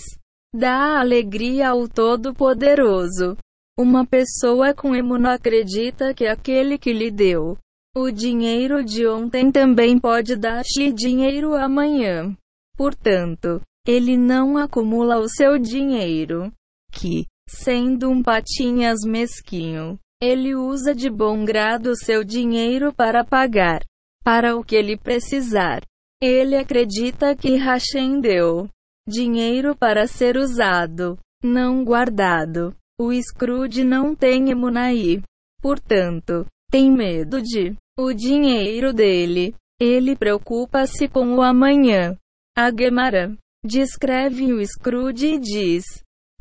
Dá 0.55 1.01
alegria 1.01 1.69
ao 1.69 1.89
Todo-Poderoso. 1.89 3.35
Uma 3.77 4.05
pessoa 4.05 4.73
com 4.73 4.95
emuno 4.95 5.27
acredita 5.27 6.13
que 6.13 6.25
aquele 6.25 6.77
que 6.77 6.93
lhe 6.93 7.11
deu 7.11 7.57
o 7.97 8.11
dinheiro 8.11 8.83
de 8.83 9.07
ontem 9.07 9.49
também 9.49 9.97
pode 9.97 10.35
dar-lhe 10.35 10.91
dinheiro 10.91 11.55
amanhã. 11.55 12.35
Portanto, 12.75 13.61
ele 13.87 14.17
não 14.17 14.57
acumula 14.57 15.17
o 15.17 15.29
seu 15.29 15.57
dinheiro, 15.57 16.51
que, 16.91 17.25
sendo 17.47 18.09
um 18.09 18.21
patinhas 18.21 18.99
mesquinho, 19.05 19.97
ele 20.21 20.55
usa 20.55 20.93
de 20.93 21.09
bom 21.09 21.45
grado 21.45 21.95
seu 21.95 22.23
dinheiro 22.23 22.93
para 22.93 23.23
pagar 23.23 23.81
para 24.23 24.57
o 24.57 24.63
que 24.63 24.75
ele 24.75 24.97
precisar. 24.97 25.81
Ele 26.21 26.57
acredita 26.57 27.35
que 27.35 27.55
Hashem 27.55 28.19
deu 28.19 28.67
dinheiro 29.07 29.75
para 29.75 30.07
ser 30.07 30.35
usado, 30.35 31.17
não 31.43 31.83
guardado. 31.85 32.75
O 32.99 33.13
Scrooge 33.13 33.83
não 33.83 34.15
tem 34.15 34.49
emunaí. 34.49 35.21
Portanto, 35.61 36.45
tem 36.71 36.91
medo 36.91 37.41
de 37.41 37.75
o 37.97 38.13
dinheiro 38.13 38.93
dele. 38.93 39.55
Ele 39.79 40.15
preocupa-se 40.15 41.07
com 41.07 41.35
o 41.35 41.41
amanhã. 41.41 42.17
A 42.57 42.71
Gemara 42.71 43.35
descreve 43.63 44.53
o 44.53 44.65
Scrooge 44.65 45.35
e 45.35 45.39
diz: 45.39 45.83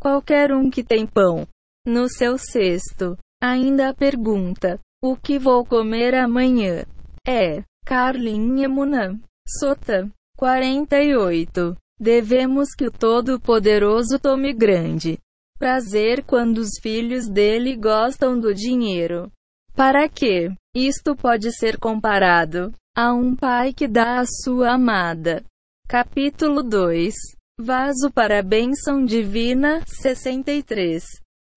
Qualquer 0.01 0.53
um 0.53 0.71
que 0.71 0.85
tem 0.85 1.07
pão 1.07 1.47
no 1.87 2.09
seu 2.09 2.39
cesto 2.39 3.17
Ainda 3.43 3.93
pergunta: 3.93 4.81
O 5.03 5.17
que 5.17 5.39
vou 5.39 5.67
comer 5.67 6.15
amanhã? 6.15 6.87
É. 7.27 7.63
Carlin 7.85 8.63
Emunã. 8.63 9.21
Sota. 9.47 10.11
48. 10.39 11.77
Devemos 12.01 12.71
que 12.75 12.87
o 12.87 12.91
Todo-Poderoso 12.91 14.19
tome 14.19 14.55
grande 14.55 15.19
prazer 15.59 16.25
quando 16.25 16.59
os 16.59 16.71
filhos 16.83 17.29
dele 17.29 17.77
gostam 17.77 18.39
do 18.39 18.53
dinheiro. 18.55 19.31
Para 19.75 20.09
que 20.09 20.51
isto 20.75 21.15
pode 21.15 21.53
ser 21.53 21.79
comparado 21.79 22.73
a 22.97 23.13
um 23.13 23.37
pai 23.37 23.73
que 23.73 23.87
dá 23.87 24.19
a 24.19 24.27
sua 24.27 24.73
amada. 24.73 25.45
Capítulo 25.89 26.63
2 26.63 27.15
Vaso 27.61 28.11
para 28.13 28.41
a 28.41 28.43
bênção 28.43 29.05
divina 29.05 29.81
63 29.87 31.05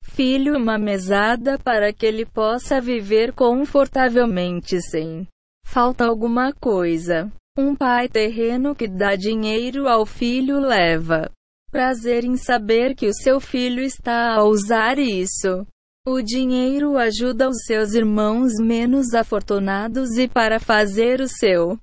filho 0.03 0.55
uma 0.55 0.77
mesada 0.77 1.57
para 1.57 1.91
que 1.91 2.05
ele 2.05 2.25
possa 2.25 2.79
viver 2.79 3.33
confortavelmente 3.33 4.79
sem 4.81 5.27
falta 5.65 6.05
alguma 6.05 6.53
coisa. 6.53 7.31
Um 7.57 7.75
pai 7.75 8.07
terreno 8.07 8.75
que 8.75 8.87
dá 8.87 9.15
dinheiro 9.15 9.87
ao 9.87 10.05
filho 10.05 10.59
leva 10.59 11.31
prazer 11.71 12.23
em 12.23 12.37
saber 12.37 12.95
que 12.95 13.07
o 13.07 13.13
seu 13.13 13.39
filho 13.39 13.81
está 13.81 14.35
a 14.35 14.43
usar 14.43 14.97
isso. 14.97 15.65
O 16.07 16.21
dinheiro 16.21 16.97
ajuda 16.97 17.49
os 17.49 17.65
seus 17.65 17.93
irmãos 17.93 18.53
menos 18.61 19.13
afortunados 19.13 20.17
e 20.17 20.25
para 20.25 20.57
fazer 20.57 21.19
o 21.19 21.27
seu 21.27 21.77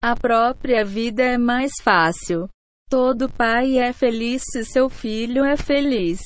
a 0.00 0.14
própria 0.14 0.84
vida 0.84 1.24
é 1.24 1.36
mais 1.36 1.72
fácil. 1.82 2.48
Todo 2.88 3.28
pai 3.28 3.78
é 3.78 3.92
feliz 3.92 4.42
se 4.44 4.64
seu 4.64 4.88
filho 4.88 5.44
é 5.44 5.56
feliz. 5.56 6.20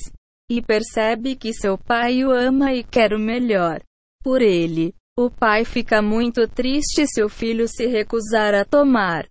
E 0.47 0.61
percebe 0.61 1.35
que 1.35 1.51
seu 1.53 1.75
pai 1.75 2.23
o 2.23 2.31
ama 2.31 2.71
e 2.71 2.83
quer 2.83 3.13
o 3.13 3.19
melhor 3.19 3.81
por 4.23 4.43
ele. 4.43 4.93
O 5.17 5.31
pai 5.31 5.65
fica 5.65 6.03
muito 6.03 6.47
triste 6.47 7.07
se 7.07 7.23
o 7.23 7.29
filho 7.29 7.67
se 7.67 7.87
recusar 7.87 8.53
a 8.53 8.63
tomar 8.63 9.27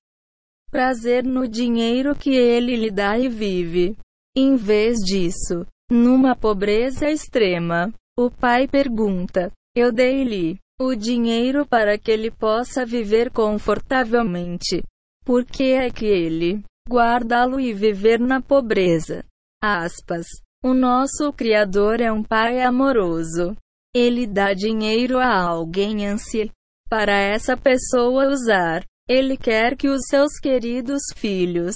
prazer 0.72 1.22
no 1.22 1.46
dinheiro 1.46 2.16
que 2.16 2.34
ele 2.34 2.74
lhe 2.74 2.90
dá 2.90 3.16
e 3.16 3.28
vive. 3.28 3.96
Em 4.36 4.56
vez 4.56 4.98
disso, 4.98 5.64
numa 5.90 6.34
pobreza 6.34 7.10
extrema, 7.10 7.92
o 8.18 8.30
pai 8.30 8.68
pergunta: 8.68 9.50
Eu 9.74 9.92
dei-lhe 9.92 10.58
o 10.80 10.94
dinheiro 10.94 11.66
para 11.66 11.98
que 11.98 12.10
ele 12.10 12.30
possa 12.30 12.84
viver 12.84 13.30
confortavelmente. 13.30 14.82
Por 15.24 15.44
que 15.44 15.72
é 15.72 15.90
que 15.90 16.06
ele 16.06 16.62
guardá-lo 16.88 17.60
e 17.60 17.72
viver 17.72 18.18
na 18.18 18.40
pobreza? 18.40 19.24
Aspas. 19.62 20.26
O 20.64 20.74
nosso 20.74 21.32
Criador 21.32 22.00
é 22.00 22.10
um 22.12 22.22
Pai 22.22 22.62
amoroso. 22.62 23.56
Ele 23.94 24.26
dá 24.26 24.54
dinheiro 24.54 25.18
a 25.18 25.42
alguém 25.42 26.06
ansia 26.06 26.50
para 26.88 27.12
essa 27.12 27.56
pessoa 27.56 28.28
usar. 28.28 28.84
Ele 29.08 29.36
quer 29.36 29.76
que 29.76 29.88
os 29.88 30.02
seus 30.08 30.38
queridos 30.38 31.02
filhos 31.16 31.74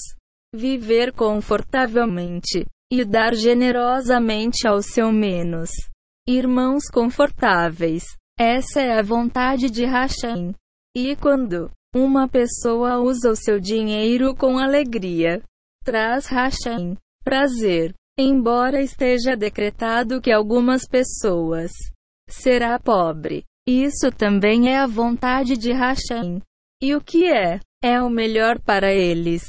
viver 0.54 1.12
confortavelmente 1.12 2.64
e 2.90 3.04
dar 3.04 3.34
generosamente 3.34 4.66
ao 4.66 4.82
seu 4.82 5.12
menos 5.12 5.70
irmãos 6.28 6.84
confortáveis. 6.92 8.04
Essa 8.38 8.80
é 8.80 8.98
a 8.98 9.02
vontade 9.02 9.70
de 9.70 9.84
Hashem. 9.84 10.54
E 10.94 11.14
quando 11.16 11.70
uma 11.94 12.28
pessoa 12.28 12.98
usa 12.98 13.30
o 13.30 13.36
seu 13.36 13.60
dinheiro 13.60 14.34
com 14.34 14.58
alegria, 14.58 15.42
traz 15.84 16.26
Hashem 16.26 16.96
prazer, 17.24 17.94
embora 18.18 18.82
esteja 18.82 19.36
decretado 19.36 20.20
que 20.20 20.30
algumas 20.30 20.86
pessoas 20.86 21.72
será 22.28 22.78
pobre. 22.78 23.44
Isso 23.68 24.10
também 24.10 24.68
é 24.68 24.78
a 24.78 24.86
vontade 24.86 25.56
de 25.56 25.72
Hashem. 25.72 26.40
E 26.80 26.94
o 26.94 27.00
que 27.00 27.26
é? 27.26 27.58
É 27.82 28.00
o 28.00 28.08
melhor 28.08 28.60
para 28.60 28.92
eles. 28.92 29.42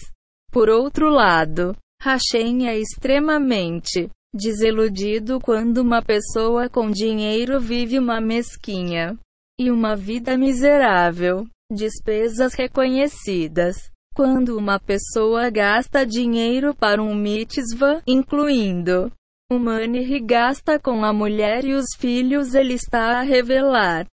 Por 0.51 0.69
outro 0.69 1.09
lado, 1.09 1.75
Hashem 2.01 2.67
é 2.67 2.77
extremamente 2.77 4.09
desiludido 4.33 5.39
quando 5.39 5.79
uma 5.79 6.01
pessoa 6.01 6.69
com 6.69 6.91
dinheiro 6.91 7.59
vive 7.59 7.97
uma 7.97 8.21
mesquinha 8.21 9.17
e 9.59 9.71
uma 9.71 9.95
vida 9.95 10.37
miserável. 10.37 11.47
Despesas 11.71 12.53
reconhecidas. 12.53 13.75
Quando 14.15 14.57
uma 14.57 14.79
pessoa 14.79 15.49
gasta 15.49 16.05
dinheiro 16.05 16.73
para 16.73 17.03
um 17.03 17.13
mitzvah, 17.13 18.01
incluindo 18.07 19.11
o 19.51 19.57
money 19.57 20.19
gasta 20.19 20.79
com 20.79 21.05
a 21.05 21.13
mulher 21.13 21.65
e 21.65 21.73
os 21.73 21.87
filhos, 21.97 22.53
ele 22.53 22.73
está 22.73 23.19
a 23.19 23.21
revelar 23.21 24.05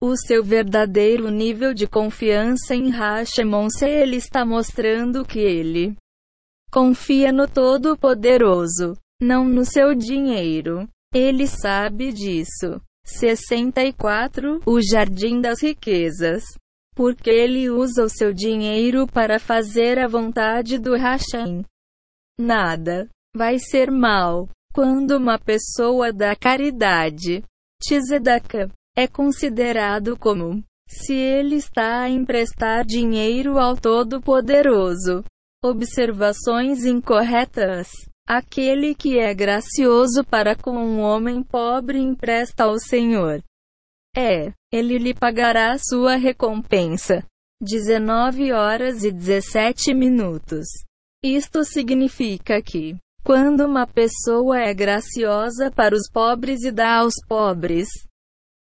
o 0.00 0.16
seu 0.16 0.44
verdadeiro 0.44 1.30
nível 1.30 1.74
de 1.74 1.86
confiança 1.86 2.74
em 2.74 2.90
Hashemon 2.90 3.68
se 3.68 3.86
ele 3.86 4.16
está 4.16 4.44
mostrando 4.44 5.24
que 5.24 5.40
ele 5.40 5.96
confia 6.70 7.32
no 7.32 7.48
Todo-Poderoso, 7.48 8.96
não 9.20 9.44
no 9.44 9.64
seu 9.64 9.94
dinheiro. 9.94 10.88
Ele 11.14 11.46
sabe 11.46 12.12
disso. 12.12 12.80
64 13.04 14.60
O 14.66 14.80
Jardim 14.80 15.40
das 15.40 15.62
Riquezas. 15.62 16.44
Porque 16.94 17.30
ele 17.30 17.70
usa 17.70 18.04
o 18.04 18.08
seu 18.08 18.32
dinheiro 18.32 19.06
para 19.06 19.38
fazer 19.38 19.98
a 19.98 20.08
vontade 20.08 20.78
do 20.78 20.94
Hashem. 20.96 21.64
Nada 22.38 23.08
vai 23.34 23.58
ser 23.58 23.90
mal 23.90 24.48
quando 24.74 25.12
uma 25.12 25.38
pessoa 25.38 26.12
dá 26.12 26.34
caridade. 26.36 27.42
Tzedakah 27.80 28.68
é 28.96 29.06
considerado 29.06 30.16
como 30.16 30.62
se 30.88 31.14
ele 31.14 31.56
está 31.56 32.02
a 32.02 32.10
emprestar 32.10 32.84
dinheiro 32.84 33.58
ao 33.58 33.76
Todo-Poderoso. 33.76 35.24
Observações 35.64 36.84
incorretas. 36.84 37.88
Aquele 38.28 38.94
que 38.94 39.18
é 39.18 39.34
gracioso 39.34 40.24
para 40.24 40.54
com 40.54 40.76
um 40.76 41.00
homem 41.00 41.42
pobre 41.42 41.98
empresta 41.98 42.64
ao 42.64 42.78
Senhor. 42.78 43.42
É, 44.16 44.52
ele 44.72 44.98
lhe 44.98 45.14
pagará 45.14 45.72
a 45.72 45.78
sua 45.78 46.16
recompensa. 46.16 47.24
19 47.60 48.52
horas 48.52 49.02
e 49.02 49.10
17 49.10 49.92
minutos. 49.94 50.66
Isto 51.24 51.64
significa 51.64 52.62
que 52.62 52.96
quando 53.24 53.66
uma 53.66 53.86
pessoa 53.86 54.60
é 54.60 54.72
graciosa 54.72 55.72
para 55.72 55.94
os 55.94 56.08
pobres 56.08 56.62
e 56.62 56.70
dá 56.70 56.98
aos 56.98 57.14
pobres, 57.26 57.88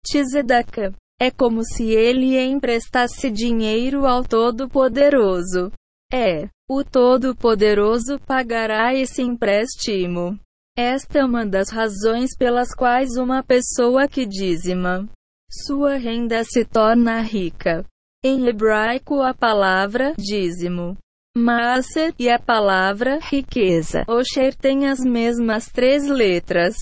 Tzedaka, 0.06 0.94
é 1.20 1.32
como 1.32 1.64
se 1.64 1.92
ele 1.92 2.38
emprestasse 2.38 3.32
dinheiro 3.32 4.06
ao 4.06 4.24
Todo-Poderoso. 4.24 5.72
É, 6.12 6.50
o 6.76 6.84
Todo-Poderoso 6.84 8.20
pagará 8.26 8.96
esse 8.96 9.22
empréstimo. 9.22 10.40
Esta 10.76 11.20
é 11.20 11.24
uma 11.24 11.46
das 11.46 11.70
razões 11.70 12.36
pelas 12.36 12.74
quais 12.74 13.16
uma 13.16 13.44
pessoa 13.44 14.08
que 14.08 14.26
dizima 14.26 15.08
sua 15.52 15.98
renda 15.98 16.44
se 16.44 16.66
torna 16.66 17.22
rica. 17.22 17.86
Em 18.26 18.48
hebraico, 18.48 19.22
a 19.22 19.36
palavra 19.36 20.16
dízimo 20.18 20.98
Maaser 21.38 22.14
e 22.18 22.28
a 22.28 22.40
palavra 22.40 23.20
riqueza, 23.22 24.04
Osher 24.08 24.56
tem 24.56 24.88
as 24.88 25.00
mesmas 25.00 25.68
três 25.68 26.08
letras. 26.08 26.76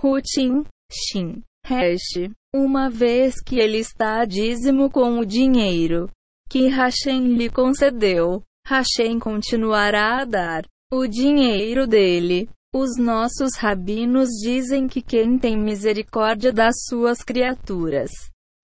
Rutin, 0.00 0.64
Shin, 0.92 1.42
Resh. 1.64 2.30
Uma 2.54 2.90
vez 2.90 3.42
que 3.42 3.58
ele 3.58 3.78
está 3.78 4.24
dízimo 4.26 4.90
com 4.90 5.18
o 5.18 5.24
dinheiro 5.24 6.10
que 6.50 6.68
Hashem 6.68 7.36
lhe 7.36 7.50
concedeu, 7.50 8.42
Hashem 8.68 9.18
continuará 9.18 10.20
a 10.20 10.24
dar 10.26 10.62
o 10.92 11.06
dinheiro 11.06 11.86
dele. 11.86 12.50
Os 12.74 12.98
nossos 12.98 13.56
rabinos 13.56 14.28
dizem 14.42 14.86
que 14.86 15.00
quem 15.00 15.38
tem 15.38 15.56
misericórdia 15.56 16.52
das 16.52 16.74
suas 16.86 17.22
criaturas 17.22 18.10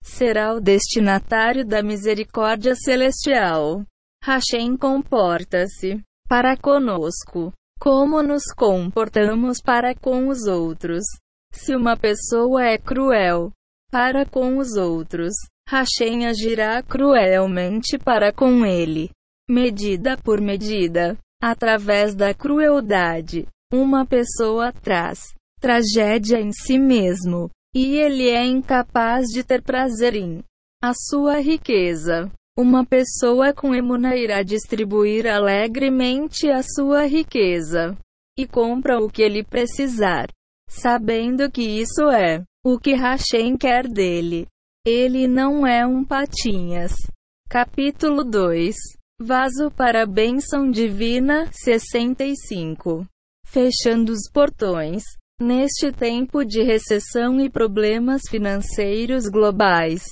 será 0.02 0.52
o 0.52 0.61
destinatário 0.61 1.64
da 1.64 1.82
misericórdia 1.82 2.74
celestial. 2.74 3.82
Hashem 4.22 4.76
comporta-se 4.76 6.02
para 6.28 6.55
conosco 6.55 7.50
como 7.80 8.22
nos 8.22 8.44
comportamos 8.55 9.62
para 9.62 9.94
com 9.94 10.28
os 10.28 10.46
outros. 10.46 11.02
Se 11.50 11.74
uma 11.74 11.96
pessoa 11.96 12.62
é 12.62 12.76
cruel 12.76 13.50
para 13.90 14.26
com 14.26 14.59
os 14.59 14.76
outros, 14.76 15.32
Hashem 15.66 16.26
agirá 16.26 16.82
cruelmente 16.82 17.96
para 17.96 18.30
com 18.34 18.66
ele. 18.66 19.11
Medida 19.49 20.16
por 20.16 20.40
medida, 20.40 21.18
através 21.38 22.14
da 22.14 22.32
crueldade, 22.32 23.47
uma 23.70 24.07
pessoa 24.07 24.72
traz 24.72 25.34
tragédia 25.61 26.40
em 26.40 26.51
si 26.51 26.78
mesmo, 26.78 27.51
e 27.74 27.97
ele 27.97 28.30
é 28.30 28.42
incapaz 28.42 29.26
de 29.26 29.45
ter 29.45 29.62
prazer 29.62 30.14
em 30.14 30.42
a 30.82 30.95
sua 30.95 31.40
riqueza. 31.40 32.32
Uma 32.57 32.86
pessoa 32.86 33.53
com 33.53 33.74
emuna 33.74 34.16
irá 34.16 34.42
distribuir 34.42 35.26
alegremente 35.26 36.49
a 36.49 36.62
sua 36.62 37.05
riqueza 37.05 37.99
e 38.38 38.47
compra 38.47 38.99
o 38.99 39.11
que 39.11 39.20
ele 39.20 39.45
precisar, 39.45 40.28
sabendo 40.70 41.51
que 41.51 41.62
isso 41.62 42.09
é 42.09 42.42
o 42.64 42.78
que 42.78 42.95
Hashem 42.95 43.59
quer 43.59 43.86
dele. 43.88 44.47
Ele 44.86 45.26
não 45.28 45.66
é 45.66 45.86
um 45.86 46.03
patinhas. 46.03 46.92
Capítulo 47.51 48.24
2 48.24 48.74
Vaso 49.21 49.71
para 49.71 50.03
a 50.03 50.07
bênção 50.07 50.69
divina 50.69 51.49
65 51.53 53.07
Fechando 53.47 54.11
os 54.11 54.29
portões. 54.29 55.05
Neste 55.41 55.93
tempo 55.93 56.45
de 56.45 56.62
recessão 56.62 57.41
e 57.41 57.49
problemas 57.49 58.23
financeiros 58.29 59.29
globais, 59.29 60.03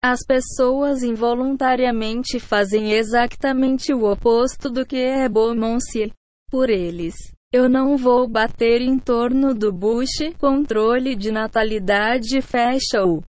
as 0.00 0.20
pessoas 0.24 1.02
involuntariamente 1.02 2.38
fazem 2.38 2.92
exatamente 2.92 3.92
o 3.92 4.04
oposto 4.04 4.70
do 4.70 4.86
que 4.86 4.96
é 4.96 5.28
bom 5.28 5.80
se 5.80 6.12
por 6.48 6.70
eles. 6.70 7.14
Eu 7.52 7.68
não 7.68 7.96
vou 7.96 8.28
bater 8.28 8.80
em 8.80 8.96
torno 8.96 9.54
do 9.54 9.72
Bush, 9.72 10.34
controle 10.38 11.16
de 11.16 11.32
natalidade 11.32 12.40
fecha 12.40 13.04
o 13.04 13.22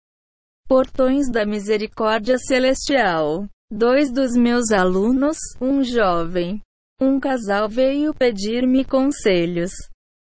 portões 0.68 1.30
da 1.32 1.44
misericórdia 1.44 2.38
celestial. 2.38 3.48
Dois 3.76 4.11
dos 4.11 4.34
meus 4.38 4.71
alunos, 4.71 5.36
um 5.59 5.84
jovem, 5.84 6.61
um 7.01 7.19
casal 7.19 7.67
veio 7.67 8.13
pedir-me 8.13 8.86
conselhos. 8.86 9.71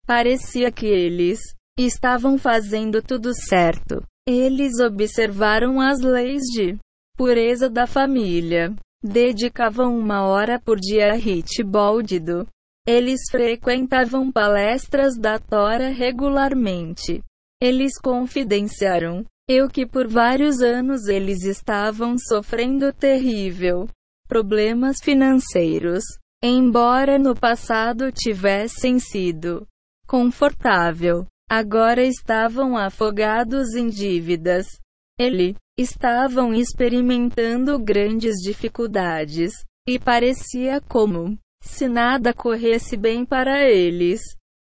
Parecia 0.06 0.72
que 0.72 0.86
eles 0.86 1.40
estavam 1.76 2.38
fazendo 2.38 3.02
tudo 3.02 3.34
certo. 3.34 4.04
Eles 4.28 4.80
observaram 4.80 5.82
as 5.82 6.00
leis 6.00 6.44
de 6.44 6.78
pureza 7.18 7.68
da 7.68 7.88
família. 7.88 8.72
dedicavam 9.04 9.98
uma 9.98 10.28
hora 10.28 10.62
por 10.64 10.80
dia 10.80 11.14
a 11.14 11.18
Hitboldido. 11.18 12.46
Eles 12.86 13.22
frequentavam 13.32 14.32
palestras 14.32 15.18
da 15.18 15.40
Tora 15.40 15.90
regularmente. 15.90 17.24
Eles 17.60 17.94
confidenciaram 18.00 19.26
eu 19.50 19.68
que 19.68 19.84
por 19.84 20.08
vários 20.08 20.62
anos 20.62 21.08
eles 21.08 21.44
estavam 21.44 22.16
sofrendo 22.20 22.94
terrível 22.94 23.90
problemas 24.28 24.98
financeiros, 25.02 26.04
embora 26.44 27.18
no 27.18 27.34
passado 27.34 28.12
tivessem 28.12 29.00
sido 29.00 29.66
confortável. 30.06 31.26
Agora 31.50 32.04
estavam 32.04 32.78
afogados 32.78 33.74
em 33.74 33.90
dívidas. 33.90 34.68
Ele 35.20 35.56
estavam 35.76 36.54
experimentando 36.54 37.80
grandes 37.80 38.36
dificuldades 38.36 39.52
e 39.88 39.98
parecia 39.98 40.80
como 40.80 41.36
se 41.64 41.88
nada 41.88 42.36
corresse 42.36 42.96
bem 42.96 43.26
para 43.26 43.68
eles, 43.68 44.22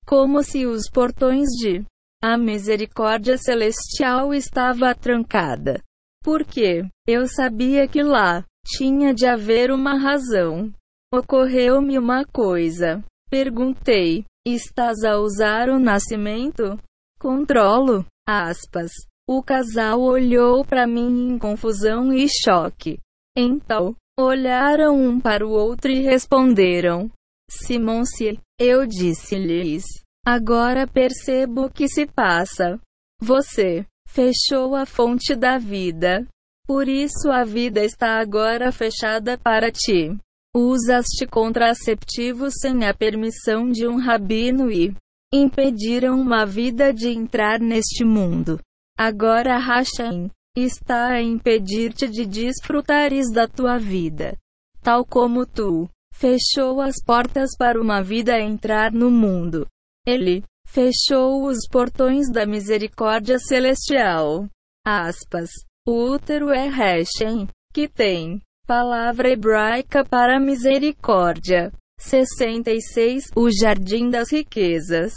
como 0.05 0.41
se 0.41 0.65
os 0.65 0.89
portões 0.89 1.49
de 1.49 1.83
a 2.21 2.37
misericórdia 2.37 3.37
celestial 3.37 4.33
estava 4.33 4.93
trancada. 4.93 5.81
Porque 6.21 6.83
eu 7.07 7.27
sabia 7.27 7.87
que 7.87 8.03
lá 8.03 8.43
tinha 8.65 9.13
de 9.13 9.25
haver 9.25 9.71
uma 9.71 9.97
razão. 9.97 10.71
Ocorreu-me 11.13 11.97
uma 11.97 12.25
coisa. 12.25 13.03
Perguntei: 13.29 14.25
Estás 14.45 15.03
a 15.03 15.17
usar 15.17 15.69
o 15.69 15.79
nascimento? 15.79 16.77
Controlo. 17.19 18.05
Aspas. 18.27 18.91
O 19.27 19.41
casal 19.41 20.01
olhou 20.01 20.65
para 20.65 20.85
mim 20.85 21.29
em 21.29 21.37
confusão 21.39 22.11
e 22.13 22.27
choque. 22.27 22.99
Então, 23.37 23.95
olharam 24.19 24.95
um 24.95 25.19
para 25.19 25.47
o 25.47 25.51
outro 25.51 25.89
e 25.89 26.01
responderam: 26.01 27.09
Simon-se. 27.49 28.39
Eu 28.59 28.85
disse-lhes: 28.85 29.85
Agora 30.25 30.85
percebo 30.87 31.65
o 31.65 31.71
que 31.71 31.87
se 31.87 32.05
passa. 32.05 32.79
Você 33.21 33.85
fechou 34.07 34.75
a 34.75 34.85
fonte 34.85 35.35
da 35.35 35.57
vida. 35.57 36.27
Por 36.67 36.87
isso 36.87 37.31
a 37.31 37.43
vida 37.43 37.83
está 37.83 38.19
agora 38.19 38.71
fechada 38.71 39.37
para 39.37 39.71
ti. 39.71 40.17
Usaste 40.55 41.25
contraceptivos 41.29 42.55
sem 42.59 42.85
a 42.85 42.93
permissão 42.93 43.69
de 43.69 43.87
um 43.87 43.97
rabino 43.97 44.71
e 44.71 44.95
impediram 45.33 46.19
uma 46.19 46.45
vida 46.45 46.93
de 46.93 47.09
entrar 47.09 47.59
neste 47.59 48.03
mundo. 48.03 48.59
Agora 48.97 49.57
Hashem 49.57 50.29
está 50.57 51.13
a 51.13 51.21
impedir-te 51.21 52.07
de 52.07 52.25
desfrutares 52.25 53.31
da 53.31 53.47
tua 53.47 53.77
vida. 53.77 54.35
Tal 54.81 55.05
como 55.05 55.45
tu 55.45 55.89
fechou 56.13 56.81
as 56.81 56.95
portas 57.03 57.51
para 57.57 57.79
uma 57.79 58.01
vida 58.01 58.39
entrar 58.39 58.91
no 58.91 59.09
mundo. 59.09 59.67
Ele 60.09 60.43
fechou 60.65 61.45
os 61.45 61.67
portões 61.69 62.31
da 62.31 62.43
misericórdia 62.43 63.37
celestial. 63.37 64.47
Aspas. 64.83 65.51
O 65.87 66.13
útero 66.13 66.49
é 66.49 66.67
Hashem, 66.67 67.47
que 67.71 67.87
tem 67.87 68.41
palavra 68.65 69.29
hebraica 69.29 70.03
para 70.03 70.39
misericórdia. 70.39 71.71
66. 71.99 73.25
O 73.35 73.51
jardim 73.51 74.09
das 74.09 74.31
riquezas. 74.31 75.13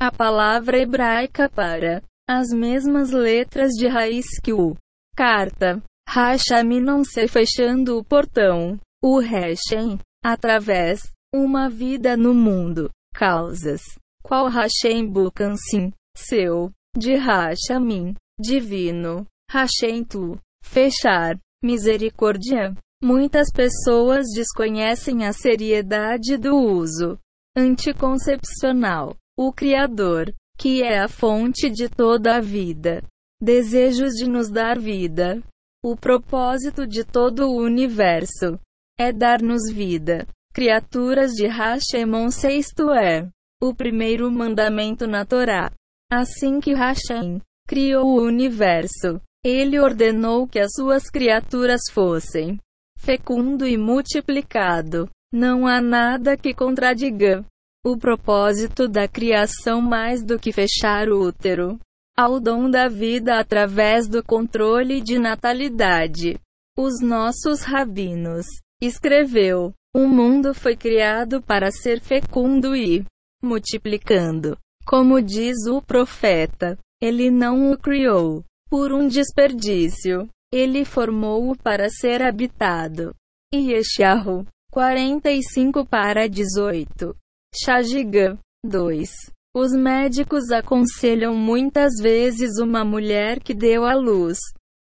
A 0.00 0.12
palavra 0.12 0.78
hebraica 0.78 1.48
para 1.48 2.00
as 2.30 2.50
mesmas 2.50 3.10
letras 3.10 3.72
de 3.72 3.88
raiz 3.88 4.26
que 4.40 4.52
o 4.52 4.76
carta. 5.16 5.82
Hashem 6.08 6.80
não 6.80 7.02
se 7.02 7.26
fechando 7.26 7.98
o 7.98 8.04
portão. 8.04 8.78
O 9.02 9.18
Hashem, 9.18 9.98
através, 10.24 11.00
uma 11.34 11.68
vida 11.68 12.16
no 12.16 12.32
mundo. 12.32 12.88
Causas 13.12 13.82
qual 14.26 14.48
Hashem 14.48 15.06
Bukansim, 15.06 15.92
seu, 16.16 16.72
de 16.98 17.14
Hashamim, 17.14 18.12
divino, 18.36 19.24
Hashem 19.48 20.02
tu, 20.02 20.36
fechar, 20.64 21.38
misericórdia. 21.62 22.74
Muitas 23.00 23.52
pessoas 23.52 24.26
desconhecem 24.34 25.24
a 25.24 25.32
seriedade 25.32 26.36
do 26.36 26.56
uso 26.56 27.16
anticoncepcional. 27.56 29.14
O 29.38 29.52
Criador, 29.52 30.34
que 30.58 30.82
é 30.82 30.98
a 30.98 31.08
fonte 31.08 31.70
de 31.70 31.88
toda 31.88 32.36
a 32.36 32.40
vida, 32.40 33.04
desejos 33.40 34.14
de 34.14 34.28
nos 34.28 34.50
dar 34.50 34.76
vida. 34.76 35.40
O 35.84 35.94
propósito 35.94 36.84
de 36.84 37.04
todo 37.04 37.48
o 37.48 37.62
universo 37.62 38.58
é 38.98 39.12
dar-nos 39.12 39.72
vida. 39.72 40.26
Criaturas 40.52 41.30
de 41.32 41.46
Hashemon 41.46 42.30
sexto 42.30 42.90
é 42.90 43.30
o 43.62 43.74
primeiro 43.74 44.30
mandamento 44.30 45.06
na 45.06 45.24
Torá. 45.24 45.70
Assim 46.10 46.60
que 46.60 46.74
Hashem 46.74 47.40
criou 47.66 48.06
o 48.06 48.22
universo, 48.22 49.20
ele 49.44 49.78
ordenou 49.78 50.46
que 50.46 50.58
as 50.58 50.72
suas 50.72 51.10
criaturas 51.10 51.82
fossem 51.90 52.58
fecundo 52.98 53.66
e 53.66 53.76
multiplicado. 53.76 55.08
Não 55.32 55.66
há 55.66 55.80
nada 55.80 56.36
que 56.36 56.54
contradiga 56.54 57.44
o 57.84 57.96
propósito 57.96 58.88
da 58.88 59.06
criação 59.06 59.80
mais 59.80 60.24
do 60.24 60.38
que 60.38 60.52
fechar 60.52 61.08
o 61.08 61.20
útero 61.20 61.78
ao 62.16 62.40
dom 62.40 62.70
da 62.70 62.88
vida 62.88 63.38
através 63.38 64.08
do 64.08 64.24
controle 64.24 65.00
de 65.00 65.18
natalidade. 65.18 66.40
Os 66.76 67.00
nossos 67.00 67.62
rabinos 67.62 68.46
escreveu: 68.80 69.72
o 69.94 70.06
mundo 70.06 70.54
foi 70.54 70.76
criado 70.76 71.42
para 71.42 71.70
ser 71.70 72.00
fecundo 72.00 72.74
e 72.74 73.04
multiplicando. 73.46 74.58
Como 74.84 75.22
diz 75.22 75.66
o 75.66 75.80
profeta, 75.80 76.78
ele 77.00 77.30
não 77.30 77.70
o 77.72 77.78
criou 77.78 78.44
por 78.68 78.92
um 78.92 79.08
desperdício. 79.08 80.28
Ele 80.52 80.84
formou-o 80.84 81.56
para 81.56 81.88
ser 81.88 82.22
habitado. 82.22 83.14
Yeshahu 83.54 84.46
45 84.70 85.86
para 85.86 86.28
18. 86.28 87.16
Shajiga 87.54 88.38
2. 88.64 89.10
Os 89.54 89.72
médicos 89.72 90.50
aconselham 90.50 91.34
muitas 91.34 91.94
vezes 92.00 92.58
uma 92.58 92.84
mulher 92.84 93.40
que 93.40 93.54
deu 93.54 93.84
à 93.84 93.94
luz 93.94 94.38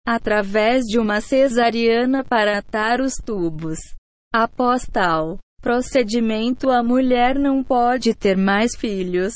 através 0.06 0.86
de 0.86 1.00
uma 1.00 1.22
cesariana 1.22 2.24
para 2.24 2.60
atar 2.60 3.02
os 3.02 3.14
tubos. 3.16 3.80
Após 4.34 4.84
tal 4.86 5.40
procedimento 5.62 6.70
a 6.70 6.82
mulher 6.84 7.38
não 7.38 7.64
pode 7.64 8.14
ter 8.14 8.38
mais 8.38 8.76
filhos. 8.78 9.34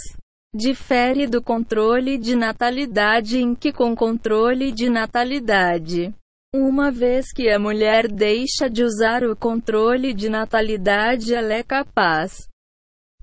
Difere 0.56 1.28
do 1.28 1.42
controle 1.42 2.18
de 2.18 2.36
natalidade 2.36 3.40
em 3.40 3.56
que 3.56 3.74
com 3.74 3.96
controle 3.96 4.72
de 4.72 4.90
natalidade, 4.90 6.14
uma 6.56 6.92
vez 6.92 7.32
que 7.34 7.50
a 7.50 7.58
mulher 7.58 8.08
deixa 8.08 8.70
de 8.70 8.84
usar 8.84 9.24
o 9.24 9.36
controle 9.36 10.14
de 10.14 10.30
natalidade, 10.30 11.34
ela 11.34 11.54
é 11.54 11.64
capaz 11.64 12.48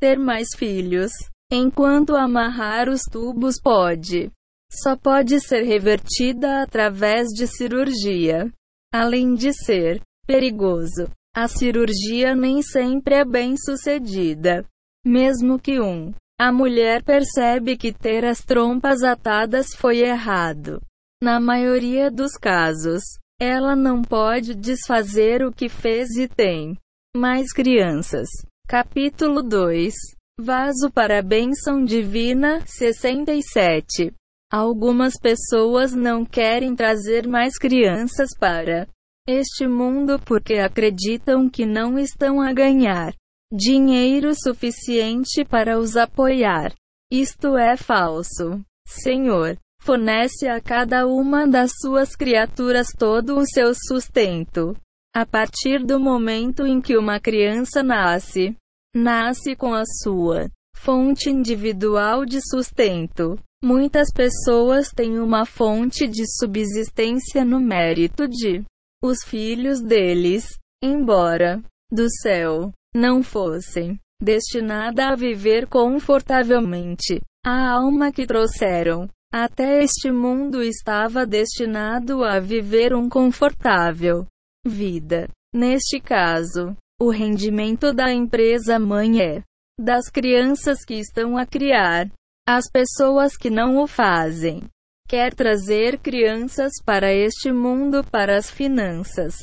ter 0.01 0.19
mais 0.19 0.49
filhos, 0.57 1.13
enquanto 1.53 2.17
amarrar 2.17 2.89
os 2.89 3.03
tubos 3.03 3.61
pode. 3.63 4.33
Só 4.73 4.97
pode 4.97 5.41
ser 5.41 5.63
revertida 5.63 6.63
através 6.63 7.29
de 7.29 7.47
cirurgia. 7.47 8.51
Além 8.93 9.35
de 9.35 9.53
ser 9.53 10.01
perigoso, 10.27 11.09
a 11.35 11.47
cirurgia 11.47 12.35
nem 12.35 12.63
sempre 12.63 13.15
é 13.15 13.25
bem 13.25 13.57
sucedida. 13.57 14.65
Mesmo 15.07 15.59
que 15.59 15.81
um, 15.81 16.13
a 16.39 16.53
mulher 16.53 17.03
percebe 17.03 17.77
que 17.77 17.93
ter 17.93 18.25
as 18.25 18.41
trompas 18.41 19.03
atadas 19.03 19.75
foi 19.75 20.01
errado. 20.01 20.81
Na 21.23 21.39
maioria 21.39 22.11
dos 22.11 22.33
casos, 22.33 23.03
ela 23.41 23.77
não 23.77 24.03
pode 24.03 24.55
desfazer 24.55 25.43
o 25.43 25.53
que 25.53 25.69
fez 25.69 26.11
e 26.17 26.27
tem 26.29 26.77
mais 27.17 27.53
crianças. 27.53 28.29
Capítulo 28.67 29.43
2 29.43 29.95
Vaso 30.41 30.91
para 30.91 31.19
a 31.19 31.23
bênção 31.23 31.85
divina 31.85 32.65
67 32.65 34.15
Algumas 34.51 35.15
pessoas 35.21 35.95
não 35.95 36.25
querem 36.25 36.75
trazer 36.75 37.27
mais 37.29 37.59
crianças 37.59 38.31
para 38.39 38.89
este 39.31 39.67
mundo 39.67 40.19
porque 40.25 40.55
acreditam 40.55 41.49
que 41.49 41.65
não 41.65 41.99
estão 41.99 42.41
a 42.41 42.53
ganhar 42.53 43.15
dinheiro 43.53 44.33
suficiente 44.35 45.45
para 45.45 45.79
os 45.79 45.97
apoiar. 45.97 46.73
Isto 47.11 47.57
é 47.57 47.77
falso. 47.77 48.61
Senhor, 48.87 49.57
fornece 49.81 50.47
a 50.49 50.61
cada 50.61 51.07
uma 51.07 51.47
das 51.47 51.73
suas 51.81 52.15
criaturas 52.15 52.89
todo 52.97 53.37
o 53.37 53.47
seu 53.47 53.73
sustento. 53.75 54.77
A 55.15 55.27
partir 55.27 55.85
do 55.85 55.99
momento 55.99 56.65
em 56.65 56.81
que 56.81 56.97
uma 56.97 57.19
criança 57.19 57.83
nasce, 57.83 58.57
nasce 58.95 59.57
com 59.57 59.75
a 59.75 59.83
sua 59.85 60.49
fonte 60.77 61.29
individual 61.29 62.25
de 62.25 62.41
sustento. 62.41 63.37
Muitas 63.63 64.13
pessoas 64.13 64.91
têm 64.91 65.19
uma 65.19 65.45
fonte 65.45 66.07
de 66.07 66.25
subsistência 66.39 67.45
no 67.45 67.61
mérito 67.61 68.27
de 68.29 68.65
os 69.03 69.19
filhos 69.25 69.81
deles. 69.81 70.59
embora 70.83 71.63
do 71.93 72.07
céu 72.23 72.73
não 72.95 73.23
fossem 73.23 73.99
destinada 74.21 75.09
a 75.09 75.17
viver 75.17 75.67
confortavelmente. 75.67 77.21
A 77.45 77.71
alma 77.71 78.13
que 78.13 78.27
trouxeram 78.27 79.09
até 79.33 79.83
este 79.83 80.11
mundo 80.11 80.63
estava 80.63 81.27
destinado 81.27 82.25
a 82.25 82.39
viver 82.41 82.95
um 82.95 83.09
confortável 83.09 84.27
vida. 84.67 85.29
Neste 85.55 86.01
caso, 86.01 86.77
o 87.01 87.11
rendimento 87.11 87.93
da 87.93 88.13
empresa 88.13 88.79
mãe 88.79 89.23
é 89.23 89.43
das 89.79 90.11
crianças 90.11 90.85
que 90.85 90.95
estão 90.95 91.39
a 91.39 91.47
criar. 91.47 92.11
As 92.47 92.69
pessoas 92.71 93.37
que 93.37 93.49
não 93.49 93.79
o 93.79 93.87
fazem. 93.87 94.63
Quer 95.11 95.35
trazer 95.35 95.99
crianças 95.99 96.71
para 96.87 97.13
este 97.13 97.51
mundo 97.51 98.05
para 98.13 98.39
as 98.39 98.49
finanças. 98.49 99.35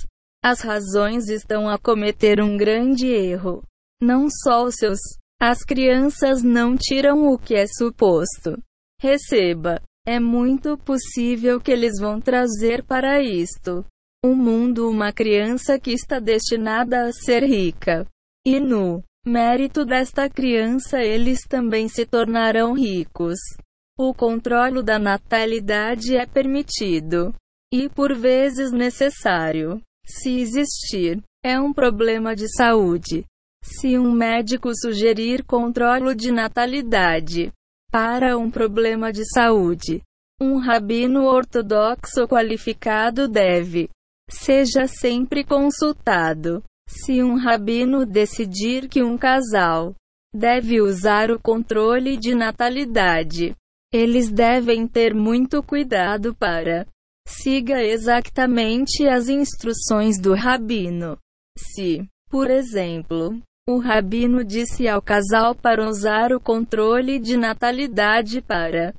As 0.42 0.62
razões 0.62 1.28
estão 1.28 1.68
a 1.68 1.78
cometer 1.78 2.42
um 2.42 2.56
grande 2.56 3.08
erro. 3.08 3.62
Não 4.02 4.30
só 4.30 4.64
os 4.64 4.76
seus. 4.76 4.98
As 5.38 5.66
crianças 5.66 6.42
não 6.42 6.78
tiram 6.78 7.28
o 7.28 7.38
que 7.38 7.54
é 7.54 7.66
suposto. 7.68 8.58
Receba. 9.02 9.82
É 10.08 10.22
muito 10.22 10.78
possível 10.78 11.60
que 11.60 11.74
eles 11.74 12.00
vão 12.00 12.22
trazer 12.22 12.82
para 12.86 13.22
isto. 13.22 13.84
Um 14.24 14.34
mundo 14.34 14.90
uma 14.90 15.12
criança 15.12 15.78
que 15.78 15.92
está 15.92 16.18
destinada 16.18 17.08
a 17.08 17.12
ser 17.12 17.44
rica. 17.44 18.08
E 18.46 18.58
no 18.58 19.04
mérito 19.26 19.84
desta 19.84 20.30
criança 20.30 21.04
eles 21.04 21.42
também 21.42 21.90
se 21.90 22.06
tornarão 22.06 22.72
ricos. 22.72 23.38
O 24.00 24.14
controle 24.14 24.84
da 24.84 25.00
natalidade 25.00 26.16
é 26.16 26.26
permitido 26.28 27.34
e 27.74 27.90
por 27.90 28.14
vezes 28.14 28.72
necessário. 28.72 29.82
Se 30.06 30.40
existir, 30.40 31.20
é 31.44 31.60
um 31.60 31.74
problema 31.74 32.36
de 32.36 32.48
saúde. 32.48 33.26
Se 33.64 33.98
um 33.98 34.12
médico 34.12 34.70
sugerir 34.76 35.44
controle 35.44 36.14
de 36.14 36.32
natalidade 36.32 37.52
para 37.92 38.38
um 38.38 38.52
problema 38.52 39.12
de 39.12 39.26
saúde, 39.34 40.04
um 40.40 40.60
rabino 40.60 41.26
ortodoxo 41.26 42.28
qualificado 42.28 43.28
deve 43.28 43.90
seja 44.30 44.88
sempre 44.88 45.44
consultado. 45.44 46.64
Se 46.88 47.24
um 47.24 47.36
rabino 47.36 48.06
decidir 48.06 48.88
que 48.88 49.02
um 49.02 49.18
casal 49.18 49.96
deve 50.34 50.82
usar 50.82 51.32
o 51.32 51.40
controle 51.40 52.16
de 52.16 52.36
natalidade, 52.36 53.56
eles 53.92 54.30
devem 54.30 54.88
ter 54.88 55.14
muito 55.14 55.64
cuidado 55.64 56.36
para 56.36 56.86
siga 57.28 57.84
exatamente 57.84 59.08
as 59.08 59.28
instruções 59.28 60.20
do 60.20 60.34
rabino. 60.34 61.18
Se, 61.58 62.08
por 62.30 62.50
exemplo, 62.50 63.38
o 63.68 63.80
rabino 63.80 64.44
disse 64.44 64.88
ao 64.88 65.02
casal 65.02 65.54
para 65.54 65.88
usar 65.88 66.32
o 66.32 66.40
controle 66.40 67.20
de 67.20 67.36
natalidade 67.36 68.42
para 68.42 68.94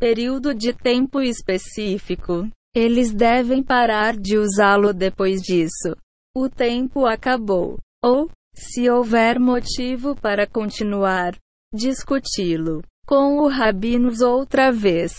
período 0.00 0.52
de 0.52 0.72
tempo 0.72 1.20
específico, 1.20 2.48
eles 2.74 3.14
devem 3.14 3.62
parar 3.62 4.16
de 4.16 4.36
usá-lo 4.36 4.92
depois 4.92 5.40
disso. 5.40 5.96
O 6.36 6.48
tempo 6.48 7.06
acabou. 7.06 7.78
Ou, 8.04 8.28
se 8.52 8.90
houver 8.90 9.38
motivo 9.38 10.16
para 10.16 10.46
continuar, 10.46 11.36
discuti-lo 11.72 12.82
com 13.06 13.38
o 13.38 13.48
rabinos 13.48 14.20
outra 14.20 14.70
vez 14.70 15.12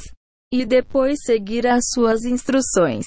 e 0.52 0.66
depois 0.66 1.20
seguir 1.24 1.68
as 1.68 1.84
suas 1.94 2.24
instruções. 2.24 3.06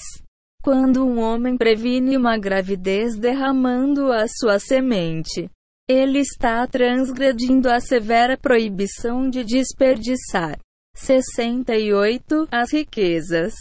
Quando 0.61 1.05
um 1.05 1.19
homem 1.19 1.57
previne 1.57 2.17
uma 2.17 2.37
gravidez 2.37 3.17
derramando 3.17 4.11
a 4.11 4.27
sua 4.27 4.59
semente, 4.59 5.49
ele 5.87 6.19
está 6.19 6.67
transgredindo 6.67 7.69
a 7.69 7.79
severa 7.79 8.37
proibição 8.37 9.29
de 9.29 9.43
desperdiçar 9.43 10.59
68 10.93 12.47
as 12.51 12.71
riquezas 12.71 13.53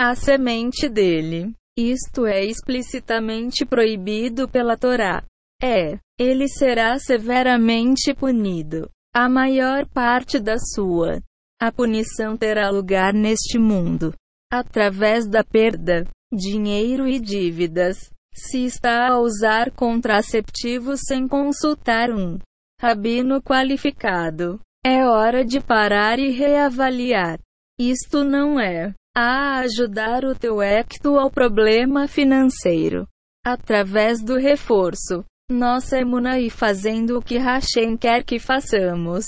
a 0.00 0.14
semente 0.14 0.88
dele. 0.88 1.52
Isto 1.76 2.24
é 2.24 2.44
explicitamente 2.44 3.66
proibido 3.66 4.48
pela 4.48 4.76
Torá. 4.76 5.24
É, 5.60 5.98
ele 6.18 6.48
será 6.48 6.98
severamente 6.98 8.14
punido. 8.14 8.88
A 9.16 9.28
maior 9.28 9.86
parte 9.86 10.40
da 10.40 10.56
sua 10.58 11.22
a 11.60 11.70
punição 11.70 12.36
terá 12.36 12.68
lugar 12.68 13.14
neste 13.14 13.58
mundo, 13.58 14.12
através 14.52 15.26
da 15.26 15.44
perda, 15.44 16.04
dinheiro 16.32 17.06
e 17.08 17.20
dívidas. 17.20 18.10
Se 18.34 18.64
está 18.64 19.08
a 19.08 19.20
usar 19.20 19.70
contraceptivos 19.70 21.00
sem 21.06 21.28
consultar 21.28 22.10
um 22.10 22.38
rabino 22.80 23.40
qualificado, 23.40 24.60
é 24.84 25.06
hora 25.06 25.44
de 25.44 25.60
parar 25.60 26.18
e 26.18 26.30
reavaliar. 26.30 27.38
Isto 27.78 28.24
não 28.24 28.58
é 28.58 28.92
a 29.16 29.60
ajudar 29.60 30.24
o 30.24 30.34
teu 30.34 30.60
ecto 30.60 31.16
ao 31.16 31.30
problema 31.30 32.08
financeiro. 32.08 33.06
Através 33.46 34.20
do 34.20 34.36
reforço. 34.36 35.24
Nossa 35.50 35.98
emuna 35.98 36.38
e 36.40 36.48
fazendo 36.48 37.18
o 37.18 37.22
que 37.22 37.36
Hashem 37.36 37.96
quer 37.96 38.24
que 38.24 38.38
façamos. 38.38 39.26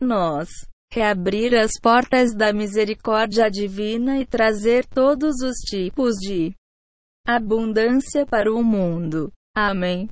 Nós. 0.00 0.48
Reabrir 0.92 1.54
as 1.56 1.72
portas 1.82 2.32
da 2.32 2.52
misericórdia 2.52 3.50
divina 3.50 4.18
e 4.18 4.24
trazer 4.24 4.86
todos 4.86 5.42
os 5.42 5.56
tipos 5.68 6.14
de 6.14 6.54
abundância 7.26 8.24
para 8.24 8.52
o 8.52 8.62
mundo. 8.62 9.32
Amém. 9.54 10.08